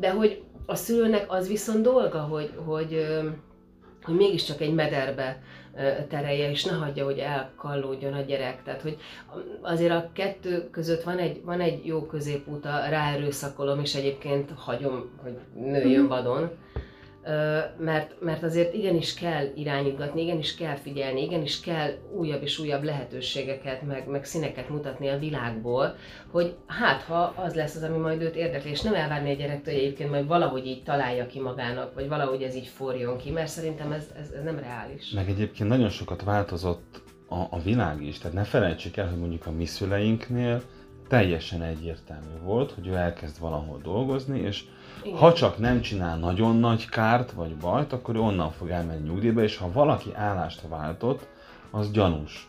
de 0.00 0.10
hogy 0.10 0.42
a 0.66 0.74
szülőnek 0.74 1.24
az 1.28 1.48
viszont 1.48 1.82
dolga, 1.82 2.20
hogy, 2.20 2.50
hogy 2.64 3.06
hogy 4.04 4.14
mégiscsak 4.14 4.60
egy 4.60 4.74
mederbe 4.74 5.38
terelje, 6.08 6.50
és 6.50 6.64
ne 6.64 6.72
hagyja, 6.72 7.04
hogy 7.04 7.18
elkallódjon 7.18 8.12
a 8.12 8.20
gyerek. 8.20 8.62
Tehát, 8.62 8.82
hogy 8.82 8.96
azért 9.60 9.92
a 9.92 10.10
kettő 10.12 10.68
között 10.70 11.02
van 11.02 11.18
egy, 11.18 11.40
van 11.44 11.60
egy 11.60 11.86
jó 11.86 12.06
középút, 12.06 12.64
a 12.64 12.86
ráerőszakolom, 12.88 13.80
és 13.80 13.94
egyébként 13.94 14.50
hagyom, 14.56 15.10
hogy 15.22 15.38
nőjön 15.54 16.00
mhm. 16.00 16.08
vadon 16.08 16.50
mert, 17.78 18.20
mert 18.20 18.42
azért 18.42 18.74
igenis 18.74 19.14
kell 19.14 19.46
irányítgatni, 19.54 20.22
igenis 20.22 20.54
kell 20.54 20.74
figyelni, 20.74 21.22
igenis 21.22 21.60
kell 21.60 21.90
újabb 22.16 22.42
és 22.42 22.58
újabb 22.58 22.82
lehetőségeket, 22.82 23.82
meg, 23.82 24.08
meg 24.08 24.24
színeket 24.24 24.68
mutatni 24.68 25.08
a 25.08 25.18
világból, 25.18 25.96
hogy 26.30 26.54
hát 26.66 27.02
ha 27.02 27.34
az 27.36 27.54
lesz 27.54 27.74
az, 27.74 27.82
ami 27.82 27.96
majd 27.96 28.22
őt 28.22 28.36
érdekli, 28.36 28.70
és 28.70 28.80
nem 28.80 28.94
elvárni 28.94 29.30
a 29.30 29.36
gyerektől, 29.36 29.74
hogy 29.74 29.82
egyébként 29.82 30.10
majd 30.10 30.26
valahogy 30.26 30.66
így 30.66 30.82
találja 30.82 31.26
ki 31.26 31.40
magának, 31.40 31.94
vagy 31.94 32.08
valahogy 32.08 32.42
ez 32.42 32.54
így 32.54 32.66
forjon 32.66 33.18
ki, 33.18 33.30
mert 33.30 33.48
szerintem 33.48 33.92
ez, 33.92 34.06
ez, 34.18 34.30
ez 34.30 34.44
nem 34.44 34.58
reális. 34.58 35.10
Meg 35.10 35.28
egyébként 35.28 35.68
nagyon 35.68 35.90
sokat 35.90 36.22
változott 36.22 37.02
a, 37.28 37.38
a 37.50 37.60
világ 37.62 38.02
is, 38.02 38.18
tehát 38.18 38.36
ne 38.36 38.44
felejtsük 38.44 38.96
el, 38.96 39.08
hogy 39.08 39.18
mondjuk 39.18 39.46
a 39.46 39.50
mi 39.50 39.66
szüleinknél 39.66 40.62
teljesen 41.08 41.62
egyértelmű 41.62 42.38
volt, 42.42 42.72
hogy 42.72 42.86
ő 42.86 42.94
elkezd 42.94 43.40
valahol 43.40 43.80
dolgozni, 43.82 44.40
és 44.40 44.64
igen. 45.02 45.18
Ha 45.18 45.32
csak 45.32 45.58
nem 45.58 45.80
csinál 45.80 46.18
nagyon 46.18 46.56
nagy 46.56 46.88
kárt 46.88 47.32
vagy 47.32 47.56
bajt, 47.56 47.92
akkor 47.92 48.14
ő 48.14 48.18
onnan 48.18 48.50
fog 48.50 48.70
elmenni 48.70 49.08
nyugdíjba, 49.08 49.42
és 49.42 49.56
ha 49.56 49.72
valaki 49.72 50.14
állást 50.14 50.62
váltott, 50.68 51.26
az 51.70 51.90
gyanús. 51.90 52.48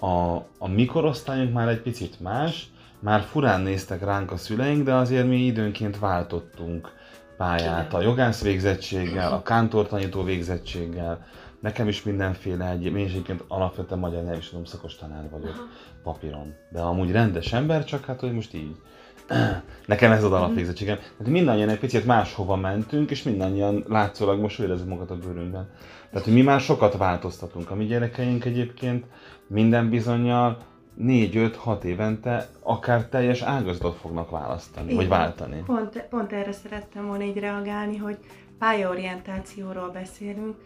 A, 0.00 0.34
a 0.58 0.68
mikorosztályunk 0.68 1.52
már 1.52 1.68
egy 1.68 1.80
picit 1.80 2.20
más, 2.20 2.70
már 2.98 3.20
furán 3.20 3.60
néztek 3.60 4.04
ránk 4.04 4.30
a 4.30 4.36
szüleink, 4.36 4.84
de 4.84 4.94
azért 4.94 5.26
mi 5.26 5.36
időnként 5.36 5.98
váltottunk 5.98 6.92
pályát 7.36 7.94
a 7.94 8.00
jogász 8.00 8.42
végzettséggel, 8.42 9.32
a 9.32 9.42
kántortanító 9.42 10.22
végzettséggel, 10.22 11.26
nekem 11.60 11.88
is 11.88 12.02
mindenféle 12.02 12.70
egy, 12.70 12.84
én 12.84 12.96
egyébként 12.96 13.44
alapvetően 13.48 14.00
magyar 14.00 14.36
is 14.36 14.48
tudom, 14.48 14.64
szakos 14.64 14.96
tanár 14.96 15.30
vagyok 15.30 15.68
papíron. 16.02 16.54
De 16.70 16.80
amúgy 16.80 17.10
rendes 17.10 17.52
ember, 17.52 17.84
csak 17.84 18.04
hát, 18.04 18.20
hogy 18.20 18.32
most 18.32 18.54
így 18.54 18.76
Nekem 19.86 20.12
ez 20.12 20.24
az 20.24 20.30
mhm. 20.30 20.38
alapvégzettségem. 20.38 20.96
Tehát 20.96 21.32
mindannyian 21.32 21.68
egy 21.68 21.78
picit 21.78 22.06
máshova 22.06 22.56
mentünk, 22.56 23.10
és 23.10 23.22
mindannyian 23.22 23.84
látszólag 23.88 24.40
most 24.40 24.60
érezzük 24.60 24.88
magat 24.88 25.10
a 25.10 25.16
bőrünkben. 25.16 25.68
Tehát, 26.10 26.24
hogy 26.24 26.34
mi 26.34 26.42
már 26.42 26.60
sokat 26.60 26.96
változtatunk. 26.96 27.70
A 27.70 27.74
mi 27.74 27.84
gyerekeink 27.84 28.44
egyébként 28.44 29.04
minden 29.46 29.90
bizonyal 29.90 30.58
4-5-6 31.00 31.82
évente 31.82 32.48
akár 32.62 33.04
teljes 33.06 33.42
ágazatot 33.42 33.96
fognak 33.96 34.30
választani, 34.30 34.84
Igen. 34.84 34.96
vagy 34.96 35.08
váltani. 35.08 35.62
Pont, 35.66 36.06
pont 36.10 36.32
erre 36.32 36.52
szerettem 36.52 37.06
volna 37.06 37.22
így 37.22 37.38
reagálni, 37.38 37.96
hogy 37.96 38.18
pályaorientációról 38.58 39.90
beszélünk, 39.90 40.56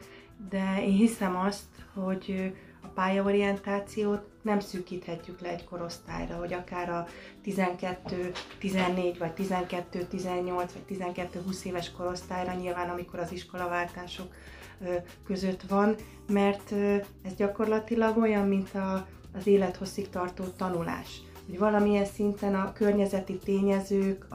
de 0.51 0.83
én 0.83 0.93
hiszem 0.93 1.37
azt, 1.37 1.67
hogy 1.95 2.53
a 2.83 2.87
pályaorientációt 2.87 4.27
nem 4.43 4.61
szűkíthetjük 4.61 5.41
le 5.41 5.49
egy 5.49 5.65
korosztályra, 5.65 6.37
hogy 6.37 6.53
akár 6.53 6.91
a 6.91 7.07
12, 7.43 8.33
14 8.59 9.19
vagy 9.19 9.33
12, 9.33 10.05
18 10.05 10.73
vagy 10.73 10.83
12, 10.83 11.41
20 11.45 11.65
éves 11.65 11.91
korosztályra, 11.91 12.53
nyilván 12.53 12.91
amikor 12.91 13.19
az 13.19 13.33
iskolaváltások 13.33 14.35
között 15.25 15.63
van, 15.63 15.95
mert 16.29 16.73
ez 17.23 17.35
gyakorlatilag 17.37 18.19
olyan, 18.19 18.49
mint 18.49 18.75
a, 18.75 19.07
az 19.39 19.47
élethosszig 19.47 20.09
tartó 20.09 20.45
tanulás. 20.45 21.21
Hogy 21.47 21.59
valamilyen 21.59 22.05
szinten 22.05 22.55
a 22.55 22.73
környezeti 22.73 23.39
tényezők, 23.39 24.27
a, 24.31 24.35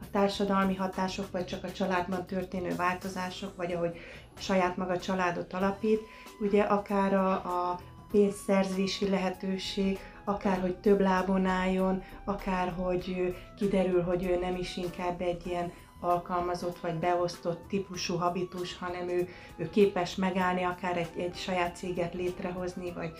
a 0.00 0.10
társadalmi 0.10 0.74
hatások, 0.74 1.30
vagy 1.30 1.44
csak 1.44 1.64
a 1.64 1.72
családban 1.72 2.26
történő 2.26 2.74
változások, 2.74 3.56
vagy 3.56 3.72
ahogy 3.72 3.98
saját 4.38 4.76
maga 4.76 4.98
családot 4.98 5.52
alapít, 5.52 6.00
ugye 6.40 6.62
akár 6.62 7.14
a, 7.14 7.30
a 7.30 7.80
pénzszerzési 8.10 9.08
lehetőség, 9.08 9.98
akár 10.24 10.60
hogy 10.60 10.76
több 10.76 11.00
lábon 11.00 11.46
álljon, 11.46 12.02
akár 12.24 12.72
hogy 12.76 13.36
kiderül, 13.56 14.02
hogy 14.02 14.24
ő 14.24 14.38
nem 14.38 14.56
is 14.56 14.76
inkább 14.76 15.20
egy 15.20 15.46
ilyen 15.46 15.72
alkalmazott 16.00 16.78
vagy 16.80 16.94
beosztott 16.94 17.68
típusú 17.68 18.16
habitus, 18.16 18.78
hanem 18.78 19.08
ő, 19.08 19.28
ő 19.56 19.70
képes 19.70 20.14
megállni, 20.14 20.62
akár 20.62 20.96
egy, 20.96 21.10
egy 21.16 21.36
saját 21.36 21.76
céget 21.76 22.14
létrehozni, 22.14 22.92
vagy, 22.92 23.10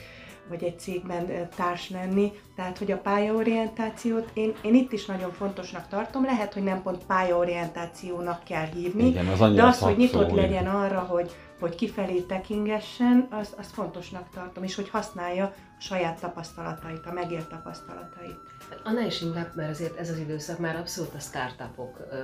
vagy 0.48 0.64
egy 0.64 0.78
cégben 0.78 1.48
társ 1.56 1.90
lenni. 1.90 2.32
Tehát, 2.56 2.78
hogy 2.78 2.92
a 2.92 2.98
pályaorientációt 2.98 4.30
én, 4.32 4.52
én 4.62 4.74
itt 4.74 4.92
is 4.92 5.06
nagyon 5.06 5.32
fontosnak 5.32 5.88
tartom, 5.88 6.24
lehet, 6.24 6.52
hogy 6.52 6.62
nem 6.62 6.82
pont 6.82 7.04
pályaorientációnak 7.04 8.44
kell 8.44 8.66
hívni, 8.66 9.06
Igen, 9.06 9.26
az 9.26 9.54
de 9.54 9.64
az, 9.64 9.78
hogy 9.78 9.96
nyitott 9.96 10.30
legyen 10.30 10.66
arra, 10.66 10.98
hogy, 10.98 11.30
hogy 11.60 11.74
kifelé 11.74 12.20
tekingessen, 12.20 13.26
az, 13.30 13.54
az 13.58 13.66
fontosnak 13.66 14.30
tartom, 14.30 14.64
és 14.64 14.74
hogy 14.74 14.88
használja 14.88 15.44
a 15.44 15.54
saját 15.80 16.20
tapasztalatait, 16.20 17.06
a 17.06 17.12
megélt 17.12 17.48
tapasztalatait. 17.48 18.38
Annál 18.84 19.06
is 19.06 19.20
inkább, 19.20 19.54
mert 19.54 19.70
azért 19.70 19.98
ez 19.98 20.10
az 20.10 20.18
időszak 20.18 20.58
már 20.58 20.76
abszolút 20.76 21.14
a 21.14 21.18
startupok 21.18 21.98
ö, 22.10 22.16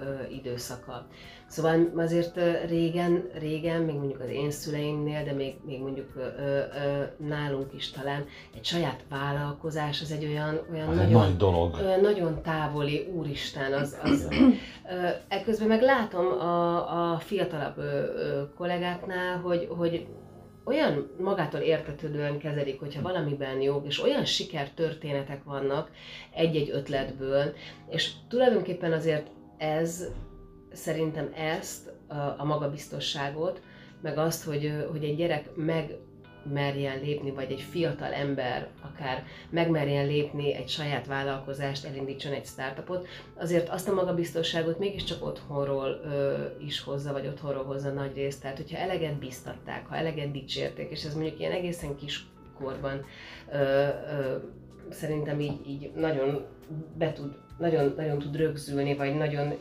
ö, 0.00 0.26
időszaka. 0.30 1.06
Szóval 1.48 1.92
azért 1.96 2.40
régen, 2.68 3.28
régen, 3.38 3.82
még 3.82 3.94
mondjuk 3.94 4.20
az 4.20 4.28
én 4.28 4.50
szüleimnél, 4.50 5.24
de 5.24 5.32
még, 5.32 5.54
még 5.66 5.80
mondjuk 5.80 6.06
ö, 6.16 6.20
ö, 6.20 7.02
nálunk 7.26 7.74
is 7.74 7.90
talán, 7.90 8.24
egy 8.54 8.64
saját 8.64 9.04
vállalkozás 9.08 10.00
az 10.00 10.12
egy 10.12 10.24
olyan, 10.24 10.60
olyan 10.72 10.94
nagyon, 10.94 11.22
nagy 11.22 11.36
dolog. 11.36 11.74
Olyan 11.74 12.00
nagyon 12.00 12.42
távoli, 12.42 13.08
úristen, 13.14 13.72
az, 13.72 13.96
az 14.02 14.28
Ekközben 15.28 15.68
meg 15.68 15.82
látom 15.82 16.26
a, 16.26 17.12
a 17.12 17.18
fiatalabb 17.18 17.78
ö, 17.78 18.42
kollégáknál, 18.56 19.36
hogy, 19.36 19.68
hogy 19.76 20.06
olyan 20.64 21.10
magától 21.18 21.60
értetődően 21.60 22.38
kezelik, 22.38 22.80
hogyha 22.80 23.02
valamiben 23.02 23.60
jók, 23.60 23.86
és 23.86 24.02
olyan 24.02 24.24
sikertörténetek 24.24 25.44
vannak 25.44 25.90
egy-egy 26.34 26.70
ötletből, 26.70 27.52
és 27.90 28.12
tulajdonképpen 28.28 28.92
azért 28.92 29.26
ez, 29.58 30.04
szerintem 30.78 31.32
ezt, 31.34 31.92
a, 32.38 32.44
magabiztosságot, 32.44 33.60
meg 34.00 34.18
azt, 34.18 34.44
hogy, 34.44 34.72
hogy 34.90 35.04
egy 35.04 35.16
gyerek 35.16 35.54
meg 35.54 35.96
merjen 36.52 37.00
lépni, 37.00 37.30
vagy 37.30 37.52
egy 37.52 37.60
fiatal 37.60 38.12
ember 38.12 38.68
akár 38.82 39.24
megmerjen 39.50 40.06
lépni 40.06 40.54
egy 40.54 40.68
saját 40.68 41.06
vállalkozást, 41.06 41.84
elindítson 41.84 42.32
egy 42.32 42.44
startupot, 42.44 43.06
azért 43.34 43.68
azt 43.68 43.88
a 43.88 43.94
magabiztosságot 43.94 44.78
mégiscsak 44.78 45.26
otthonról 45.26 46.00
ö, 46.04 46.44
is 46.64 46.80
hozza, 46.80 47.12
vagy 47.12 47.26
otthonról 47.26 47.64
hozza 47.64 47.92
nagy 47.92 48.14
részt. 48.14 48.42
Tehát, 48.42 48.56
hogyha 48.56 48.78
eleget 48.78 49.18
biztatták, 49.18 49.86
ha 49.86 49.96
eleget 49.96 50.30
dicsérték, 50.30 50.90
és 50.90 51.04
ez 51.04 51.14
mondjuk 51.14 51.38
ilyen 51.38 51.52
egészen 51.52 51.96
kiskorban 51.96 53.04
ö, 53.52 53.56
ö, 53.56 54.36
szerintem 54.90 55.40
így, 55.40 55.68
így 55.68 55.90
nagyon 55.94 56.46
be 56.98 57.12
tud, 57.12 57.36
nagyon, 57.58 57.92
nagyon 57.96 58.18
tud 58.18 58.36
rögzülni, 58.36 58.94
vagy 58.94 59.16
nagyon 59.16 59.52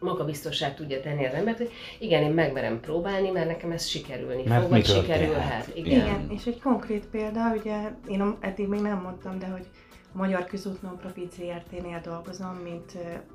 magabiztosság 0.00 0.74
tudja 0.74 1.00
tenni 1.00 1.26
az 1.26 1.32
embert, 1.32 1.56
hogy 1.56 1.70
igen, 1.98 2.22
én 2.22 2.30
megmerem 2.30 2.80
próbálni, 2.80 3.30
mert 3.30 3.46
nekem 3.46 3.70
ez 3.70 3.86
sikerülni 3.86 4.42
mert 4.46 4.60
fog, 4.60 4.70
vagy 4.70 4.86
sikerülhet. 4.86 5.70
Igen. 5.74 6.00
igen, 6.00 6.30
és 6.30 6.46
egy 6.46 6.60
konkrét 6.60 7.06
példa, 7.06 7.54
ugye 7.56 7.90
én 8.08 8.36
eddig 8.40 8.68
még 8.68 8.80
nem 8.80 9.00
mondtam, 9.00 9.38
de 9.38 9.46
hogy 9.46 9.66
a 10.14 10.18
Magyar 10.18 10.44
Közút 10.44 10.82
Nonprofit 10.82 11.32
ZRT-nél 11.32 12.00
dolgozom, 12.04 12.54
mint 12.54 12.92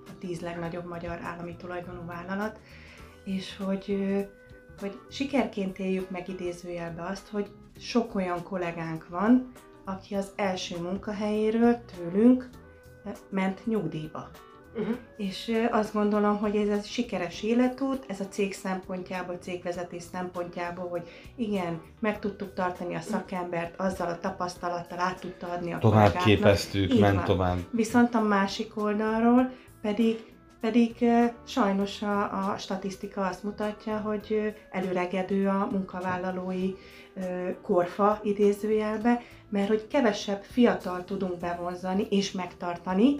a 0.07 0.17
tíz 0.19 0.39
legnagyobb 0.39 0.87
magyar 0.87 1.19
állami 1.23 1.55
tulajdonú 1.55 2.05
vállalat, 2.05 2.59
és 3.25 3.57
hogy, 3.57 3.97
hogy 4.79 4.99
sikerként 5.09 5.79
éljük 5.79 6.09
meg 6.09 6.29
idézőjelbe 6.29 7.03
azt, 7.03 7.27
hogy 7.27 7.47
sok 7.79 8.15
olyan 8.15 8.43
kollégánk 8.43 9.07
van, 9.07 9.51
aki 9.85 10.15
az 10.15 10.31
első 10.35 10.77
munkahelyéről 10.77 11.79
tőlünk 11.95 12.49
ment 13.29 13.65
nyugdíjba. 13.65 14.29
Uh-huh. 14.77 14.95
És 15.17 15.51
azt 15.71 15.93
gondolom, 15.93 16.37
hogy 16.37 16.55
ez 16.55 16.67
egy 16.67 16.85
sikeres 16.85 17.43
életút, 17.43 18.05
ez 18.07 18.19
a 18.19 18.27
cég 18.27 18.53
szempontjából, 18.53 19.35
cégvezetés 19.35 20.03
szempontjából, 20.11 20.87
hogy 20.87 21.07
igen, 21.35 21.81
meg 21.99 22.19
tudtuk 22.19 22.53
tartani 22.53 22.95
a 22.95 22.99
szakembert, 22.99 23.79
azzal 23.79 24.07
a 24.07 24.19
tapasztalattal 24.19 24.99
át 24.99 25.19
tudta 25.19 25.47
adni 25.47 25.73
a 25.73 25.77
Tovább 25.77 26.15
képeztük, 26.17 26.99
ment 26.99 27.23
tovább. 27.23 27.57
Viszont 27.71 28.15
a 28.15 28.21
másik 28.21 28.77
oldalról 28.77 29.51
pedig 29.81 30.33
pedig 30.61 31.05
sajnos 31.47 32.01
a, 32.01 32.21
a 32.21 32.57
statisztika 32.57 33.25
azt 33.25 33.43
mutatja, 33.43 33.97
hogy 33.97 34.53
előregedő 34.71 35.47
a 35.47 35.67
munkavállalói 35.71 36.73
korfa 37.61 38.19
idézőjelbe, 38.23 39.21
mert 39.49 39.67
hogy 39.67 39.87
kevesebb 39.87 40.41
fiatal 40.43 41.03
tudunk 41.03 41.39
bevonzani 41.39 42.07
és 42.09 42.31
megtartani, 42.31 43.15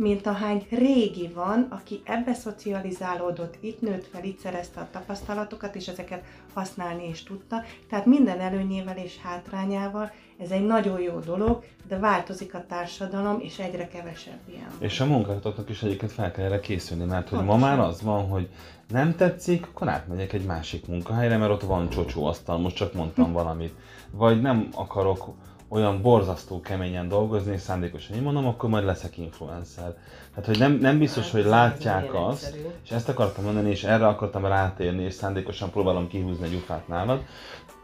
mint 0.00 0.26
ahány 0.26 0.66
régi 0.70 1.30
van, 1.34 1.66
aki 1.70 2.00
ebbe 2.04 2.34
szocializálódott, 2.34 3.56
itt 3.60 3.80
nőtt 3.80 4.06
fel, 4.06 4.24
itt 4.24 4.38
szerezte 4.38 4.80
a 4.80 4.88
tapasztalatokat, 4.90 5.74
és 5.74 5.88
ezeket 5.88 6.24
használni 6.54 7.08
is 7.08 7.22
tudta. 7.22 7.62
Tehát 7.88 8.06
minden 8.06 8.40
előnyével 8.40 8.96
és 8.96 9.18
hátrányával 9.18 10.10
ez 10.38 10.50
egy 10.50 10.66
nagyon 10.66 11.00
jó 11.00 11.18
dolog, 11.18 11.64
de 11.88 11.98
változik 11.98 12.54
a 12.54 12.64
társadalom, 12.68 13.40
és 13.40 13.58
egyre 13.58 13.88
kevesebb 13.88 14.38
ilyen. 14.48 14.66
van. 14.70 14.88
És 14.88 15.00
a 15.00 15.06
munkáltatóknak 15.06 15.68
is 15.68 15.82
egyébként 15.82 16.12
fel 16.12 16.30
kell 16.30 16.44
erre 16.44 16.60
készülni, 16.60 17.04
mert 17.04 17.28
hogy 17.28 17.38
ma 17.38 17.44
Pontosan. 17.44 17.76
már 17.76 17.88
az 17.88 18.02
van, 18.02 18.28
hogy 18.28 18.48
nem 18.88 19.16
tetszik, 19.16 19.66
akkor 19.66 19.88
átmegyek 19.88 20.32
egy 20.32 20.44
másik 20.44 20.86
munkahelyre, 20.86 21.36
mert 21.36 21.50
ott 21.50 21.62
van 21.62 21.88
csocsóasztal, 21.88 22.58
most 22.58 22.76
csak 22.76 22.94
mondtam 22.94 23.32
valamit. 23.42 23.74
Vagy 24.10 24.40
nem 24.40 24.68
akarok 24.74 25.34
olyan 25.72 26.02
borzasztó 26.02 26.60
keményen 26.60 27.08
dolgozni, 27.08 27.52
és 27.52 27.60
szándékosan 27.60 28.16
így 28.16 28.22
mondom, 28.22 28.46
akkor 28.46 28.68
majd 28.68 28.84
leszek 28.84 29.18
influencer. 29.18 29.94
Tehát, 30.30 30.46
hogy 30.46 30.58
nem, 30.58 30.72
nem 30.72 30.98
biztos, 30.98 31.22
Hát 31.24 31.32
hogy 31.32 31.44
látják 31.44 32.14
azt, 32.14 32.44
egyszerű. 32.44 32.62
és 32.84 32.90
ezt 32.90 33.08
akartam 33.08 33.44
mondani, 33.44 33.70
és 33.70 33.84
erre 33.84 34.06
akartam 34.06 34.44
rátérni, 34.46 35.02
és 35.02 35.14
szándékosan 35.14 35.70
próbálom 35.70 36.08
kihúzni 36.08 36.44
egy 36.46 36.54
ufát 36.54 36.88
nálad, 36.88 37.24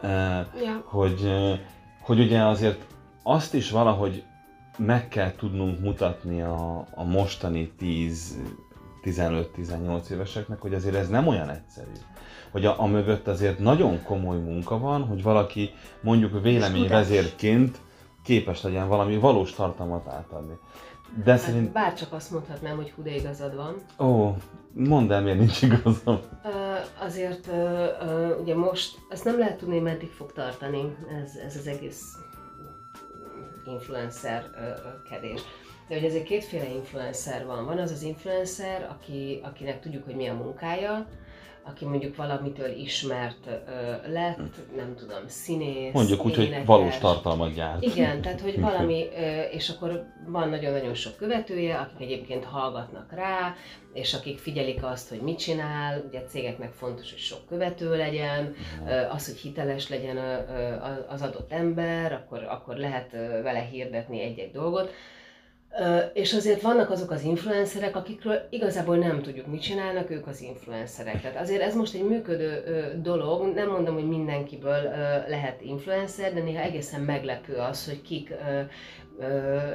eh, 0.01 0.11
Ja. 0.65 0.83
hogy, 0.85 1.23
eh, 1.25 1.59
hogy 2.01 2.21
ugye 2.21 2.43
azért 2.45 2.81
azt 3.23 3.55
is 3.55 3.71
valahogy 3.71 4.23
meg 4.79 5.09
kell 5.09 5.33
tudnunk 5.37 5.81
mutatni 5.81 6.43
a, 6.43 6.87
a 6.95 7.05
mostani 7.05 7.73
10 7.79 8.39
15-18 9.03 10.09
éveseknek, 10.11 10.61
hogy 10.61 10.75
azért 10.75 10.95
ez 10.95 11.09
nem 11.09 11.27
olyan 11.27 11.51
egyszerű. 11.51 11.91
Hogy 12.57 12.65
a, 12.67 12.81
a 12.81 12.87
mögött 12.87 13.29
azért 13.29 13.59
nagyon 13.59 14.03
komoly 14.03 14.39
munka 14.39 14.79
van, 14.79 15.05
hogy 15.05 15.23
valaki 15.23 15.71
mondjuk 16.01 16.43
véleményvezérként 16.43 17.81
képes 18.25 18.63
legyen 18.63 18.89
valami 18.89 19.17
valós 19.17 19.53
tartalmat 19.53 20.07
átadni. 20.09 20.59
De 21.25 21.31
Hát 21.31 21.41
szerint... 21.41 21.73
bárcsak 21.73 22.13
azt 22.13 22.31
mondhatnám, 22.31 22.77
hogy 22.77 22.91
hú, 22.91 23.03
igazad 23.07 23.55
van. 23.55 23.75
Ó, 24.09 24.37
mondd 24.73 25.13
el, 25.13 25.23
miért 25.23 25.39
nincs 25.39 25.63
igazam. 25.63 26.21
Azért 27.01 27.51
ugye 28.41 28.57
most, 28.57 28.99
ezt 29.09 29.25
nem 29.25 29.39
lehet 29.39 29.59
tudni, 29.59 29.75
hogy 29.75 29.83
meddig 29.83 30.11
fog 30.11 30.33
tartani 30.33 30.97
ez, 31.23 31.37
ez 31.47 31.57
az 31.57 31.67
egész 31.67 32.03
influencer 33.65 34.45
kedés. 35.11 35.41
De 35.89 35.97
ugye 35.97 36.07
azért 36.07 36.25
kétféle 36.25 36.69
influencer 36.69 37.47
van. 37.47 37.65
Van 37.65 37.79
az 37.79 37.91
az 37.91 38.03
influencer, 38.03 38.87
aki, 38.91 39.41
akinek 39.43 39.81
tudjuk, 39.81 40.05
hogy 40.05 40.17
mi 40.17 40.27
a 40.27 40.35
munkája, 40.35 41.07
aki 41.69 41.85
mondjuk 41.85 42.17
valamitől 42.17 42.71
ismert 42.71 43.47
ö, 43.47 44.11
lett, 44.13 44.77
nem 44.77 44.95
tudom, 44.97 45.19
színész, 45.27 45.93
Mondjuk 45.93 46.25
úgy, 46.25 46.35
hogy 46.35 46.45
énekes. 46.45 46.67
valós 46.67 46.99
tartalmat 46.99 47.55
gyárt. 47.55 47.83
Igen, 47.83 48.21
tehát 48.23 48.41
hogy 48.41 48.61
valami, 48.61 49.07
ö, 49.17 49.41
és 49.41 49.69
akkor 49.69 50.05
van 50.27 50.49
nagyon-nagyon 50.49 50.95
sok 50.95 51.17
követője, 51.17 51.77
akik 51.77 52.01
egyébként 52.01 52.45
hallgatnak 52.45 53.13
rá, 53.13 53.55
és 53.93 54.15
akik 54.15 54.39
figyelik 54.39 54.85
azt, 54.85 55.09
hogy 55.09 55.21
mit 55.21 55.39
csinál, 55.39 56.05
ugye 56.09 56.19
a 56.19 56.25
cégeknek 56.25 56.73
fontos, 56.73 57.11
hogy 57.11 57.21
sok 57.21 57.47
követő 57.49 57.97
legyen, 57.97 58.55
ö, 58.89 58.91
az, 59.11 59.27
hogy 59.27 59.37
hiteles 59.37 59.89
legyen 59.89 60.17
az 61.09 61.23
adott 61.23 61.53
ember, 61.53 62.13
akkor, 62.13 62.43
akkor 62.49 62.77
lehet 62.77 63.11
vele 63.43 63.61
hirdetni 63.71 64.21
egy-egy 64.21 64.53
dolgot. 64.53 64.93
És 66.13 66.35
azért 66.35 66.61
vannak 66.61 66.91
azok 66.91 67.11
az 67.11 67.23
influencerek, 67.23 67.97
akikről 67.97 68.39
igazából 68.51 68.97
nem 68.97 69.23
tudjuk, 69.23 69.47
mit 69.47 69.63
csinálnak, 69.63 70.11
ők 70.11 70.27
az 70.27 70.41
influencerek. 70.41 71.21
Tehát 71.21 71.41
azért 71.41 71.63
ez 71.63 71.75
most 71.75 71.95
egy 71.95 72.05
működő 72.09 72.63
dolog, 73.03 73.55
nem 73.55 73.71
mondom, 73.71 73.95
hogy 73.95 74.09
mindenkiből 74.09 74.83
lehet 75.29 75.61
influencer, 75.61 76.35
de 76.35 76.41
néha 76.41 76.63
egészen 76.63 77.01
meglepő 77.01 77.55
az, 77.55 77.89
hogy 77.89 78.03
kik 78.03 78.35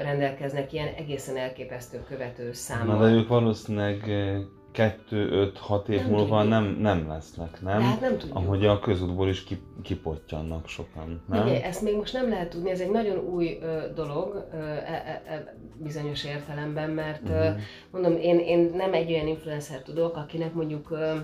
rendelkeznek 0.02 0.74
ilyen 0.74 0.94
egészen 0.98 1.38
elképesztő 1.38 2.04
követő 2.08 2.46
Na 2.46 2.54
számmal. 2.54 3.00
de 3.00 3.14
ők 3.14 3.28
valószínűleg 3.28 4.04
2-5-6 4.76 5.88
év 5.88 6.00
Nem 6.00 6.10
múlva 6.10 6.24
tudjuk. 6.36 6.50
nem, 6.50 6.64
nem 6.80 7.08
lesznek, 7.08 7.62
nem? 7.62 7.78
De 7.80 7.84
hát 7.86 8.02
nem 8.02 8.18
tudjuk. 8.18 8.38
Ahogy 8.38 8.66
a 8.66 8.80
közútból 8.80 9.28
is 9.30 9.44
kip, 9.44 9.62
kipottyannak 9.84 10.68
sokan, 10.68 11.22
nem? 11.30 11.44
Ugye, 11.46 11.64
ezt 11.64 11.82
még 11.82 11.96
most 11.96 12.14
nem 12.14 12.30
lehet 12.30 12.50
tudni, 12.50 12.70
ez 12.70 12.80
egy 12.80 12.92
nagyon 12.92 13.18
új 13.18 13.58
ö, 13.62 13.80
dolog 13.96 14.48
ö, 14.54 14.58
e, 14.58 14.62
e, 15.06 15.22
e, 15.26 15.56
bizonyos 15.84 16.26
értelemben, 16.26 16.90
mert 16.90 17.30
ö, 17.30 17.50
Mhm. 17.50 17.60
mondom, 17.92 18.18
én, 18.18 18.40
én 18.40 18.72
nem 18.76 18.94
egy 18.94 19.12
olyan 19.12 19.28
influencer 19.28 19.82
tudok, 19.82 20.16
akinek 20.16 20.54
mondjuk 20.54 20.92
ö, 20.92 21.16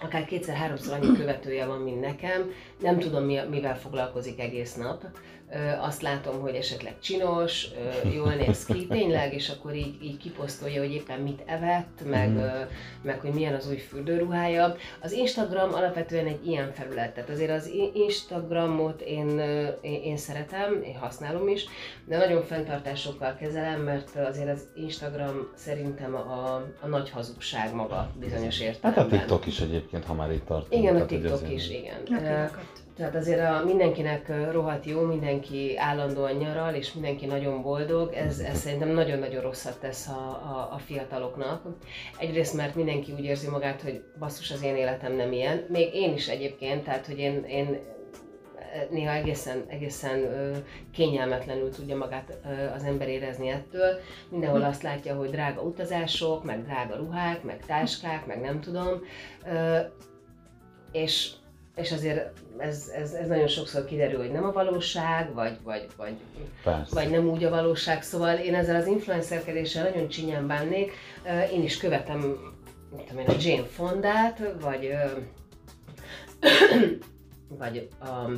akár 0.00 0.24
kétszer-háromszor 0.24 0.94
annyi 0.94 1.16
követője 1.16 1.66
van, 1.66 1.80
mint 1.80 2.00
nekem, 2.00 2.50
nem 2.80 2.98
tudom, 2.98 3.24
mi, 3.24 3.38
mivel 3.50 3.76
foglalkozik 3.78 4.40
egész 4.40 4.74
nap. 4.74 5.04
Azt 5.80 6.02
látom, 6.02 6.40
hogy 6.40 6.54
esetleg 6.54 6.94
csinos, 7.00 7.66
jól 8.14 8.32
néz 8.32 8.64
ki, 8.64 8.86
tényleg, 8.98 9.34
és 9.34 9.48
akkor 9.48 9.74
így, 9.74 10.02
így 10.02 10.16
kiposztolja, 10.16 10.80
hogy 10.80 10.92
éppen 10.92 11.20
mit 11.20 11.42
evett, 11.46 12.02
meg, 12.04 12.36
ö, 12.36 12.48
meg 13.02 13.20
hogy 13.20 13.30
milyen 13.32 13.54
az 13.54 13.68
új 13.68 13.76
fürdőruhája. 13.76 14.76
Az 15.00 15.12
Instagram 15.12 15.74
alapvetően 15.74 16.26
egy 16.26 16.46
ilyen 16.46 16.72
felület, 16.72 17.14
tehát 17.14 17.30
azért 17.30 17.50
az 17.50 17.70
Instagramot 17.94 19.00
én, 19.00 19.38
én, 19.80 20.02
én 20.02 20.16
szeretem, 20.16 20.82
én 20.82 20.96
használom 20.96 21.48
is, 21.48 21.64
de 22.04 22.16
nagyon 22.16 22.42
fenntartásokkal 22.42 23.36
kezelem, 23.40 23.80
mert 23.80 24.16
azért 24.16 24.48
az 24.48 24.68
Instagram 24.76 25.48
szerintem 25.54 26.14
a, 26.14 26.54
a 26.80 26.86
nagy 26.86 27.10
hazugság 27.10 27.74
maga 27.74 28.10
bizonyos 28.20 28.58
Hát 28.58 28.66
értelemben. 28.68 29.04
a 29.04 29.08
TikTok 29.08 29.46
is 29.46 29.60
egyébként, 29.60 30.04
ha 30.04 30.14
már 30.14 30.32
itt 30.32 30.46
tartunk. 30.46 30.82
Igen, 30.82 30.96
a 30.96 31.06
TikTok 31.06 31.52
is, 31.52 31.70
igen. 31.70 32.04
Pirakat. 32.04 32.86
Tehát 32.98 33.14
azért 33.14 33.40
a, 33.40 33.64
mindenkinek 33.64 34.50
rohadt 34.52 34.84
jó, 34.84 35.00
mindenki 35.00 35.76
állandóan 35.76 36.32
nyaral, 36.32 36.74
és 36.74 36.92
mindenki 36.92 37.26
nagyon 37.26 37.62
boldog. 37.62 38.12
Ez, 38.12 38.38
ez 38.38 38.58
szerintem 38.58 38.88
nagyon-nagyon 38.88 39.42
rosszat 39.42 39.80
tesz 39.80 40.08
a, 40.08 40.28
a, 40.28 40.68
a 40.72 40.78
fiataloknak. 40.78 41.62
Egyrészt, 42.18 42.54
mert 42.54 42.74
mindenki 42.74 43.12
úgy 43.12 43.24
érzi 43.24 43.48
magát, 43.48 43.82
hogy 43.82 44.02
basszus, 44.18 44.50
az 44.50 44.62
én 44.62 44.76
életem 44.76 45.12
nem 45.12 45.32
ilyen. 45.32 45.64
Még 45.68 45.94
én 45.94 46.12
is 46.12 46.28
egyébként, 46.28 46.84
tehát 46.84 47.06
hogy 47.06 47.18
én, 47.18 47.44
én 47.44 47.78
néha 48.90 49.12
egészen, 49.12 49.64
egészen 49.68 50.20
kényelmetlenül 50.92 51.70
tudja 51.70 51.96
magát 51.96 52.38
az 52.74 52.84
ember 52.84 53.08
érezni 53.08 53.48
ettől. 53.48 53.98
Mindenhol 54.30 54.62
azt 54.62 54.82
látja, 54.82 55.14
hogy 55.14 55.30
drága 55.30 55.62
utazások, 55.62 56.44
meg 56.44 56.64
drága 56.64 56.96
ruhák, 56.96 57.42
meg 57.42 57.64
táskák, 57.66 58.26
meg 58.26 58.40
nem 58.40 58.60
tudom. 58.60 59.00
És, 60.92 61.32
és 61.80 61.92
azért 61.92 62.32
ez, 62.58 62.90
ez, 62.94 63.12
ez 63.12 63.28
nagyon 63.28 63.46
sokszor 63.46 63.84
kiderül, 63.84 64.18
hogy 64.18 64.30
nem 64.30 64.44
a 64.44 64.52
valóság, 64.52 65.34
vagy, 65.34 65.58
vagy, 65.64 65.86
vagy, 65.96 66.14
Persze. 66.62 66.94
vagy 66.94 67.10
nem 67.10 67.28
úgy 67.28 67.44
a 67.44 67.50
valóság. 67.50 68.02
Szóval 68.02 68.36
én 68.36 68.54
ezzel 68.54 68.76
az 68.76 68.86
influencerkedéssel 68.86 69.90
nagyon 69.90 70.08
csinyán 70.08 70.46
bánnék. 70.46 70.92
Én 71.52 71.62
is 71.62 71.78
követem, 71.78 72.18
mit 72.96 73.06
tudom 73.06 73.22
én, 73.22 73.28
a 73.28 73.36
Jane 73.40 73.66
Fondát, 73.66 74.42
vagy, 74.60 74.90
vagy 77.58 77.88
a 78.00 78.30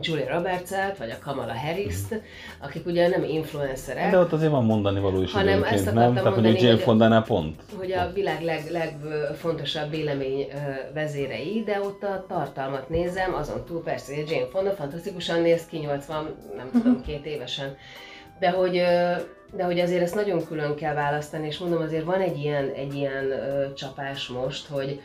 Julia 0.00 0.34
Roberts-et, 0.36 0.98
vagy 0.98 1.10
a 1.10 1.18
Kamala 1.24 1.52
Harris-t, 1.58 2.20
akik 2.60 2.86
ugye 2.86 3.08
nem 3.08 3.24
influencerek, 3.24 4.10
De 4.10 4.18
ott 4.18 4.32
azért 4.32 4.50
van 4.50 4.64
mondani 4.64 5.00
való 5.00 5.22
is 5.22 5.32
Hanem 5.32 5.62
ezt 5.62 5.84
nem? 5.84 5.96
akartam 5.96 6.14
Tehát, 6.14 6.22
hogy 6.32 6.32
mondani, 6.32 6.56
egy 6.56 6.62
Jane 6.62 6.74
hogy- 6.74 6.82
Fondánál 6.82 7.22
pont. 7.22 7.62
hogy 7.78 7.92
a 7.92 8.10
világ 8.14 8.42
leg, 8.42 8.70
legfontosabb 8.70 9.90
vélemény 9.90 10.46
vezérei, 10.94 11.62
de 11.66 11.80
ott 11.80 12.02
a 12.02 12.24
tartalmat 12.28 12.88
nézem, 12.88 13.34
azon 13.34 13.64
túl 13.64 13.82
persze, 13.82 14.14
hogy 14.14 14.30
Jane 14.30 14.46
Fonda 14.46 14.70
fantasztikusan 14.70 15.40
néz 15.40 15.66
ki, 15.66 15.76
80, 15.78 16.34
nem 16.56 16.70
tudom, 16.72 17.02
két 17.06 17.26
évesen. 17.26 17.76
De 18.40 18.50
hogy, 18.50 18.72
de 19.52 19.64
hogy 19.64 19.78
azért 19.80 20.02
ezt 20.02 20.14
nagyon 20.14 20.46
külön 20.46 20.74
kell 20.74 20.94
választani, 20.94 21.46
és 21.46 21.58
mondom, 21.58 21.82
azért 21.82 22.04
van 22.04 22.20
egy 22.20 22.38
ilyen, 22.38 22.70
egy 22.76 22.94
ilyen 22.94 23.30
ö, 23.30 23.72
csapás 23.74 24.28
most, 24.28 24.66
hogy, 24.66 25.00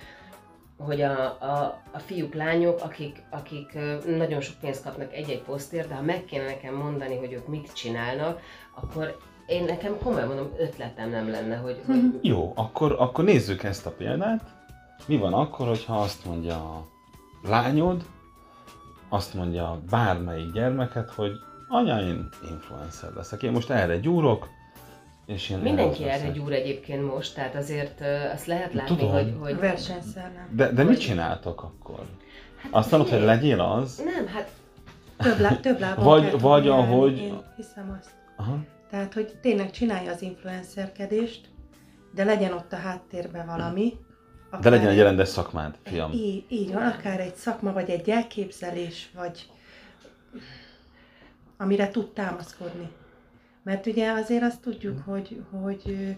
hogy 0.85 1.01
a, 1.01 1.25
a, 1.25 1.81
a 1.91 1.99
fiúk, 1.99 2.33
lányok, 2.33 2.79
akik, 2.81 3.23
akik 3.29 3.77
nagyon 4.17 4.41
sok 4.41 4.55
pénzt 4.61 4.83
kapnak 4.83 5.13
egy-egy 5.13 5.41
posztért, 5.41 5.87
de 5.87 5.95
ha 5.95 6.01
meg 6.01 6.25
kéne 6.25 6.43
nekem 6.43 6.75
mondani, 6.75 7.17
hogy 7.17 7.33
ők 7.33 7.47
mit 7.47 7.73
csinálnak, 7.73 8.39
akkor 8.75 9.17
én 9.47 9.63
nekem 9.63 9.97
komolyan 10.03 10.27
mondom, 10.27 10.49
ötletem 10.57 11.09
nem 11.09 11.29
lenne, 11.29 11.55
hogy, 11.55 11.81
hogy 11.85 12.19
Jó, 12.21 12.51
akkor, 12.55 12.95
akkor 12.99 13.23
nézzük 13.23 13.63
ezt 13.63 13.85
a 13.85 13.91
példát. 13.91 14.41
Mi 15.07 15.17
van 15.17 15.33
akkor, 15.33 15.67
hogyha 15.67 16.01
azt 16.01 16.25
mondja 16.25 16.55
a 16.55 16.85
lányod, 17.41 18.03
azt 19.09 19.33
mondja 19.33 19.81
bármelyik 19.89 20.51
gyermeket, 20.51 21.09
hogy 21.09 21.31
anya, 21.67 22.01
én 22.01 22.29
influencer 22.49 23.13
leszek. 23.13 23.43
Én 23.43 23.51
most 23.51 23.69
erre 23.69 23.97
gyúrok, 23.97 24.47
és 25.25 25.49
én 25.49 25.57
Mindenki 25.57 26.03
erre 26.03 26.29
gyúr 26.29 26.51
egyébként 26.53 27.13
most, 27.13 27.35
tehát 27.35 27.55
azért 27.55 28.01
azt 28.33 28.45
lehet 28.45 28.73
látni, 28.73 28.95
Tudom. 28.95 29.11
hogy, 29.11 29.35
hogy... 29.39 29.59
versenyszellem. 29.59 30.49
De, 30.55 30.71
de 30.71 30.83
mit 30.83 30.99
csináltok 30.99 31.63
akkor? 31.63 32.05
Hát 32.57 32.73
Azt 32.73 32.91
mondod, 32.91 33.09
hogy 33.09 33.21
legyél 33.21 33.59
az? 33.59 34.01
Nem, 34.05 34.27
hát 34.27 34.49
Több, 35.17 35.39
lá, 35.39 35.55
több 35.55 35.79
lábon 35.79 36.03
Vagy- 36.05 36.29
kell 36.29 36.39
vagy 36.39 36.67
állni, 36.67 36.81
ahogy- 36.93 37.17
Én 37.17 37.41
hiszem 37.55 37.97
azt. 37.99 38.11
Aha. 38.37 38.57
Tehát, 38.89 39.13
hogy 39.13 39.35
tényleg 39.41 39.71
csinálja 39.71 40.11
az 40.11 40.21
influencerkedést, 40.21 41.49
de 42.15 42.23
legyen 42.23 42.53
ott 42.53 42.73
a 42.73 42.75
háttérben 42.75 43.45
valami. 43.45 43.93
De 44.61 44.69
legyen 44.69 44.87
egy 44.87 44.99
rendes 44.99 45.27
szakmád, 45.27 45.75
fiam. 45.83 46.11
Így, 46.11 46.45
így 46.49 46.73
van, 46.73 46.83
akár 46.87 47.19
egy 47.19 47.35
szakma, 47.35 47.73
vagy 47.73 47.89
egy 47.89 48.09
elképzelés, 48.09 49.09
vagy 49.15 49.49
amire 51.57 51.89
tud 51.91 52.09
támaszkodni. 52.13 52.89
Mert 53.63 53.85
ugye 53.85 54.11
azért 54.11 54.43
azt 54.43 54.61
tudjuk, 54.61 54.99
hogy, 55.05 55.43
hogy 55.51 56.15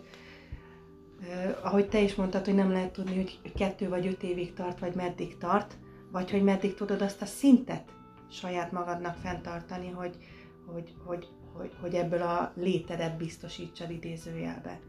ahogy 1.62 1.90
te 1.90 2.02
is 2.02 2.16
mondtad, 2.16 2.46
hogy 2.46 2.56
nem 2.56 2.72
lehet 2.72 2.92
tudni, 2.92 3.16
hogy 3.16 3.52
kettő 3.56 3.90
vagy 3.90 4.08
öt 4.08 4.24
évig 4.24 4.54
tart, 4.54 4.80
vagy 4.80 4.96
meddig 4.96 5.38
tart, 5.38 5.78
vagy 6.12 6.32
hogy 6.32 6.44
meddig 6.44 6.74
tudod 6.74 7.02
azt 7.02 7.22
a 7.22 7.26
szintet 7.26 7.94
saját 8.32 8.72
magadnak 8.72 9.16
fenntartani, 9.16 9.90
hogy, 9.90 10.18
hogy, 10.66 10.96
hogy, 11.06 11.28
hogy, 11.54 11.72
hogy 11.82 11.94
ebből 11.94 12.22
a 12.22 12.52
létedet 12.56 13.18
biztosítsad 13.18 13.90
idézőjelbe. 13.90 14.80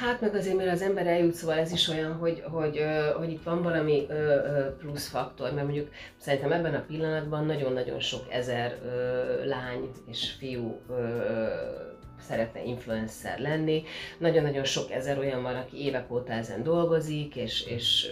Hát 0.00 0.20
meg 0.20 0.34
azért, 0.34 0.56
mire 0.56 0.70
az 0.70 0.82
ember 0.82 1.06
eljut, 1.06 1.34
szóval 1.34 1.58
ez 1.58 1.72
is 1.72 1.88
olyan, 1.88 2.12
hogy, 2.12 2.42
hogy, 2.50 2.84
hogy 3.16 3.30
itt 3.30 3.42
van 3.42 3.62
valami 3.62 4.06
plusz 4.78 5.08
faktor, 5.08 5.52
mert 5.52 5.64
mondjuk 5.66 5.88
szerintem 6.16 6.52
ebben 6.52 6.74
a 6.74 6.84
pillanatban 6.86 7.46
nagyon-nagyon 7.46 8.00
sok 8.00 8.26
ezer 8.30 8.78
lány 9.44 9.90
és 10.06 10.30
fiú 10.38 10.80
szeretne 12.20 12.64
influencer 12.64 13.38
lenni. 13.38 13.82
Nagyon-nagyon 14.18 14.64
sok 14.64 14.90
ezer 14.90 15.18
olyan 15.18 15.42
van, 15.42 15.56
aki 15.56 15.84
évek 15.84 16.12
óta 16.12 16.32
ezen 16.32 16.62
dolgozik, 16.62 17.36
és, 17.36 17.66
és 17.66 18.10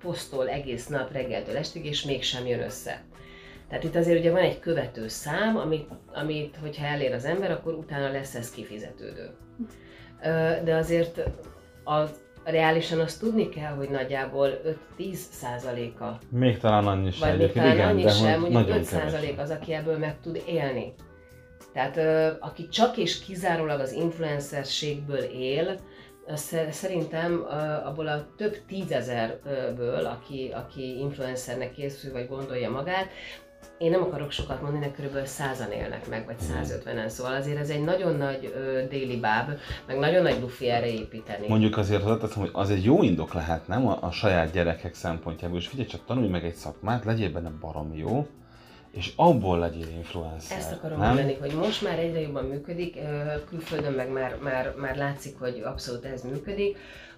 posztol 0.00 0.48
egész 0.48 0.86
nap 0.86 1.12
reggeltől 1.12 1.56
estig, 1.56 1.84
és 1.86 2.02
mégsem 2.02 2.46
jön 2.46 2.62
össze. 2.62 3.04
Tehát 3.72 3.86
itt 3.86 3.96
azért 3.96 4.18
ugye 4.18 4.30
van 4.30 4.40
egy 4.40 4.58
követő 4.58 5.08
szám, 5.08 5.56
amit, 5.56 5.88
amit 6.14 6.56
hogyha 6.60 6.86
elér 6.86 7.12
az 7.12 7.24
ember, 7.24 7.50
akkor 7.50 7.74
utána 7.74 8.10
lesz 8.10 8.34
ez 8.34 8.50
kifizetődő. 8.50 9.30
De 10.64 10.74
azért 10.74 11.22
az 11.84 12.10
reálisan 12.44 13.00
azt 13.00 13.20
tudni 13.20 13.48
kell, 13.48 13.72
hogy 13.72 13.90
nagyjából 13.90 14.60
5-10 14.98 15.12
százaléka. 15.14 16.18
Még 16.30 16.58
talán 16.58 16.86
annyi 16.86 17.10
sem. 17.10 17.28
Vagy 17.28 17.38
még 17.38 17.52
talán 17.52 17.74
igen, 17.74 17.88
annyi 17.88 18.08
sem, 18.08 18.40
mondjuk 18.40 18.68
5 18.68 18.84
százalék 18.84 19.38
az, 19.38 19.50
aki 19.50 19.72
ebből 19.72 19.98
meg 19.98 20.20
tud 20.20 20.42
élni. 20.46 20.94
Tehát 21.72 21.96
aki 22.40 22.68
csak 22.68 22.96
és 22.96 23.24
kizárólag 23.24 23.80
az 23.80 23.92
influencerségből 23.92 25.22
él, 25.22 25.78
szerintem 26.70 27.46
abból 27.84 28.06
a 28.06 28.26
több 28.36 28.56
tízezerből, 28.66 30.06
aki, 30.06 30.50
aki 30.54 30.98
influencernek 30.98 31.72
készül, 31.72 32.12
vagy 32.12 32.28
gondolja 32.28 32.70
magát, 32.70 33.08
én 33.78 33.90
nem 33.90 34.02
akarok 34.02 34.30
sokat 34.30 34.62
mondani, 34.62 34.84
de 34.84 34.90
körülbelül 34.90 35.26
százan 35.26 35.70
élnek 35.70 36.08
meg, 36.08 36.26
vagy 36.26 36.36
150-en, 36.64 37.08
szóval 37.08 37.34
azért 37.34 37.58
ez 37.58 37.70
egy 37.70 37.84
nagyon 37.84 38.16
nagy 38.16 38.52
ö, 38.54 38.82
déli 38.88 39.20
báb, 39.20 39.50
meg 39.86 39.98
nagyon 39.98 40.22
nagy 40.22 40.40
lufi 40.40 40.70
erre 40.70 40.86
építeni. 40.86 41.48
Mondjuk 41.48 41.76
azért 41.76 42.02
hozzáteszem, 42.02 42.40
hogy 42.40 42.50
az 42.52 42.70
egy 42.70 42.84
jó 42.84 43.02
indok 43.02 43.32
lehet, 43.34 43.68
nem? 43.68 43.86
A, 43.86 43.98
a 44.00 44.10
saját 44.10 44.52
gyerekek 44.52 44.94
szempontjából, 44.94 45.58
és 45.58 45.68
figyelj 45.68 45.88
csak, 45.88 46.04
tanulj 46.06 46.28
meg 46.28 46.44
egy 46.44 46.54
szakmát, 46.54 47.04
legyél 47.04 47.30
benne 47.30 47.50
baromi 47.60 47.98
jó, 47.98 48.26
és 48.92 49.12
abból 49.16 49.58
legyél 49.58 49.88
influencer. 49.96 50.58
Ezt 50.58 50.72
akarom 50.72 50.98
mondani, 50.98 51.36
hogy 51.40 51.52
most 51.54 51.82
már 51.82 51.98
egyre 51.98 52.20
jobban 52.20 52.44
működik, 52.44 52.98
külföldön 53.48 53.92
meg 53.92 54.12
már, 54.12 54.36
már, 54.42 54.74
már 54.76 54.96
látszik, 54.96 55.38
hogy 55.38 55.62
abszolút 55.64 56.04
ez 56.04 56.22
működik, 56.22 56.76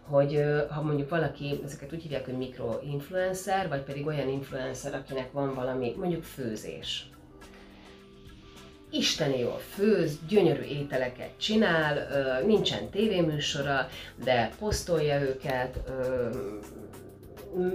hogy 0.09 0.45
ha 0.71 0.83
mondjuk 0.83 1.09
valaki, 1.09 1.61
ezeket 1.65 1.93
úgy 1.93 2.03
hívják, 2.03 2.25
hogy 2.25 2.37
mikroinfluencer, 2.37 3.69
vagy 3.69 3.83
pedig 3.83 4.07
olyan 4.07 4.29
influencer, 4.29 4.95
akinek 4.95 5.33
van 5.33 5.55
valami, 5.55 5.95
mondjuk 5.97 6.23
főzés. 6.23 7.09
Isteni 8.91 9.39
jól 9.39 9.59
főz, 9.59 10.19
gyönyörű 10.29 10.63
ételeket 10.63 11.31
csinál, 11.37 12.09
nincsen 12.47 12.91
tévéműsora, 12.91 13.89
de 14.25 14.51
posztolja 14.59 15.21
őket, 15.21 15.79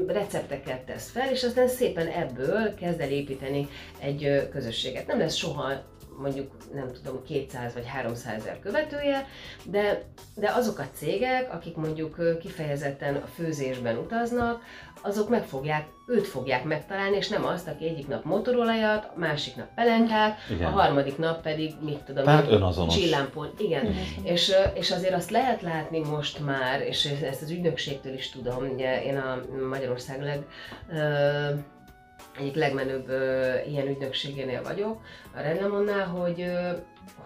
recepteket 0.07 0.81
tesz 0.81 1.09
fel, 1.09 1.31
és 1.31 1.43
aztán 1.43 1.67
szépen 1.67 2.07
ebből 2.07 2.73
kezd 2.73 2.99
el 2.99 3.11
építeni 3.11 3.67
egy 3.99 4.49
közösséget. 4.51 5.07
Nem 5.07 5.19
lesz 5.19 5.35
soha 5.35 5.71
mondjuk 6.19 6.51
nem 6.73 6.91
tudom 6.93 7.23
200 7.23 7.73
vagy 7.73 7.87
300 7.87 8.33
ezer 8.33 8.59
követője, 8.59 9.27
de, 9.63 10.03
de 10.35 10.51
azok 10.51 10.79
a 10.79 10.87
cégek, 10.93 11.53
akik 11.53 11.75
mondjuk 11.75 12.39
kifejezetten 12.39 13.15
a 13.15 13.27
főzésben 13.35 13.97
utaznak, 13.97 14.61
azok 15.01 15.29
meg 15.29 15.43
fogják, 15.43 15.87
őt 16.07 16.27
fogják 16.27 16.63
megtalálni, 16.63 17.15
és 17.15 17.27
nem 17.27 17.45
azt, 17.45 17.67
aki 17.67 17.87
egyik 17.87 18.07
nap 18.07 18.23
motorolajat, 18.23 19.15
másik 19.15 19.55
nap 19.55 19.73
pelenkát, 19.75 20.37
Igen. 20.49 20.67
a 20.67 20.69
harmadik 20.69 21.17
nap 21.17 21.41
pedig, 21.41 21.73
mit 21.81 21.99
tudom, 22.03 22.23
Tehát 22.23 22.51
önazonos. 22.51 22.95
csillámpont. 22.95 23.59
Igen, 23.59 23.85
Igen. 23.85 24.03
És, 24.23 24.51
és 24.73 24.91
azért 24.91 25.13
azt 25.13 25.29
lehet 25.29 25.61
látni 25.61 25.99
most 25.99 26.45
már, 26.45 26.81
és 26.81 27.05
ezt 27.05 27.41
az 27.41 27.49
ügynökségtől 27.49 28.13
is 28.13 28.29
tudom, 28.29 28.69
ugye 28.73 29.03
én 29.03 29.17
a 29.17 29.41
Magyarország 29.69 30.21
leg 30.21 30.45
egyik 32.37 32.55
legmenőbb 32.55 33.09
ö, 33.09 33.53
ilyen 33.67 33.87
ügynökségénél 33.87 34.61
vagyok, 34.63 35.01
a 35.35 35.41
Redlemonnál, 35.41 36.05
hogy, 36.05 36.41
ö, 36.41 36.71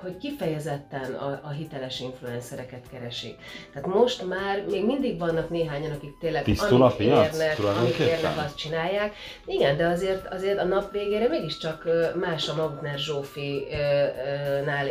hogy 0.02 0.18
kifejezetten 0.18 1.13
a, 1.13 1.39
a 1.44 1.50
hiteles 1.50 2.00
influencereket 2.00 2.89
keresik. 2.92 3.36
Tehát 3.74 3.88
most 3.88 4.28
már 4.28 4.66
még 4.70 4.86
mindig 4.86 5.20
vannak 5.20 5.50
néhányan, 5.50 5.92
akik 5.92 6.18
tényleg 6.20 6.44
Tisztul 6.44 6.82
amit 6.82 7.00
érnek, 7.00 7.60
amit 7.60 7.98
érnek, 7.98 8.38
azt 8.38 8.58
csinálják. 8.58 9.13
Igen, 9.46 9.78
de 9.78 9.88
azért, 9.88 10.28
azért 10.28 10.60
a 10.60 10.63
nap 10.63 10.92
végére 10.92 11.28
mégiscsak 11.28 11.88
más 12.20 12.50
a 12.50 12.56
Magner 12.56 12.98
Zsófi-nál 12.98 14.88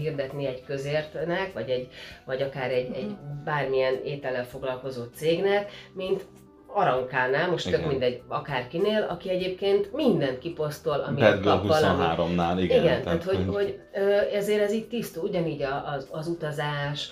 hirdetni 0.00 0.46
egy 0.46 0.64
közértnek, 0.64 1.52
vagy, 1.52 1.70
egy, 1.70 1.88
vagy 2.24 2.42
akár 2.42 2.70
egy, 2.70 2.92
egy 2.94 3.04
mhm. 3.04 3.44
bármilyen 3.44 4.00
étellel 4.04 4.46
foglalkozó 4.46 5.02
cégnek, 5.14 5.70
mint 5.92 6.24
Arankánál, 6.76 7.50
most 7.50 7.66
igen. 7.66 7.80
tök 7.80 7.88
mindegy, 7.88 8.22
akárkinél, 8.28 9.06
aki 9.08 9.30
egyébként 9.30 9.92
mindent 9.92 10.38
kiposztol, 10.38 11.00
ami 11.00 11.20
Bad 11.20 11.40
Girl 11.40 11.56
23-nál, 11.68 12.54
igen. 12.58 12.82
Igen, 12.82 13.02
tehát, 13.02 13.02
tehát 13.02 13.22
hogy, 13.22 13.44
hogy 13.52 13.78
ezért 14.32 14.62
ez 14.62 14.72
így 14.72 14.88
tisztú, 14.88 15.22
ugyanígy 15.22 15.62
az, 15.96 16.08
az 16.10 16.26
utazás, 16.26 17.10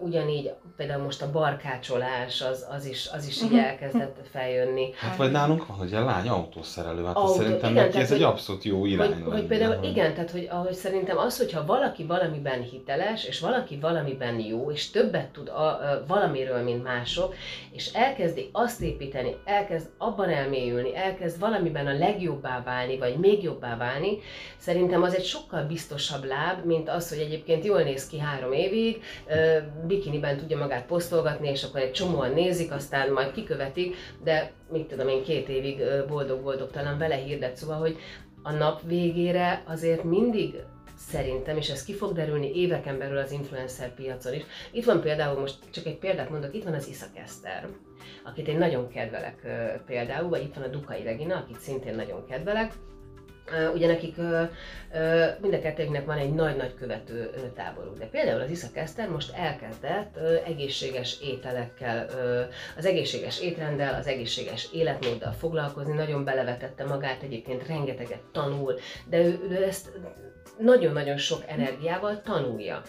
ugyanígy 0.00 0.52
például 0.78 1.02
most 1.02 1.22
a 1.22 1.30
barkácsolás, 1.30 2.40
az, 2.40 2.66
az 2.70 2.84
is, 2.86 3.08
az 3.12 3.26
is 3.26 3.42
így 3.42 3.50
mhm. 3.50 3.58
elkezdett 3.58 4.16
feljönni. 4.30 4.90
Hát 4.96 5.16
vagy 5.16 5.30
nálunk 5.30 5.66
van, 5.66 5.76
hogy 5.76 5.94
a 5.94 6.04
lány 6.04 6.28
autószerelő, 6.28 7.04
hát 7.04 7.16
Autó, 7.16 7.32
szerintem 7.32 7.70
igen, 7.70 7.84
neki 7.84 7.98
ez 7.98 8.12
egy 8.12 8.22
abszolút 8.22 8.64
jó 8.64 8.86
irány. 8.86 9.22
Hogy, 9.22 9.32
hogy 9.32 9.46
például 9.46 9.76
hogy... 9.76 9.88
igen, 9.88 10.14
tehát 10.14 10.30
hogy 10.30 10.48
ahogy 10.50 10.72
szerintem 10.72 11.18
az, 11.18 11.38
hogyha 11.38 11.66
valaki 11.66 12.04
valamiben 12.04 12.62
hiteles, 12.62 13.24
és 13.24 13.40
valaki 13.40 13.78
valamiben 13.78 14.40
jó, 14.40 14.70
és 14.70 14.90
többet 14.90 15.28
tud 15.28 15.48
a, 15.48 15.66
a, 15.66 16.04
valamiről, 16.06 16.62
mint 16.62 16.82
mások, 16.82 17.34
és 17.70 17.92
elkezdi 17.92 18.50
azt 18.52 18.80
építeni, 18.80 19.36
elkezd 19.44 19.86
abban 19.98 20.28
elmélyülni, 20.28 20.96
elkezd 20.96 21.40
valamiben 21.40 21.86
a 21.86 21.98
legjobbá 21.98 22.62
válni, 22.62 22.98
vagy 22.98 23.16
még 23.16 23.42
jobbá 23.42 23.76
válni, 23.76 24.18
szerintem 24.56 25.02
az 25.02 25.14
egy 25.14 25.24
sokkal 25.24 25.62
biztosabb 25.62 26.24
láb, 26.24 26.64
mint 26.64 26.88
az, 26.88 27.08
hogy 27.08 27.18
egyébként 27.18 27.64
jól 27.64 27.82
néz 27.82 28.08
ki 28.08 28.18
három 28.18 28.52
évig, 28.52 29.02
bikiniben 29.86 30.36
tudja 30.36 30.58
magát 30.58 30.86
posztolgatni, 30.86 31.48
és 31.48 31.62
akkor 31.62 31.80
egy 31.80 31.92
csomóan 31.92 32.32
nézik, 32.32 32.72
aztán 32.72 33.12
majd 33.12 33.32
kikövetik, 33.32 33.94
de 34.24 34.52
mit 34.70 34.86
tudom 34.86 35.08
én, 35.08 35.22
két 35.22 35.48
évig 35.48 35.82
boldog-boldogtalan 36.08 36.98
vele 36.98 37.14
hirdet, 37.14 37.56
szóval, 37.56 37.78
hogy 37.78 37.96
a 38.42 38.52
nap 38.52 38.80
végére 38.86 39.62
azért 39.66 40.04
mindig 40.04 40.54
szerintem, 40.96 41.56
és 41.56 41.70
ez 41.70 41.84
ki 41.84 41.94
fog 41.94 42.12
derülni 42.12 42.54
éveken 42.54 42.98
belül 42.98 43.18
az 43.18 43.32
influencer 43.32 43.94
piacon 43.94 44.34
is. 44.34 44.42
Itt 44.70 44.84
van 44.84 45.00
például, 45.00 45.40
most 45.40 45.56
csak 45.70 45.86
egy 45.86 45.98
példát 45.98 46.30
mondok, 46.30 46.54
itt 46.54 46.64
van 46.64 46.74
az 46.74 46.88
Iszak 46.88 47.16
Eszter, 47.24 47.68
akit 48.24 48.48
én 48.48 48.58
nagyon 48.58 48.88
kedvelek 48.88 49.46
például, 49.86 50.28
vagy 50.28 50.42
itt 50.42 50.54
van 50.54 50.64
a 50.64 50.68
Dukai 50.68 51.02
Regina, 51.02 51.36
akit 51.36 51.60
szintén 51.60 51.94
nagyon 51.94 52.26
kedvelek, 52.26 52.72
Ugye 53.74 53.86
nekik 53.86 54.16
mind 55.40 55.54
a 55.54 56.04
van 56.04 56.18
egy 56.18 56.34
nagy-nagy 56.34 56.74
követő 56.74 57.30
táboruk, 57.54 57.98
de 57.98 58.06
például 58.06 58.40
az 58.40 58.50
Iszak 58.50 58.76
Eszter 58.76 59.08
most 59.08 59.32
elkezdett 59.36 60.16
egészséges 60.46 61.20
ételekkel, 61.22 62.06
az 62.76 62.86
egészséges 62.86 63.40
étrenddel, 63.40 63.94
az 63.94 64.06
egészséges 64.06 64.68
életmóddal 64.72 65.32
foglalkozni, 65.32 65.92
nagyon 65.92 66.24
belevetette 66.24 66.84
magát, 66.84 67.22
egyébként 67.22 67.66
rengeteget 67.66 68.22
tanul, 68.32 68.74
de 69.08 69.18
ő, 69.18 69.38
ő 69.50 69.64
ezt 69.64 69.90
nagyon-nagyon 70.58 71.16
sok 71.16 71.42
energiával 71.46 72.22
tanulja 72.22 72.82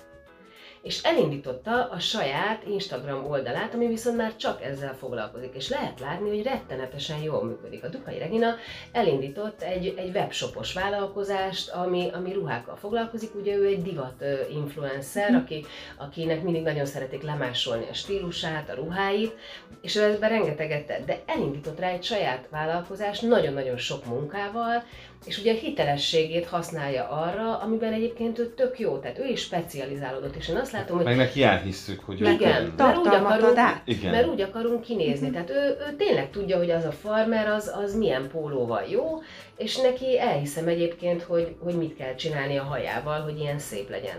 és 0.81 1.03
elindította 1.03 1.89
a 1.89 1.99
saját 1.99 2.63
Instagram 2.67 3.25
oldalát, 3.25 3.73
ami 3.73 3.87
viszont 3.87 4.17
már 4.17 4.35
csak 4.35 4.63
ezzel 4.63 4.95
foglalkozik, 4.95 5.53
és 5.55 5.69
lehet 5.69 5.99
látni, 5.99 6.29
hogy 6.29 6.43
rettenetesen 6.43 7.21
jól 7.21 7.43
működik. 7.43 7.83
A 7.83 7.87
Dukai 7.87 8.17
Regina 8.17 8.55
elindított 8.91 9.61
egy, 9.61 9.93
egy 9.97 10.15
webshopos 10.15 10.73
vállalkozást, 10.73 11.69
ami, 11.69 12.09
ami 12.13 12.33
ruhákkal 12.33 12.75
foglalkozik, 12.75 13.35
ugye 13.35 13.55
ő 13.55 13.65
egy 13.65 13.81
divat 13.81 14.23
influencer, 14.51 15.35
aki, 15.35 15.65
akinek 15.97 16.43
mindig 16.43 16.63
nagyon 16.63 16.85
szeretik 16.85 17.21
lemásolni 17.21 17.85
a 17.89 17.93
stílusát, 17.93 18.69
a 18.69 18.73
ruháit, 18.73 19.35
és 19.81 19.95
ő 19.95 20.03
ebben 20.03 20.29
rengeteget 20.29 20.85
tett, 20.85 21.05
de 21.05 21.21
elindított 21.25 21.79
rá 21.79 21.87
egy 21.87 22.03
saját 22.03 22.47
vállalkozást, 22.49 23.21
nagyon-nagyon 23.21 23.77
sok 23.77 24.05
munkával, 24.05 24.83
és 25.25 25.37
ugye 25.37 25.53
a 25.53 25.55
hitelességét 25.55 26.45
használja 26.45 27.09
arra, 27.09 27.57
amiben 27.57 27.93
egyébként 27.93 28.39
ő 28.39 28.53
tök 28.53 28.79
jó, 28.79 28.97
tehát 28.97 29.19
ő 29.19 29.25
is 29.25 29.41
specializálódott, 29.41 30.35
és 30.35 30.47
én 30.47 30.55
azt 30.55 30.71
látom, 30.71 30.95
hogy 30.95 31.05
Meg 31.05 31.17
neki 31.17 31.43
elhisszük, 31.43 31.99
hogy 31.99 32.21
ő 32.21 32.29
igen, 32.29 32.73
mert 32.77 32.97
úgy, 32.97 33.07
akarunk. 33.07 33.57
Igen. 33.85 34.11
mert 34.11 34.27
úgy 34.27 34.41
akarunk 34.41 34.81
kinézni. 34.81 35.29
Tehát 35.29 35.49
ő, 35.49 35.53
ő 35.53 35.95
tényleg 35.97 36.29
tudja, 36.29 36.57
hogy 36.57 36.69
az 36.69 36.85
a 36.85 36.91
farmer 36.91 37.47
az, 37.47 37.71
az 37.83 37.95
milyen 37.95 38.27
pólóval 38.31 38.83
jó, 38.89 39.21
és 39.57 39.77
neki 39.77 40.19
elhiszem 40.19 40.67
egyébként, 40.67 41.21
hogy, 41.21 41.55
hogy 41.59 41.73
mit 41.73 41.95
kell 41.95 42.15
csinálni 42.15 42.57
a 42.57 42.63
hajával, 42.63 43.21
hogy 43.21 43.39
ilyen 43.39 43.59
szép 43.59 43.89
legyen. 43.89 44.17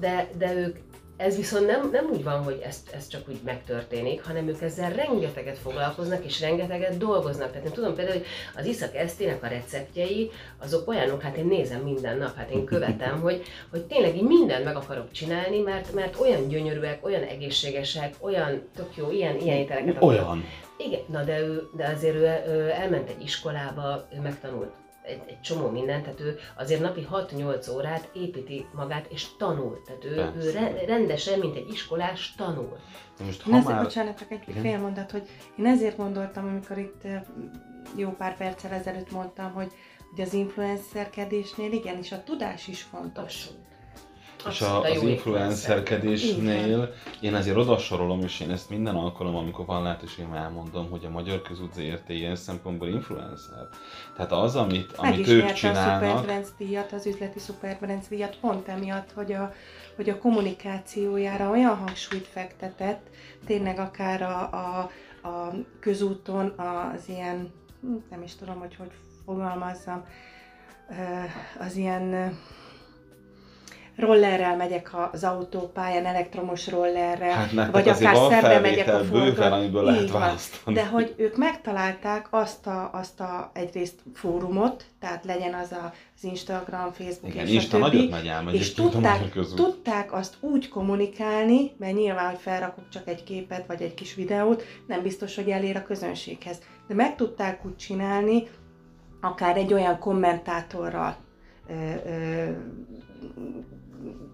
De, 0.00 0.28
de 0.38 0.54
ők 0.54 0.76
ez 1.16 1.36
viszont 1.36 1.66
nem, 1.66 1.90
nem 1.90 2.06
úgy 2.12 2.24
van, 2.24 2.42
hogy 2.42 2.62
ez, 2.64 2.82
ez 2.92 3.06
csak 3.08 3.28
úgy 3.28 3.40
megtörténik, 3.44 4.24
hanem 4.24 4.48
ők 4.48 4.62
ezzel 4.62 4.92
rengeteget 4.92 5.58
foglalkoznak, 5.58 6.24
és 6.24 6.40
rengeteget 6.40 6.96
dolgoznak. 6.96 7.50
Tehát 7.50 7.66
én 7.66 7.72
tudom 7.72 7.94
például, 7.94 8.16
hogy 8.18 8.26
az 8.56 8.66
Iszak 8.66 8.94
Esztének 8.94 9.42
a 9.42 9.46
receptjei, 9.46 10.30
azok 10.58 10.88
olyanok, 10.88 11.22
hát 11.22 11.36
én 11.36 11.46
nézem 11.46 11.80
minden 11.80 12.18
nap, 12.18 12.36
hát 12.36 12.50
én 12.50 12.64
követem, 12.64 13.20
hogy, 13.26 13.42
hogy 13.70 13.84
tényleg 13.84 14.16
így 14.16 14.22
mindent 14.22 14.64
meg 14.64 14.76
akarok 14.76 15.10
csinálni, 15.10 15.60
mert, 15.60 15.94
mert 15.94 16.20
olyan 16.20 16.48
gyönyörűek, 16.48 17.04
olyan 17.04 17.22
egészségesek, 17.22 18.14
olyan 18.20 18.62
tök 18.74 18.96
jó, 18.96 19.10
ilyen, 19.10 19.36
ilyen 19.36 19.56
ételeket 19.56 19.96
akarok. 19.96 20.08
Olyan. 20.08 20.44
Igen, 20.78 21.00
na 21.06 21.22
de, 21.22 21.38
ő, 21.38 21.68
de 21.76 21.86
azért 21.94 22.14
ő, 22.14 22.52
ő 22.52 22.70
elment 22.70 23.08
egy 23.08 23.22
iskolába, 23.22 24.08
ő 24.16 24.20
megtanult 24.20 24.70
egy, 25.06 25.22
egy 25.26 25.40
csomó 25.40 25.68
mindent, 25.68 26.02
tehát 26.02 26.20
ő 26.20 26.38
azért 26.56 26.80
napi 26.80 27.06
6-8 27.12 27.74
órát 27.74 28.08
építi 28.12 28.66
magát 28.72 29.06
és 29.12 29.36
tanul. 29.36 29.82
Tehát 29.86 30.04
ő, 30.04 30.10
ő 30.10 30.32
Persze. 30.32 30.52
re- 30.52 30.84
rendesen, 30.86 31.38
mint 31.38 31.56
egy 31.56 31.68
iskolás 31.68 32.34
tanul. 32.36 32.78
Na 33.18 33.24
Most 33.24 33.46
Én 33.46 33.52
ha 33.52 33.58
ezért, 33.58 33.74
már... 33.74 33.82
bocsánat, 33.82 34.18
csak 34.18 34.30
egy 34.30 34.42
Igen. 34.46 34.62
fél 34.62 34.78
mondat, 34.78 35.10
hogy 35.10 35.28
én 35.58 35.66
ezért 35.66 35.96
gondoltam, 35.96 36.46
amikor 36.46 36.78
itt 36.78 37.04
eh, 37.04 37.22
jó 37.96 38.10
pár 38.10 38.36
perccel 38.36 38.72
ezelőtt 38.72 39.10
mondtam, 39.10 39.52
hogy, 39.52 39.72
hogy 40.10 40.20
az 40.20 40.32
influencerkedésnél 40.32 41.72
igenis 41.72 42.12
a 42.12 42.22
tudás 42.22 42.68
is 42.68 42.82
fontos. 42.82 43.34
Abszolút. 43.34 43.64
És 44.48 44.60
a, 44.60 44.80
az 44.80 45.02
influencerkedésnél 45.02 46.92
én 47.20 47.34
azért 47.34 47.56
oda 47.56 47.78
sorolom, 47.78 48.20
és 48.20 48.40
én 48.40 48.50
ezt 48.50 48.70
minden 48.70 48.94
alkalom, 48.94 49.36
amikor 49.36 49.66
van 49.66 49.82
lehetőségem 49.82 50.32
elmondom, 50.32 50.90
hogy 50.90 51.04
a 51.04 51.10
Magyar 51.10 51.42
Közút 51.42 51.72
ZRT. 51.74 52.08
ilyen 52.08 52.36
szempontból 52.36 52.88
influencer. 52.88 53.68
Tehát 54.16 54.32
az, 54.32 54.56
amit, 54.56 54.92
amit 54.92 55.28
ők 55.28 55.42
nyerte 55.42 55.52
a 55.52 55.54
csinálnak, 55.54 56.10
Superbrands 56.10 56.48
díjat, 56.58 56.92
az 56.92 57.06
üzleti 57.06 57.38
Superbrands 57.38 58.08
díjat 58.08 58.36
pont 58.36 58.68
emiatt, 58.68 59.12
hogy 59.12 59.32
a, 59.32 59.52
hogy 59.96 60.08
a 60.08 60.18
kommunikációjára 60.18 61.50
olyan 61.50 61.76
hangsúlyt 61.76 62.26
fektetett, 62.26 63.06
tényleg 63.46 63.78
akár 63.78 64.22
a, 64.22 64.50
a, 64.52 64.90
a 65.28 65.52
közúton 65.80 66.48
az 66.48 67.08
ilyen, 67.08 67.52
nem 68.10 68.22
is 68.22 68.34
tudom, 68.34 68.58
hogy 68.58 68.76
hogy 68.76 68.90
fogalmazzam, 69.24 70.04
az 71.58 71.76
ilyen 71.76 72.36
rollerrel 73.96 74.56
megyek 74.56 74.90
az 75.12 75.24
autópályán, 75.24 76.04
elektromos 76.04 76.68
rollerrel, 76.68 77.32
hát 77.32 77.70
vagy 77.70 77.88
akár 77.88 78.16
szembe 78.16 78.60
megyek 78.60 78.88
a 78.88 79.04
bőven, 79.10 79.52
amiből 79.52 79.82
lehet 79.82 80.10
választani. 80.10 80.76
De 80.76 80.86
hogy 80.86 81.14
ők 81.16 81.36
megtalálták 81.36 82.26
azt 82.30 82.66
a, 82.66 82.90
azt 82.92 83.20
a 83.20 83.50
egyrészt 83.54 84.00
fórumot, 84.14 84.84
tehát 85.00 85.24
legyen 85.24 85.54
az 85.54 85.72
a, 85.72 85.92
az 86.16 86.24
Instagram, 86.24 86.92
Facebook 86.92 87.34
Igen, 87.34 87.46
és 87.46 87.52
Insta 87.52 87.82
a 87.82 87.90
többi, 87.90 88.08
megy 88.08 88.28
ám 88.28 88.48
és 88.48 88.74
tudták, 88.74 89.32
tudták 89.54 90.12
azt 90.12 90.34
úgy 90.40 90.68
kommunikálni, 90.68 91.72
mert 91.78 91.94
nyilván, 91.94 92.30
hogy 92.30 92.40
felrakok 92.40 92.88
csak 92.88 93.08
egy 93.08 93.24
képet 93.24 93.66
vagy 93.66 93.82
egy 93.82 93.94
kis 93.94 94.14
videót, 94.14 94.62
nem 94.86 95.02
biztos, 95.02 95.34
hogy 95.34 95.48
elér 95.48 95.76
a 95.76 95.82
közönséghez. 95.82 96.58
De 96.88 96.94
meg 96.94 97.14
tudták 97.14 97.64
úgy 97.64 97.76
csinálni, 97.76 98.42
akár 99.20 99.56
egy 99.56 99.72
olyan 99.72 99.98
kommentátorral 99.98 101.16
ö, 101.68 101.74
ö, 102.08 102.50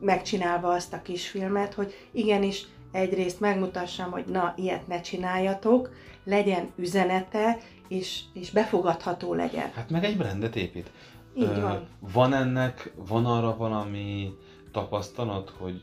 megcsinálva 0.01 0.69
azt 0.69 0.93
a 0.93 1.03
kis 1.03 1.29
filmet, 1.29 1.75
hogy 1.75 1.95
igenis 2.11 2.67
egyrészt 2.93 3.41
megmutassam, 3.41 4.11
hogy 4.11 4.25
na, 4.25 4.55
ilyet 4.57 4.87
ne 4.87 5.01
csináljatok, 5.01 5.91
legyen 6.25 6.71
üzenete, 6.77 7.59
és, 7.89 8.21
és 8.33 8.51
befogadható 8.51 9.35
legyen. 9.35 9.71
Hát 9.75 9.91
meg 9.91 10.05
egy 10.05 10.17
brandet 10.17 10.57
épít. 10.57 10.91
Így 11.35 11.61
van. 11.61 11.87
Van 12.13 12.35
ennek, 12.35 12.93
van 12.97 13.27
arra 13.27 13.57
valami 13.57 14.35
tapasztalat, 14.73 15.53
hogy, 15.59 15.83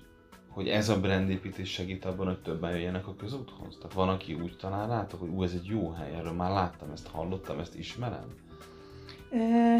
hogy 0.49 0.67
ez 0.67 0.89
a 0.89 0.99
brandépítés 0.99 1.69
segít 1.69 2.05
abban, 2.05 2.25
hogy 2.25 2.41
többen 2.41 2.71
jöjjenek 2.71 3.07
a 3.07 3.15
közúthoz? 3.15 3.77
Tehát 3.77 3.93
van, 3.93 4.09
aki 4.09 4.33
úgy 4.33 4.55
talál 4.57 4.87
rátok, 4.87 5.19
hogy 5.19 5.29
ú, 5.29 5.43
ez 5.43 5.53
egy 5.53 5.65
jó 5.65 5.89
hely, 5.89 6.13
erről 6.15 6.31
már 6.31 6.51
láttam, 6.51 6.91
ezt 6.91 7.07
hallottam, 7.07 7.59
ezt 7.59 7.75
ismerem? 7.75 8.25
Ö, 9.31 9.75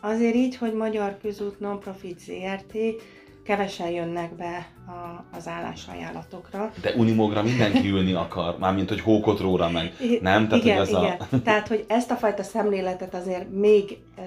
azért 0.00 0.34
így, 0.34 0.56
hogy 0.56 0.74
Magyar 0.74 1.18
Közút 1.18 1.60
Nonprofit 1.60 2.18
ZRT, 2.18 2.76
kevesen 3.50 3.90
jönnek 3.90 4.34
be 4.34 4.66
a, 4.86 5.36
az 5.36 5.48
állásajánlatokra. 5.48 6.70
De 6.82 6.92
Unimogra 6.96 7.42
mindenki 7.42 7.88
ülni 7.94 8.12
akar, 8.12 8.58
mármint 8.58 8.88
hogy 8.88 9.00
hókotróra 9.00 9.70
meg. 9.70 9.92
Nem? 10.20 10.48
Tehát, 10.48 10.64
igen, 10.64 10.78
hogy 10.78 10.86
ez 10.88 10.94
a- 10.94 11.02
igen. 11.28 11.42
Tehát, 11.42 11.68
hogy 11.68 11.84
ezt 11.88 12.10
a 12.10 12.14
fajta 12.14 12.42
szemléletet 12.42 13.14
azért 13.14 13.50
még 13.50 13.98
eh, 14.16 14.24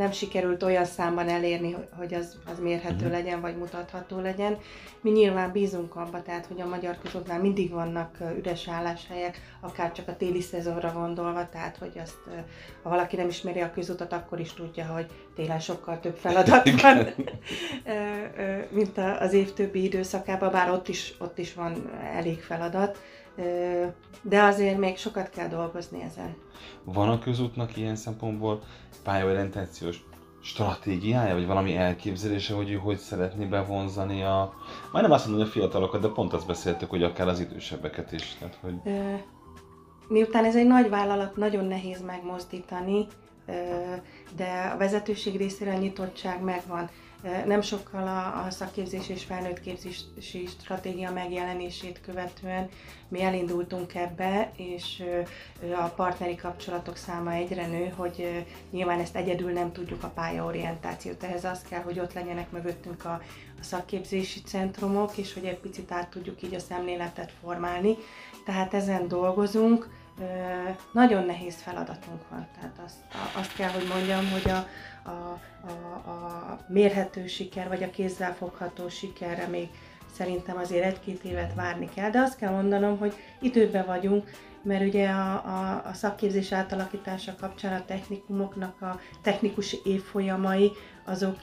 nem 0.00 0.10
sikerült 0.12 0.62
olyan 0.62 0.84
számban 0.84 1.28
elérni, 1.28 1.76
hogy- 1.98 2.14
az, 2.14 2.38
az 2.52 2.58
mérhető 2.58 3.04
Mhm. 3.04 3.10
legyen, 3.12 3.40
vagy 3.40 3.56
mutatható 3.56 4.18
legyen. 4.20 4.58
Mi 5.00 5.10
nyilván 5.10 5.52
bízunk 5.52 5.96
abba, 5.96 6.22
tehát, 6.22 6.46
hogy 6.46 6.60
a 6.60 6.66
Magyar 6.68 6.96
Közútnál 7.02 7.40
mindig 7.40 7.70
vannak 7.70 8.16
üres 8.38 8.68
álláshelyek, 8.68 9.40
akár 9.60 9.92
csak 9.92 10.08
a 10.08 10.16
téli 10.16 10.40
szezonra 10.40 10.92
gondolva, 10.92 11.48
tehát, 11.48 11.76
hogy 11.76 11.92
azt, 12.02 12.16
ha 12.82 12.88
valaki 12.88 13.16
nem 13.16 13.28
ismeri 13.28 13.60
a 13.60 13.70
közutat, 13.70 14.12
akkor 14.12 14.40
is 14.40 14.52
tudja, 14.52 14.86
hogy 14.86 15.06
télen 15.34 15.60
sokkal 15.60 16.00
több 16.00 16.16
feladat 16.16 16.70
van, 16.82 17.06
mint 18.70 18.98
az 19.18 19.32
év 19.32 19.52
többi 19.52 19.84
időszakában, 19.84 20.50
bár 20.52 20.70
ott 20.70 20.88
is, 20.88 21.14
ott 21.18 21.38
is 21.38 21.54
van 21.54 21.90
elég 22.14 22.40
feladat. 22.42 22.98
De 24.22 24.42
azért 24.42 24.78
még 24.78 24.96
sokat 24.96 25.30
kell 25.30 25.48
dolgozni 25.48 26.02
ezen. 26.02 26.34
Van 26.84 27.08
a 27.08 27.18
közútnak 27.18 27.76
ilyen 27.76 27.96
szempontból 27.96 28.60
pályaorientációs 29.04 30.04
stratégiája, 30.42 31.34
vagy 31.34 31.46
valami 31.46 31.76
elképzelése, 31.76 32.54
hogy 32.54 32.70
ő 32.70 32.74
hogy 32.74 32.98
szeretné 32.98 33.44
bevonzani 33.44 34.22
a... 34.22 34.52
Majdnem 34.92 35.14
azt 35.14 35.26
mondom, 35.26 35.42
hogy 35.42 35.50
a 35.50 35.58
fiatalokat, 35.58 36.00
de 36.00 36.08
pont 36.08 36.32
azt 36.32 36.46
beszéltük, 36.46 36.90
hogy 36.90 37.02
akár 37.02 37.28
az 37.28 37.40
idősebbeket 37.40 38.12
is. 38.12 38.36
Tehát, 38.38 38.58
hogy... 38.60 38.74
Miután 40.08 40.44
ez 40.44 40.56
egy 40.56 40.66
nagy 40.66 40.88
vállalat, 40.88 41.36
nagyon 41.36 41.64
nehéz 41.64 42.02
megmozdítani, 42.02 43.06
de 44.36 44.70
a 44.74 44.76
vezetőség 44.76 45.36
részéről 45.36 45.74
nyitottság 45.74 46.42
megvan. 46.42 46.90
Nem 47.46 47.60
sokkal 47.60 48.06
a, 48.06 48.44
a 48.46 48.50
szakképzés 48.50 49.08
és 49.08 49.24
felnőttképzési 49.24 50.46
stratégia 50.60 51.12
megjelenését 51.12 52.00
követően 52.00 52.68
mi 53.08 53.22
elindultunk 53.22 53.94
ebbe, 53.94 54.52
és 54.56 55.02
a 55.80 55.84
partneri 55.84 56.34
kapcsolatok 56.34 56.96
száma 56.96 57.32
egyre 57.32 57.66
nő, 57.66 57.92
hogy 57.96 58.44
nyilván 58.70 59.00
ezt 59.00 59.16
egyedül 59.16 59.50
nem 59.50 59.72
tudjuk 59.72 60.02
a 60.02 60.08
pályaorientációt. 60.08 61.22
Ehhez 61.22 61.44
az 61.44 61.62
kell, 61.68 61.82
hogy 61.82 61.98
ott 61.98 62.12
legyenek 62.12 62.50
mögöttünk 62.50 63.04
a, 63.04 63.22
a 63.60 63.62
szakképzési 63.62 64.40
centrumok, 64.40 65.16
és 65.16 65.34
hogy 65.34 65.44
egy 65.44 65.58
picit 65.58 65.92
át 65.92 66.08
tudjuk 66.10 66.42
így 66.42 66.54
a 66.54 66.58
szemléletet 66.58 67.32
formálni. 67.42 67.96
Tehát 68.44 68.74
ezen 68.74 69.08
dolgozunk. 69.08 69.88
Nagyon 70.92 71.24
nehéz 71.24 71.54
feladatunk 71.54 72.28
van. 72.28 72.46
Tehát 72.54 72.80
azt, 72.84 72.96
azt 73.36 73.54
kell, 73.54 73.68
hogy 73.70 73.86
mondjam, 73.88 74.30
hogy 74.30 74.50
a, 74.50 74.66
a, 75.10 75.38
a, 75.66 76.10
a 76.10 76.58
mérhető 76.68 77.26
siker, 77.26 77.68
vagy 77.68 77.82
a 77.82 77.90
kézzelfogható 77.90 78.88
sikerre 78.88 79.46
még 79.46 79.68
szerintem 80.12 80.56
azért 80.56 80.84
egy-két 80.84 81.24
évet 81.24 81.54
várni 81.54 81.88
kell, 81.94 82.10
de 82.10 82.18
azt 82.18 82.36
kell 82.36 82.52
mondanom, 82.52 82.98
hogy 82.98 83.14
időben 83.40 83.86
vagyunk, 83.86 84.30
mert 84.62 84.84
ugye 84.84 85.08
a, 85.08 85.32
a, 85.32 85.82
a 85.84 85.92
szakképzés 85.92 86.52
átalakítása 86.52 87.34
kapcsán 87.40 87.80
a 87.80 87.84
technikumoknak 87.84 88.82
a 88.82 89.00
technikus 89.22 89.76
évfolyamai, 89.84 90.70
azok 91.04 91.36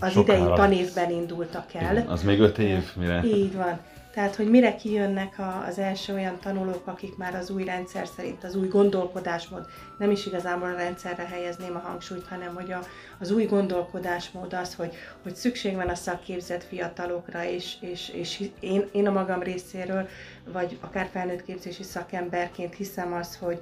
az 0.00 0.12
Sokára. 0.12 0.38
idei 0.38 0.54
tanévben 0.54 1.10
indultak 1.10 1.74
el. 1.74 1.96
Igen, 1.96 2.06
az 2.06 2.22
még 2.22 2.40
öt 2.40 2.58
év, 2.58 2.96
mire... 2.96 3.24
Így 3.24 3.56
van. 3.56 3.80
Tehát, 4.12 4.36
hogy 4.36 4.50
mire 4.50 4.74
kijönnek 4.74 5.38
a, 5.38 5.64
az 5.66 5.78
első 5.78 6.12
olyan 6.12 6.38
tanulók, 6.40 6.86
akik 6.86 7.16
már 7.16 7.34
az 7.34 7.50
új 7.50 7.64
rendszer 7.64 8.06
szerint, 8.16 8.44
az 8.44 8.54
új 8.54 8.68
gondolkodásmód, 8.68 9.66
nem 9.98 10.10
is 10.10 10.26
igazából 10.26 10.68
a 10.68 10.76
rendszerre 10.76 11.22
helyezném 11.22 11.76
a 11.76 11.88
hangsúlyt, 11.88 12.26
hanem 12.26 12.54
hogy 12.54 12.72
a, 12.72 12.80
az 13.18 13.30
új 13.30 13.44
gondolkodásmód 13.44 14.52
az, 14.52 14.74
hogy, 14.74 14.94
hogy 15.22 15.34
szükség 15.34 15.74
van 15.74 15.88
a 15.88 15.94
szakképzett 15.94 16.64
fiatalokra, 16.64 17.44
és, 17.44 17.74
és, 17.80 18.08
és 18.08 18.48
én, 18.60 18.88
én 18.92 19.06
a 19.06 19.12
magam 19.12 19.42
részéről, 19.42 20.08
vagy 20.52 20.78
akár 20.80 21.08
felnőtt 21.12 21.44
képzési 21.44 21.82
szakemberként 21.82 22.74
hiszem 22.74 23.12
az, 23.12 23.36
hogy, 23.36 23.58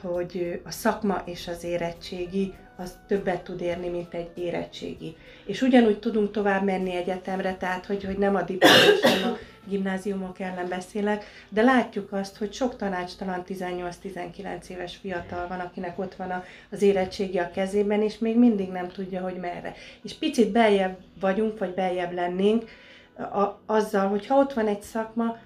hogy 0.00 0.60
a 0.64 0.70
szakma 0.70 1.22
és 1.24 1.48
az 1.48 1.64
érettségi 1.64 2.54
az 2.76 2.98
többet 3.06 3.42
tud 3.42 3.60
érni, 3.60 3.88
mint 3.88 4.14
egy 4.14 4.30
érettségi. 4.34 5.16
És 5.46 5.62
ugyanúgy 5.62 5.98
tudunk 5.98 6.30
tovább 6.30 6.64
menni 6.64 6.94
egyetemre, 6.94 7.56
tehát 7.56 7.86
hogy, 7.86 8.04
hogy 8.04 8.18
nem 8.18 8.34
a 8.34 8.42
diplomás, 8.42 9.00
hanem 9.02 9.36
gimnáziumok 9.68 10.40
ellen 10.40 10.68
beszélek, 10.68 11.24
de 11.48 11.62
látjuk 11.62 12.12
azt, 12.12 12.36
hogy 12.36 12.52
sok 12.52 12.76
tanácstalan 12.76 13.42
18-19 13.48 14.66
éves 14.68 14.96
fiatal 14.96 15.48
van, 15.48 15.60
akinek 15.60 15.98
ott 15.98 16.14
van 16.14 16.42
az 16.70 16.82
érettségi 16.82 17.38
a 17.38 17.50
kezében, 17.50 18.02
és 18.02 18.18
még 18.18 18.38
mindig 18.38 18.70
nem 18.70 18.88
tudja, 18.88 19.20
hogy 19.20 19.36
merre. 19.36 19.74
És 20.02 20.14
picit 20.14 20.52
beljebb 20.52 20.98
vagyunk, 21.20 21.58
vagy 21.58 21.74
beljebb 21.74 22.12
lennénk, 22.12 22.64
a, 23.16 23.60
azzal, 23.66 24.08
hogy 24.08 24.26
ha 24.26 24.38
ott 24.38 24.52
van 24.52 24.66
egy 24.66 24.82
szakma, 24.82 25.36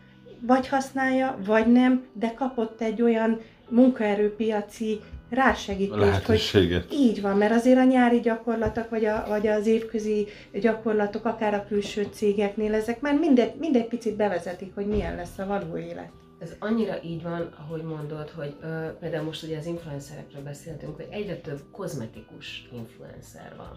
vagy 0.40 0.68
használja, 0.68 1.38
vagy 1.44 1.72
nem, 1.72 2.06
de 2.12 2.32
kapott 2.34 2.80
egy 2.80 3.02
olyan 3.02 3.40
munkaerőpiaci 3.68 5.00
rásegítést, 5.28 6.24
hogy 6.24 6.86
így 6.92 7.20
van, 7.20 7.36
mert 7.36 7.52
azért 7.52 7.78
a 7.78 7.84
nyári 7.84 8.20
gyakorlatok, 8.20 8.90
vagy, 8.90 9.04
a, 9.04 9.24
vagy 9.28 9.46
az 9.46 9.66
évközi 9.66 10.26
gyakorlatok, 10.60 11.24
akár 11.24 11.54
a 11.54 11.64
külső 11.68 12.08
cégeknél, 12.12 12.74
ezek 12.74 13.00
már 13.00 13.18
mindegy, 13.18 13.54
mindegy 13.58 13.86
picit 13.86 14.16
bevezetik, 14.16 14.74
hogy 14.74 14.86
milyen 14.86 15.16
lesz 15.16 15.38
a 15.38 15.46
való 15.46 15.76
élet. 15.76 16.10
Ez 16.38 16.54
annyira 16.58 17.02
így 17.02 17.22
van, 17.22 17.48
ahogy 17.58 17.82
mondod, 17.82 18.30
hogy 18.30 18.54
ö, 18.62 18.86
például 19.00 19.24
most 19.24 19.42
ugye 19.42 19.58
az 19.58 19.66
influencerekről 19.66 20.42
beszéltünk, 20.42 20.96
hogy 20.96 21.06
egyre 21.10 21.36
több 21.36 21.60
kozmetikus 21.72 22.68
influencer 22.72 23.52
van. 23.56 23.76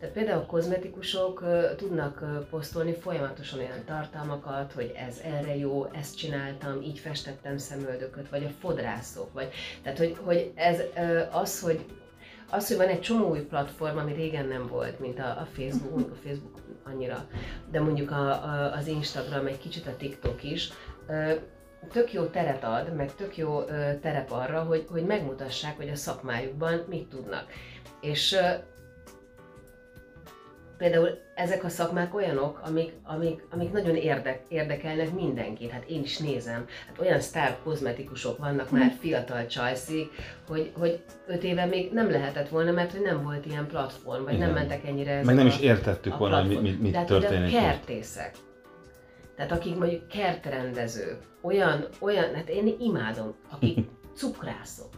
Tehát 0.00 0.14
például 0.14 0.40
a 0.40 0.46
kozmetikusok 0.46 1.44
tudnak 1.76 2.24
posztolni 2.50 2.92
folyamatosan 2.92 3.58
olyan 3.58 3.84
tartalmakat, 3.84 4.72
hogy 4.72 4.92
ez 4.96 5.20
erre 5.24 5.56
jó, 5.56 5.86
ezt 5.92 6.16
csináltam, 6.16 6.82
így 6.82 6.98
festettem 6.98 7.58
szemöldököt, 7.58 8.28
vagy 8.28 8.44
a 8.44 8.48
fodrászok, 8.60 9.32
vagy 9.32 9.52
tehát 9.82 9.98
hogy, 9.98 10.16
hogy 10.22 10.52
ez 10.54 10.80
az, 11.32 11.60
hogy 11.60 11.84
az, 12.50 12.68
hogy 12.68 12.76
van 12.76 12.88
egy 12.88 13.00
csomó 13.00 13.28
új 13.28 13.40
platform, 13.40 13.98
ami 13.98 14.12
régen 14.12 14.46
nem 14.46 14.66
volt, 14.66 15.00
mint 15.00 15.18
a, 15.18 15.22
a 15.22 15.46
Facebook, 15.52 16.10
a 16.10 16.28
Facebook 16.28 16.58
annyira, 16.84 17.26
de 17.70 17.80
mondjuk 17.80 18.10
a, 18.10 18.28
a, 18.28 18.72
az 18.76 18.86
Instagram, 18.86 19.46
egy 19.46 19.58
kicsit 19.58 19.86
a 19.86 19.96
TikTok 19.96 20.42
is, 20.42 20.72
tök 21.92 22.12
jó 22.12 22.24
teret 22.24 22.64
ad, 22.64 22.94
meg 22.94 23.14
tök 23.14 23.36
jó 23.36 23.62
terep 24.00 24.30
arra, 24.30 24.62
hogy, 24.62 24.86
hogy 24.90 25.04
megmutassák, 25.04 25.76
hogy 25.76 25.88
a 25.88 25.96
szakmájukban 25.96 26.84
mit 26.88 27.08
tudnak. 27.08 27.44
És 28.00 28.36
például 30.80 31.18
ezek 31.34 31.64
a 31.64 31.68
szakmák 31.68 32.14
olyanok, 32.14 32.60
amik, 32.64 32.92
amik, 33.04 33.44
amik 33.50 33.72
nagyon 33.72 33.96
érdek, 33.96 34.42
érdekelnek 34.48 35.14
mindenkit. 35.14 35.70
Hát 35.70 35.84
én 35.88 36.02
is 36.02 36.18
nézem. 36.18 36.66
Hát 36.86 37.00
olyan 37.00 37.20
sztár 37.20 37.56
kozmetikusok 37.64 38.38
vannak 38.38 38.70
már 38.70 38.92
fiatal 39.00 39.46
csajszik, 39.46 40.10
hogy, 40.48 40.72
hogy 40.78 41.02
öt 41.26 41.42
éve 41.42 41.64
még 41.64 41.92
nem 41.92 42.10
lehetett 42.10 42.48
volna, 42.48 42.70
mert 42.70 42.92
hogy 42.92 43.00
nem 43.00 43.22
volt 43.22 43.46
ilyen 43.46 43.66
platform, 43.66 44.24
vagy 44.24 44.34
Igen. 44.34 44.46
nem 44.46 44.54
mentek 44.54 44.84
ennyire 44.84 45.22
Meg 45.24 45.34
nem 45.34 45.44
a, 45.44 45.48
is 45.48 45.58
értettük 45.58 46.16
volna, 46.16 46.40
hogy 46.40 46.60
mit, 46.60 46.80
mit 46.80 46.92
Tehát 46.92 47.06
történik. 47.06 47.56
a 47.56 47.60
kertészek. 47.60 48.34
Tehát 49.36 49.52
akik 49.52 49.76
mondjuk 49.76 50.08
kertrendezők, 50.08 51.18
olyan, 51.42 51.86
olyan, 52.00 52.34
hát 52.34 52.48
én 52.48 52.76
imádom, 52.78 53.34
akik 53.50 53.78
cukrászok, 54.20 54.89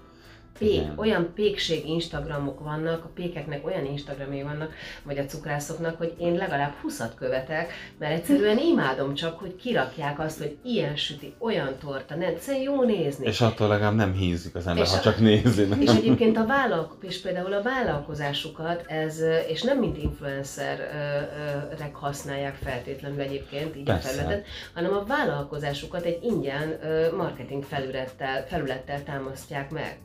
pék, 0.58 0.70
Igen. 0.70 0.94
olyan 0.96 1.32
pékség 1.34 1.86
Instagramok 1.86 2.60
vannak, 2.60 3.04
a 3.04 3.10
pékeknek 3.14 3.66
olyan 3.66 3.84
Instagramé 3.84 4.42
vannak, 4.42 4.72
vagy 5.02 5.18
a 5.18 5.24
cukrászoknak, 5.24 5.98
hogy 5.98 6.14
én 6.18 6.34
legalább 6.34 6.74
20 6.82 7.02
követek, 7.14 7.72
mert 7.98 8.12
egyszerűen 8.12 8.58
imádom 8.58 9.14
csak, 9.14 9.38
hogy 9.38 9.56
kirakják 9.56 10.18
azt, 10.18 10.38
hogy 10.38 10.56
ilyen 10.64 10.96
süti, 10.96 11.34
olyan 11.38 11.74
torta, 11.80 12.14
nem, 12.14 12.28
egyszerűen 12.28 12.62
jó 12.62 12.82
nézni. 12.82 13.26
És 13.26 13.40
attól 13.40 13.68
legalább 13.68 13.94
nem 13.94 14.12
hízik 14.12 14.54
az 14.54 14.66
ember, 14.66 14.84
és 14.84 14.90
ha 14.90 15.00
csak 15.00 15.18
nézi. 15.18 15.64
Nem? 15.64 15.80
És 15.80 15.90
egyébként 15.90 16.36
a 16.36 16.46
vállalk, 16.46 16.96
és 17.00 17.20
például 17.20 17.52
a 17.52 17.62
vállalkozásukat, 17.62 18.84
ez, 18.86 19.20
és 19.48 19.62
nem 19.62 19.78
mint 19.78 19.96
influencerek 20.02 21.94
használják 21.94 22.54
feltétlenül 22.54 23.20
egyébként 23.20 23.76
így 23.76 23.84
Persze. 23.84 24.08
a 24.08 24.12
felületet, 24.12 24.46
hanem 24.74 24.92
a 24.92 25.04
vállalkozásukat 25.04 26.04
egy 26.04 26.18
ingyen 26.22 26.78
marketing 27.16 27.62
felülettel, 27.62 28.46
felülettel 28.46 29.02
támasztják 29.02 29.70
meg. 29.70 29.98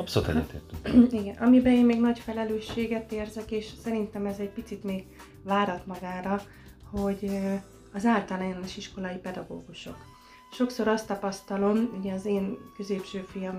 Abszolút 0.00 0.28
egyetértünk. 0.28 1.12
Igen, 1.20 1.36
amiben 1.36 1.72
én 1.72 1.84
még 1.84 2.00
nagy 2.00 2.18
felelősséget 2.18 3.12
érzek, 3.12 3.50
és 3.50 3.66
szerintem 3.82 4.26
ez 4.26 4.38
egy 4.38 4.48
picit 4.50 4.84
még 4.84 5.04
várat 5.42 5.86
magára, 5.86 6.42
hogy 6.90 7.30
az 7.92 8.06
általános 8.06 8.76
iskolai 8.76 9.16
pedagógusok. 9.16 9.96
Sokszor 10.52 10.88
azt 10.88 11.06
tapasztalom, 11.06 11.96
ugye 11.98 12.12
az 12.12 12.24
én 12.24 12.56
középső 12.76 13.24
fiam 13.32 13.56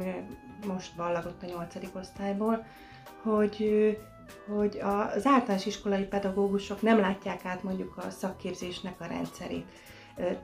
most 0.67 0.95
ballagott 0.95 1.43
a 1.43 1.45
nyolcadik 1.45 1.95
osztályból, 1.95 2.65
hogy 3.23 3.97
hogy 4.47 4.79
az 4.79 5.25
általános 5.25 5.65
iskolai 5.65 6.03
pedagógusok 6.03 6.81
nem 6.81 6.99
látják 6.99 7.45
át 7.45 7.63
mondjuk 7.63 7.97
a 7.97 8.09
szakképzésnek 8.09 9.01
a 9.01 9.05
rendszerét 9.05 9.65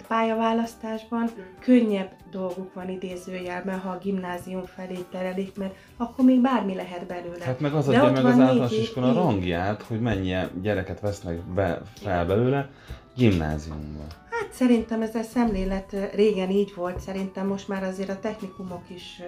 pályaválasztásban 0.08 1.30
könnyebb 1.60 2.12
dolguk 2.32 2.74
van 2.74 2.90
idézőjelben, 2.90 3.80
ha 3.80 3.90
a 3.90 3.98
gimnázium 3.98 4.66
felé 4.66 4.98
terelik, 5.12 5.58
mert 5.58 5.76
akkor 5.98 6.26
még 6.26 6.42
bármi 6.42 6.76
lehet 6.76 7.08
belőle. 7.08 7.46
Hát 7.46 7.60
meg 7.60 7.74
az 7.74 7.88
adja 7.88 8.04
meg 8.04 8.26
az 8.26 8.26
általános 8.26 8.72
iskola 8.72 9.14
rangját, 9.14 9.82
hogy 9.82 10.02
mennyi 10.02 10.36
gyereket 10.62 11.00
vesznek 11.00 11.38
be, 11.38 11.82
fel 11.94 12.26
belőle 12.26 12.70
gimnáziumban. 13.16 14.08
Hát 14.30 14.54
szerintem 14.54 15.02
ez 15.02 15.16
a 15.16 15.22
szemlélet 15.22 15.96
régen 16.14 16.50
így 16.50 16.74
volt, 16.76 17.00
szerintem 17.00 17.48
most 17.48 17.68
már 17.68 17.84
azért 17.84 18.10
a 18.10 18.20
technikumok 18.20 18.84
is 18.88 19.22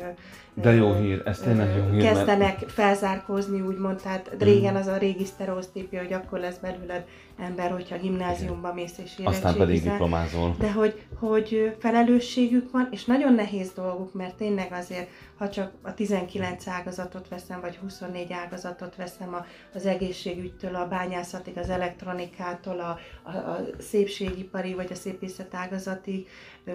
de 0.62 0.74
jó 0.74 0.93
hír, 0.93 1.22
ez 1.26 1.39
tényleg 1.39 1.76
jó 1.76 1.91
hír. 1.91 2.01
Kezdenek 2.01 2.60
mert... 2.60 2.72
felzárkózni, 2.72 3.62
úgymond, 3.62 4.01
tehát 4.01 4.36
régen 4.39 4.76
az 4.76 4.88
a 4.88 4.97
régi 4.97 5.26
sztereosztípia, 5.26 5.99
hogy 5.99 6.14
akkor 6.14 6.39
lesz 6.39 6.57
belőled 6.57 7.05
ember, 7.38 7.72
hogyha 7.72 7.97
gimnáziumba 7.97 8.74
mész 8.74 8.97
és 8.97 9.12
Aztán 9.24 9.55
pedig 9.55 9.84
diplomázol. 9.84 10.55
De 10.60 10.72
hogy, 10.72 11.05
hogy 11.20 11.76
felelősségük 11.80 12.72
van, 12.72 12.88
és 12.91 13.05
nagyon 13.05 13.34
nehéz 13.34 13.72
dolguk, 13.76 14.14
mert 14.14 14.36
tényleg 14.36 14.72
azért, 14.72 15.10
ha 15.38 15.49
csak 15.49 15.72
a 15.82 15.93
19 15.93 16.68
ágazatot 16.68 17.28
veszem, 17.28 17.62
vagy 17.62 17.76
24 17.76 18.32
ágazatot 18.32 18.95
veszem, 18.95 19.45
az 19.74 19.86
egészségügytől, 19.86 20.76
a 20.76 20.88
bányászatig, 20.88 21.57
az 21.57 21.70
elektronikától, 21.70 22.80
a, 22.80 22.99
a, 23.24 23.38
a 23.38 23.60
szépségipari, 23.80 24.74
vagy 24.74 24.91
a 24.91 24.95
szépészet 24.95 25.55
ágazatig, 25.55 26.28
ö, 26.66 26.72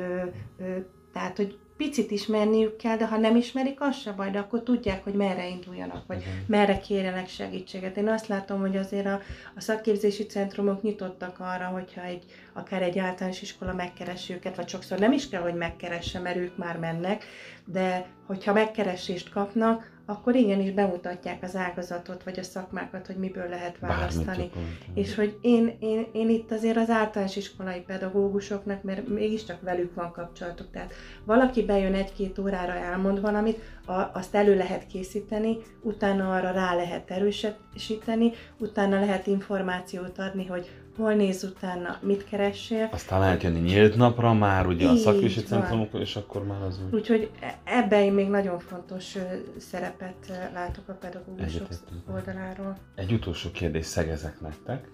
ö, 0.59 0.77
tehát, 1.13 1.37
hogy 1.37 1.59
picit 1.77 2.11
ismerniük 2.11 2.77
kell, 2.77 2.97
de 2.97 3.07
ha 3.07 3.17
nem 3.17 3.37
ismerik, 3.37 3.81
az 3.81 3.97
se 3.97 4.13
baj, 4.13 4.31
de 4.31 4.39
akkor 4.39 4.63
tudják, 4.63 5.05
hogy 5.05 5.13
merre 5.13 5.49
induljanak, 5.49 6.07
vagy 6.07 6.17
uh-huh. 6.17 6.35
merre 6.47 6.79
kérjenek 6.79 7.29
segítséget. 7.29 7.97
Én 7.97 8.09
azt 8.09 8.27
látom, 8.27 8.61
hogy 8.61 8.77
azért 8.77 9.07
a, 9.07 9.21
a 9.57 9.61
szakképzési 9.61 10.27
centrumok 10.27 10.83
nyitottak 10.83 11.41
arra, 11.41 11.67
hogyha 11.67 12.03
egy, 12.03 12.25
akár 12.53 12.83
egy 12.83 12.99
általános 12.99 13.43
iskola 13.43 13.73
megkeres 13.73 14.31
őket, 14.31 14.57
vagy 14.57 14.69
sokszor 14.69 14.99
nem 14.99 15.13
is 15.13 15.29
kell, 15.29 15.43
hogy 15.43 15.55
megkeresse, 15.55 16.19
mert 16.19 16.37
ők 16.37 16.57
már 16.57 16.79
mennek, 16.79 17.25
de 17.65 18.07
hogyha 18.27 18.53
megkeresést 18.53 19.31
kapnak, 19.31 19.94
akkor 20.07 20.35
igenis 20.35 20.71
bemutatják 20.71 21.43
az 21.43 21.57
ágazatot, 21.57 22.23
vagy 22.23 22.39
a 22.39 22.43
szakmákat, 22.43 23.07
hogy 23.07 23.17
miből 23.17 23.49
lehet 23.49 23.79
választani. 23.79 24.51
És 24.95 25.15
hogy 25.15 25.39
én, 25.41 25.77
én, 25.81 26.07
én 26.13 26.29
itt 26.29 26.51
azért 26.51 26.77
az 26.77 26.91
általános 26.91 27.37
iskolai 27.37 27.81
pedagógusoknak, 27.81 28.83
mert 28.83 29.09
mégiscsak 29.09 29.61
velük 29.61 29.95
van 29.95 30.13
kapcsolatuk, 30.13 30.71
tehát 30.71 30.93
valaki 31.25 31.65
bejön 31.65 31.95
egy-két 31.95 32.39
órára, 32.39 32.73
elmond 32.73 33.21
valamit, 33.21 33.61
a, 33.87 34.11
azt 34.13 34.35
elő 34.35 34.57
lehet 34.57 34.87
készíteni, 34.87 35.57
utána 35.81 36.35
arra 36.35 36.51
rá 36.51 36.75
lehet 36.75 37.11
erősíteni, 37.11 38.33
utána 38.59 39.01
lehet 39.01 39.27
információt 39.27 40.19
adni, 40.19 40.47
hogy 40.47 40.71
hol 40.97 41.15
néz 41.15 41.45
utána, 41.45 41.99
mit 42.01 42.25
keressél. 42.25 42.89
Aztán 42.93 43.21
lehet 43.21 43.43
jönni 43.43 43.59
nyílt 43.59 43.97
napra 43.97 44.33
már, 44.33 44.67
ugye 44.67 44.89
a 44.89 44.97
szakvési 44.97 45.43
centrumok, 45.43 45.93
és 45.93 46.17
akkor 46.17 46.45
már 46.47 46.63
az 46.63 46.81
úgy. 46.87 46.95
Úgyhogy 46.95 47.31
e- 47.41 47.59
ebben 47.65 48.03
én 48.03 48.13
még 48.13 48.29
nagyon 48.29 48.59
fontos 48.59 49.17
szerepet 49.59 50.51
látok 50.53 50.89
a 50.89 50.93
pedagógusok 50.93 51.67
oldaláról. 52.15 52.77
Egy 52.95 53.13
utolsó 53.13 53.51
kérdés 53.51 53.87
szegezek 53.87 54.41
nektek, 54.41 54.89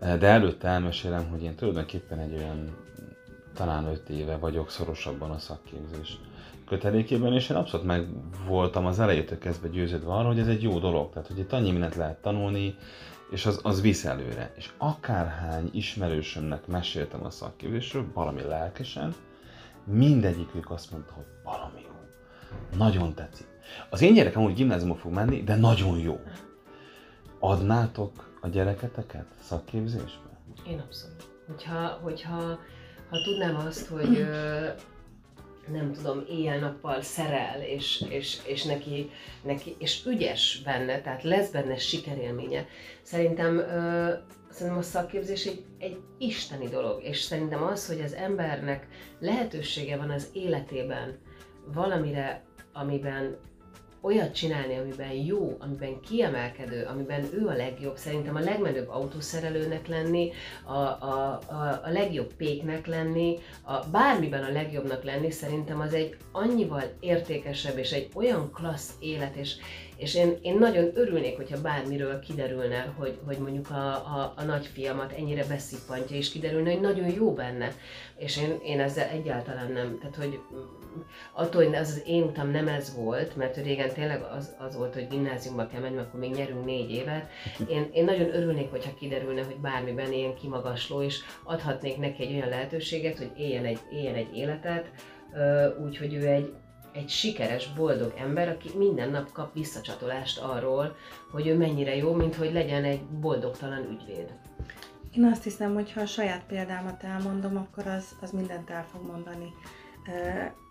de 0.00 0.26
előtte 0.26 0.68
elmesélem, 0.68 1.28
hogy 1.30 1.42
én 1.42 1.54
tulajdonképpen 1.54 2.18
egy 2.18 2.34
olyan 2.34 2.76
talán 3.54 3.86
öt 3.86 4.08
éve 4.08 4.36
vagyok 4.36 4.70
szorosabban 4.70 5.30
a 5.30 5.38
szakképzés 5.38 6.18
kötelékében, 6.66 7.32
és 7.32 7.50
én 7.50 7.56
abszolút 7.56 7.86
meg 7.86 8.06
voltam 8.46 8.86
az 8.86 9.00
elejétől 9.00 9.38
kezdve 9.38 9.68
győződve 9.68 10.12
arra, 10.12 10.26
hogy 10.26 10.38
ez 10.38 10.46
egy 10.46 10.62
jó 10.62 10.78
dolog. 10.78 11.12
Tehát, 11.12 11.28
hogy 11.28 11.38
itt 11.38 11.52
annyi 11.52 11.70
mindent 11.70 11.94
lehet 11.94 12.16
tanulni, 12.16 12.74
és 13.30 13.46
az, 13.46 13.60
az 13.62 13.80
visz 13.80 14.04
előre. 14.04 14.52
És 14.56 14.70
akárhány 14.78 15.70
ismerősömnek 15.72 16.66
meséltem 16.66 17.24
a 17.24 17.30
szakképzésről, 17.30 18.06
valami 18.14 18.42
lelkesen, 18.42 19.14
mindegyikük 19.84 20.70
azt 20.70 20.90
mondta, 20.90 21.12
hogy 21.12 21.24
valami 21.44 21.80
jó. 21.80 21.94
Nagyon 22.78 23.14
tetszik. 23.14 23.46
Az 23.90 24.02
én 24.02 24.14
gyerekem 24.14 24.42
úgy 24.42 24.54
gimnáziumba 24.54 24.96
fog 24.96 25.12
menni, 25.12 25.42
de 25.42 25.56
nagyon 25.56 25.98
jó. 25.98 26.20
Adnátok 27.38 28.38
a 28.40 28.48
gyereketeket 28.48 29.26
szakképzésbe? 29.40 30.40
Én 30.66 30.78
abszolút. 30.78 31.28
Hogyha, 31.46 31.88
hogyha 32.02 32.58
ha 33.10 33.22
tudnám 33.24 33.56
azt, 33.56 33.86
hogy 33.86 34.26
nem 35.72 35.92
tudom, 35.92 36.24
éjjel-nappal 36.28 37.02
szerel, 37.02 37.60
és, 37.62 38.04
és, 38.08 38.38
és 38.46 38.62
neki, 38.62 39.10
neki, 39.42 39.76
és 39.78 40.06
ügyes 40.06 40.62
benne, 40.64 41.00
tehát 41.00 41.22
lesz 41.22 41.50
benne 41.50 41.76
sikerélménye. 41.76 42.66
Szerintem, 43.02 43.58
ö, 43.58 44.12
szerintem 44.50 44.78
a 44.78 44.82
szakképzés 44.82 45.46
egy, 45.46 45.64
egy 45.78 45.98
isteni 46.18 46.68
dolog, 46.68 47.02
és 47.02 47.20
szerintem 47.20 47.62
az, 47.62 47.86
hogy 47.86 48.00
az 48.00 48.12
embernek 48.12 48.86
lehetősége 49.18 49.96
van 49.96 50.10
az 50.10 50.28
életében 50.32 51.18
valamire, 51.72 52.44
amiben 52.72 53.36
olyat 54.06 54.34
csinálni, 54.34 54.78
amiben 54.78 55.12
jó, 55.12 55.56
amiben 55.58 56.00
kiemelkedő, 56.00 56.84
amiben 56.84 57.28
ő 57.32 57.46
a 57.46 57.56
legjobb, 57.56 57.96
szerintem 57.96 58.36
a 58.36 58.40
legmenőbb 58.40 58.88
autószerelőnek 58.88 59.86
lenni, 59.86 60.32
a, 60.64 60.72
a, 60.72 61.40
a, 61.48 61.80
a 61.84 61.90
legjobb 61.90 62.32
péknek 62.32 62.86
lenni, 62.86 63.38
a, 63.62 63.86
bármiben 63.92 64.42
a 64.42 64.52
legjobbnak 64.52 65.04
lenni, 65.04 65.30
szerintem 65.30 65.80
az 65.80 65.94
egy 65.94 66.16
annyival 66.32 66.82
értékesebb 67.00 67.78
és 67.78 67.92
egy 67.92 68.08
olyan 68.14 68.50
klassz 68.52 68.94
élet, 69.00 69.36
és, 69.36 69.56
és 69.96 70.14
én, 70.14 70.38
én 70.42 70.58
nagyon 70.58 70.90
örülnék, 70.94 71.36
hogyha 71.36 71.60
bármiről 71.60 72.18
kiderülne, 72.18 72.94
hogy, 72.96 73.18
hogy 73.26 73.38
mondjuk 73.38 73.70
a, 73.70 73.88
a, 73.92 74.32
a 74.36 74.42
nagyfiamat 74.42 75.12
ennyire 75.12 75.44
beszippantja, 75.44 76.16
és 76.16 76.30
kiderülne, 76.30 76.70
hogy 76.70 76.80
nagyon 76.80 77.10
jó 77.14 77.32
benne. 77.32 77.72
És 78.16 78.36
én, 78.36 78.58
én 78.64 78.80
ezzel 78.80 79.08
egyáltalán 79.08 79.72
nem, 79.72 79.98
tehát 79.98 80.16
hogy 80.16 80.38
attól, 81.32 81.64
hogy 81.64 81.74
az 81.74 82.02
én 82.06 82.22
utam 82.22 82.50
nem 82.50 82.68
ez 82.68 82.94
volt, 82.94 83.36
mert 83.36 83.56
régen 83.56 83.92
tényleg 83.92 84.22
az, 84.22 84.54
az 84.58 84.76
volt, 84.76 84.94
hogy 84.94 85.08
gimnáziumba 85.08 85.66
kell 85.66 85.80
menni, 85.80 85.98
akkor 85.98 86.20
még 86.20 86.34
nyerünk 86.34 86.64
négy 86.64 86.90
évet. 86.90 87.28
Én, 87.68 87.90
én 87.92 88.04
nagyon 88.04 88.34
örülnék, 88.34 88.70
hogyha 88.70 88.94
kiderülne, 88.94 89.42
hogy 89.44 89.56
bármiben 89.56 90.12
ilyen 90.12 90.34
kimagasló, 90.34 91.02
és 91.02 91.20
adhatnék 91.44 91.98
neki 91.98 92.22
egy 92.22 92.34
olyan 92.34 92.48
lehetőséget, 92.48 93.18
hogy 93.18 93.30
éljen 93.36 93.64
egy, 93.64 93.80
éljen 93.90 94.14
egy 94.14 94.36
életet, 94.36 94.90
úgy, 95.84 95.96
hogy 95.96 96.14
ő 96.14 96.26
egy, 96.26 96.52
egy 96.92 97.08
sikeres, 97.08 97.72
boldog 97.72 98.14
ember, 98.18 98.48
aki 98.48 98.68
minden 98.76 99.10
nap 99.10 99.32
kap 99.32 99.54
visszacsatolást 99.54 100.38
arról, 100.38 100.96
hogy 101.30 101.46
ő 101.46 101.56
mennyire 101.56 101.96
jó, 101.96 102.12
mint 102.12 102.34
hogy 102.34 102.52
legyen 102.52 102.84
egy 102.84 103.02
boldogtalan 103.02 103.88
ügyvéd. 103.90 104.32
Én 105.16 105.24
azt 105.24 105.42
hiszem, 105.42 105.74
hogy 105.74 105.92
ha 105.92 106.00
a 106.00 106.06
saját 106.06 106.44
példámat 106.46 107.02
elmondom, 107.02 107.56
akkor 107.56 107.86
az, 107.86 108.04
az 108.20 108.30
mindent 108.30 108.70
el 108.70 108.86
fog 108.92 109.06
mondani. 109.06 109.52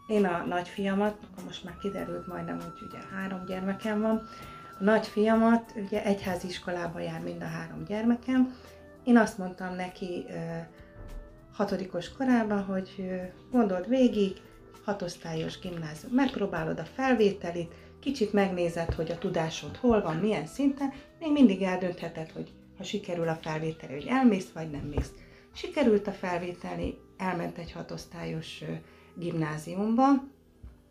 Én 0.07 0.25
a 0.25 0.45
nagyfiamat, 0.45 1.17
most 1.45 1.63
már 1.63 1.77
kiderült 1.77 2.27
majdnem, 2.27 2.59
hogy 2.61 2.87
ugye 2.87 2.97
három 3.15 3.45
gyermekem 3.45 4.01
van, 4.01 4.27
a 4.79 4.83
nagyfiamat 4.83 5.73
ugye 5.75 6.03
egyházi 6.03 6.47
iskolába 6.47 6.99
jár 6.99 7.21
mind 7.21 7.41
a 7.41 7.45
három 7.45 7.83
gyermekem. 7.83 8.55
Én 9.03 9.17
azt 9.17 9.37
mondtam 9.37 9.75
neki 9.75 10.25
hatodikos 11.53 12.11
korában, 12.11 12.63
hogy 12.63 13.11
gondold 13.51 13.89
végig, 13.89 14.41
hatosztályos 14.83 15.59
gimnázium, 15.59 16.13
megpróbálod 16.13 16.79
a 16.79 16.85
felvételit, 16.85 17.73
kicsit 17.99 18.33
megnézed, 18.33 18.93
hogy 18.93 19.11
a 19.11 19.17
tudásod 19.17 19.75
hol 19.75 20.01
van, 20.01 20.15
milyen 20.15 20.45
szinten, 20.45 20.93
még 21.19 21.31
mindig 21.31 21.61
eldöntheted, 21.61 22.31
hogy 22.31 22.51
ha 22.77 22.83
sikerül 22.83 23.27
a 23.27 23.35
felvételi, 23.41 23.93
hogy 23.93 24.07
elmész 24.07 24.51
vagy 24.53 24.69
nem 24.69 24.85
mész. 24.95 25.11
Sikerült 25.53 26.07
a 26.07 26.11
felvételi, 26.11 26.97
elment 27.17 27.57
egy 27.57 27.71
hatosztályos 27.71 28.63
gimnáziumba, 29.15 30.05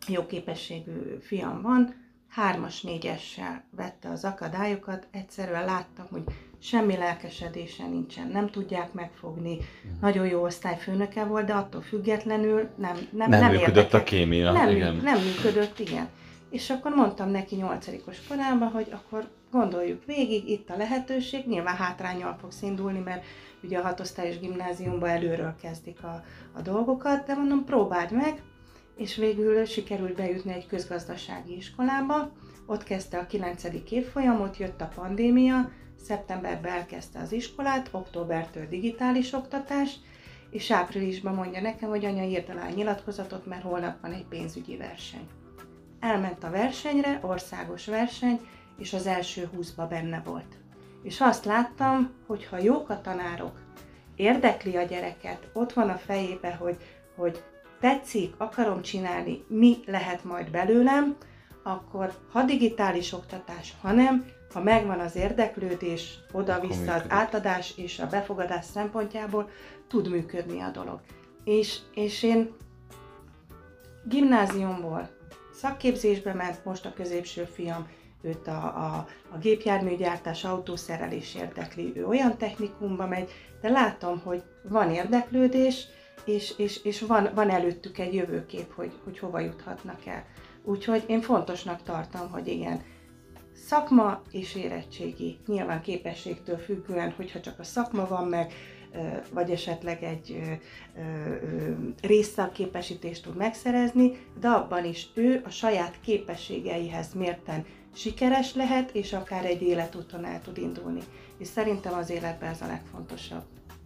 jó 0.07 0.25
képességű 0.25 1.17
fiam 1.21 1.61
van, 1.61 2.03
hármas, 2.29 2.81
négyessel 2.81 3.63
vette 3.75 4.09
az 4.09 4.23
akadályokat, 4.23 5.07
egyszerűen 5.11 5.65
láttam, 5.65 6.05
hogy 6.09 6.23
semmi 6.59 6.97
lelkesedése 6.97 7.87
nincsen, 7.87 8.27
nem 8.27 8.49
tudják 8.49 8.93
megfogni, 8.93 9.53
uh-huh. 9.53 10.01
nagyon 10.01 10.27
jó 10.27 10.43
osztályfőnöke 10.43 11.23
volt, 11.23 11.45
de 11.45 11.53
attól 11.53 11.81
függetlenül 11.81 12.69
nem 12.77 12.95
Nem, 13.11 13.29
nem, 13.29 13.39
nem 13.39 13.51
működött 13.51 13.67
érdekelt. 13.67 13.93
a 13.93 14.03
kémia, 14.03 14.51
nem, 14.51 14.69
igen. 14.69 14.95
Nem 14.95 15.21
működött, 15.21 15.79
igen. 15.79 16.09
És 16.49 16.69
akkor 16.69 16.95
mondtam 16.95 17.29
neki 17.29 17.55
nyolcadikos 17.55 18.17
korában, 18.27 18.67
hogy 18.67 18.87
akkor 18.91 19.29
gondoljuk 19.51 20.05
végig, 20.05 20.49
itt 20.49 20.69
a 20.69 20.77
lehetőség, 20.77 21.47
nyilván 21.47 21.75
hátrányal 21.75 22.37
fogsz 22.41 22.61
indulni, 22.61 22.99
mert 22.99 23.25
ugye 23.65 23.77
a 23.77 23.83
hatosztályos 23.83 24.39
gimnáziumban 24.39 25.09
előről 25.09 25.55
kezdik 25.61 26.03
a, 26.03 26.23
a 26.53 26.61
dolgokat, 26.61 27.25
de 27.25 27.33
mondom, 27.33 27.65
próbáld 27.65 28.11
meg, 28.11 28.41
és 28.97 29.15
végül 29.15 29.65
sikerült 29.65 30.15
bejutni 30.15 30.53
egy 30.53 30.67
közgazdasági 30.67 31.55
iskolába, 31.55 32.31
ott 32.65 32.83
kezdte 32.83 33.17
a 33.17 33.25
9. 33.25 33.63
évfolyamot, 33.89 34.57
jött 34.57 34.81
a 34.81 34.91
pandémia, 34.95 35.71
szeptemberben 36.03 36.71
elkezdte 36.71 37.19
az 37.19 37.31
iskolát, 37.31 37.89
októbertől 37.91 38.67
digitális 38.67 39.33
oktatás, 39.33 39.95
és 40.49 40.71
áprilisban 40.71 41.33
mondja 41.33 41.61
nekem, 41.61 41.89
hogy 41.89 42.05
anya 42.05 42.23
írd 42.23 42.49
alá 42.49 42.69
nyilatkozatot, 42.69 43.45
mert 43.45 43.63
holnap 43.63 44.01
van 44.01 44.11
egy 44.11 44.25
pénzügyi 44.25 44.77
verseny. 44.77 45.27
Elment 45.99 46.43
a 46.43 46.49
versenyre, 46.49 47.19
országos 47.21 47.85
verseny, 47.85 48.39
és 48.77 48.93
az 48.93 49.07
első 49.07 49.49
húszba 49.53 49.87
benne 49.87 50.21
volt. 50.25 50.55
És 51.05 51.21
azt 51.21 51.45
láttam, 51.45 52.13
hogy 52.27 52.45
ha 52.45 52.57
jók 52.57 52.89
a 52.89 53.01
tanárok, 53.01 53.59
érdekli 54.15 54.75
a 54.75 54.83
gyereket, 54.83 55.49
ott 55.53 55.73
van 55.73 55.89
a 55.89 55.97
fejébe, 55.97 56.53
hogy, 56.53 56.77
hogy 57.15 57.43
tetszik, 57.79 58.33
akarom 58.37 58.81
csinálni, 58.81 59.43
mi 59.47 59.77
lehet 59.85 60.23
majd 60.23 60.51
belőlem, 60.51 61.15
akkor 61.63 62.13
ha 62.31 62.43
digitális 62.43 63.13
oktatás, 63.13 63.73
hanem 63.81 64.25
ha 64.53 64.61
megvan 64.61 64.99
az 64.99 65.15
érdeklődés, 65.15 66.19
oda-vissza 66.31 66.93
az 66.93 67.03
átadás 67.07 67.77
és 67.77 67.99
a 67.99 68.07
befogadás 68.07 68.65
szempontjából, 68.65 69.49
tud 69.87 70.09
működni 70.09 70.59
a 70.59 70.69
dolog. 70.69 70.99
És, 71.43 71.77
és 71.93 72.23
én 72.23 72.55
gimnáziumból 74.05 75.09
szakképzésbe 75.53 76.33
ment, 76.33 76.65
most 76.65 76.85
a 76.85 76.93
középső 76.93 77.43
fiam 77.43 77.87
őt 78.25 78.47
a, 78.47 78.63
a, 78.65 79.07
a 79.31 79.37
gépjárműgyártás, 79.37 80.43
autószerelés 80.43 81.35
érdekli, 81.35 81.91
ő 81.95 82.05
olyan 82.05 82.37
technikumba 82.37 83.07
megy, 83.07 83.29
de 83.61 83.69
látom, 83.69 84.21
hogy 84.23 84.43
van 84.63 84.91
érdeklődés, 84.91 85.87
és, 86.25 86.53
és, 86.57 86.83
és 86.83 87.01
van, 87.01 87.29
van 87.35 87.49
előttük 87.49 87.97
egy 87.97 88.13
jövőkép, 88.13 88.73
hogy, 88.73 88.91
hogy 89.03 89.19
hova 89.19 89.39
juthatnak 89.39 90.05
el. 90.05 90.25
Úgyhogy 90.63 91.03
én 91.07 91.21
fontosnak 91.21 91.83
tartom, 91.83 92.29
hogy 92.31 92.47
igen, 92.47 92.81
szakma 93.53 94.21
és 94.31 94.55
érettségi, 94.55 95.37
nyilván 95.47 95.81
képességtől 95.81 96.57
függően, 96.57 97.11
hogyha 97.11 97.39
csak 97.39 97.59
a 97.59 97.63
szakma 97.63 98.07
van 98.07 98.27
meg, 98.27 98.53
vagy 99.31 99.51
esetleg 99.51 100.03
egy 100.03 100.41
részszakképesítést 102.01 103.23
tud 103.23 103.35
megszerezni, 103.35 104.25
de 104.39 104.47
abban 104.47 104.85
is 104.85 105.07
ő 105.13 105.41
a 105.45 105.49
saját 105.49 105.99
képességeihez 106.01 107.13
mérten 107.13 107.65
sikeres 107.95 108.53
lehet, 108.53 108.91
és 108.91 109.13
akár 109.13 109.45
egy 109.45 109.61
életúton 109.61 110.25
el 110.25 110.41
tud 110.41 110.57
indulni. 110.57 111.01
És 111.37 111.47
szerintem 111.47 111.93
az 111.93 112.09
életben 112.09 112.49
ez 112.49 112.61
a 112.61 112.67
legfontosabb. 112.67 113.43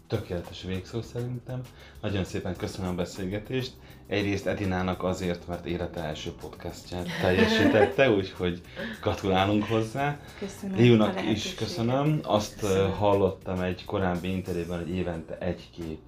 Tökéletes 0.08 0.64
végszó 0.64 1.02
szerintem. 1.02 1.62
Nagyon 2.02 2.24
szépen 2.24 2.56
köszönöm 2.56 2.92
a 2.92 2.96
beszélgetést. 2.96 3.74
Egyrészt 4.08 4.48
Edinának 4.48 5.04
azért, 5.04 5.48
mert 5.48 5.66
élete 5.66 6.04
első 6.04 6.32
podcastját 6.32 7.08
teljesítette, 7.22 8.12
úgyhogy 8.12 8.62
gratulálunk 9.02 9.64
hozzá. 9.64 10.20
Köszönöm 10.40 10.78
Liunak 10.78 11.30
is 11.30 11.56
köszönöm. 11.56 12.20
Azt 12.24 12.60
köszönöm. 12.60 12.92
hallottam 12.92 13.62
egy 13.62 13.86
korábbi 13.86 14.32
interjúban, 14.32 14.78
hogy 14.78 14.90
évente 14.90 15.38
egy 15.38 15.70
kép 15.76 16.00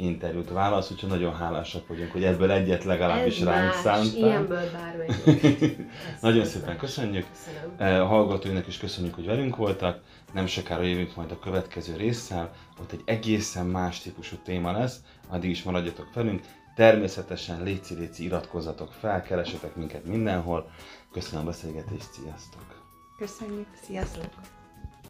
interjút 0.00 0.50
válasz, 0.50 0.90
úgyhogy 0.90 1.08
nagyon 1.08 1.34
hálásak 1.34 1.86
vagyunk, 1.88 2.12
hogy 2.12 2.24
ebből 2.24 2.50
egyet 2.50 2.84
legalábbis 2.84 3.38
Ez 3.38 3.44
ránk 3.44 3.72
szántál. 3.72 4.16
Ilyenből 4.16 4.70
bármelyik. 4.72 5.76
nagyon 6.20 6.44
szépen 6.44 6.76
köszönjük. 6.76 7.26
Köszönöm. 7.32 7.74
Eh, 7.76 8.02
a 8.02 8.06
hallgatóinak 8.06 8.66
is 8.66 8.78
köszönjük, 8.78 9.14
hogy 9.14 9.26
velünk 9.26 9.56
voltak. 9.56 10.00
Nem 10.32 10.46
sokára 10.46 10.82
jövünk 10.82 11.16
majd 11.16 11.30
a 11.30 11.38
következő 11.38 11.96
résszel, 11.96 12.50
ott 12.80 12.92
egy 12.92 13.02
egészen 13.04 13.66
más 13.66 14.00
típusú 14.00 14.36
téma 14.44 14.72
lesz, 14.72 15.00
addig 15.28 15.50
is 15.50 15.62
maradjatok 15.62 16.14
velünk. 16.14 16.42
Természetesen 16.74 17.62
léci 17.62 17.94
léci 17.94 18.24
iratkozzatok 18.24 18.92
fel, 18.92 19.22
keresetek 19.22 19.76
minket 19.76 20.04
mindenhol. 20.04 20.70
Köszönöm 21.12 21.42
a 21.42 21.46
beszélgetést, 21.46 22.12
sziasztok! 22.12 22.82
Köszönjük, 23.18 23.68
sziasztok! 23.86 24.57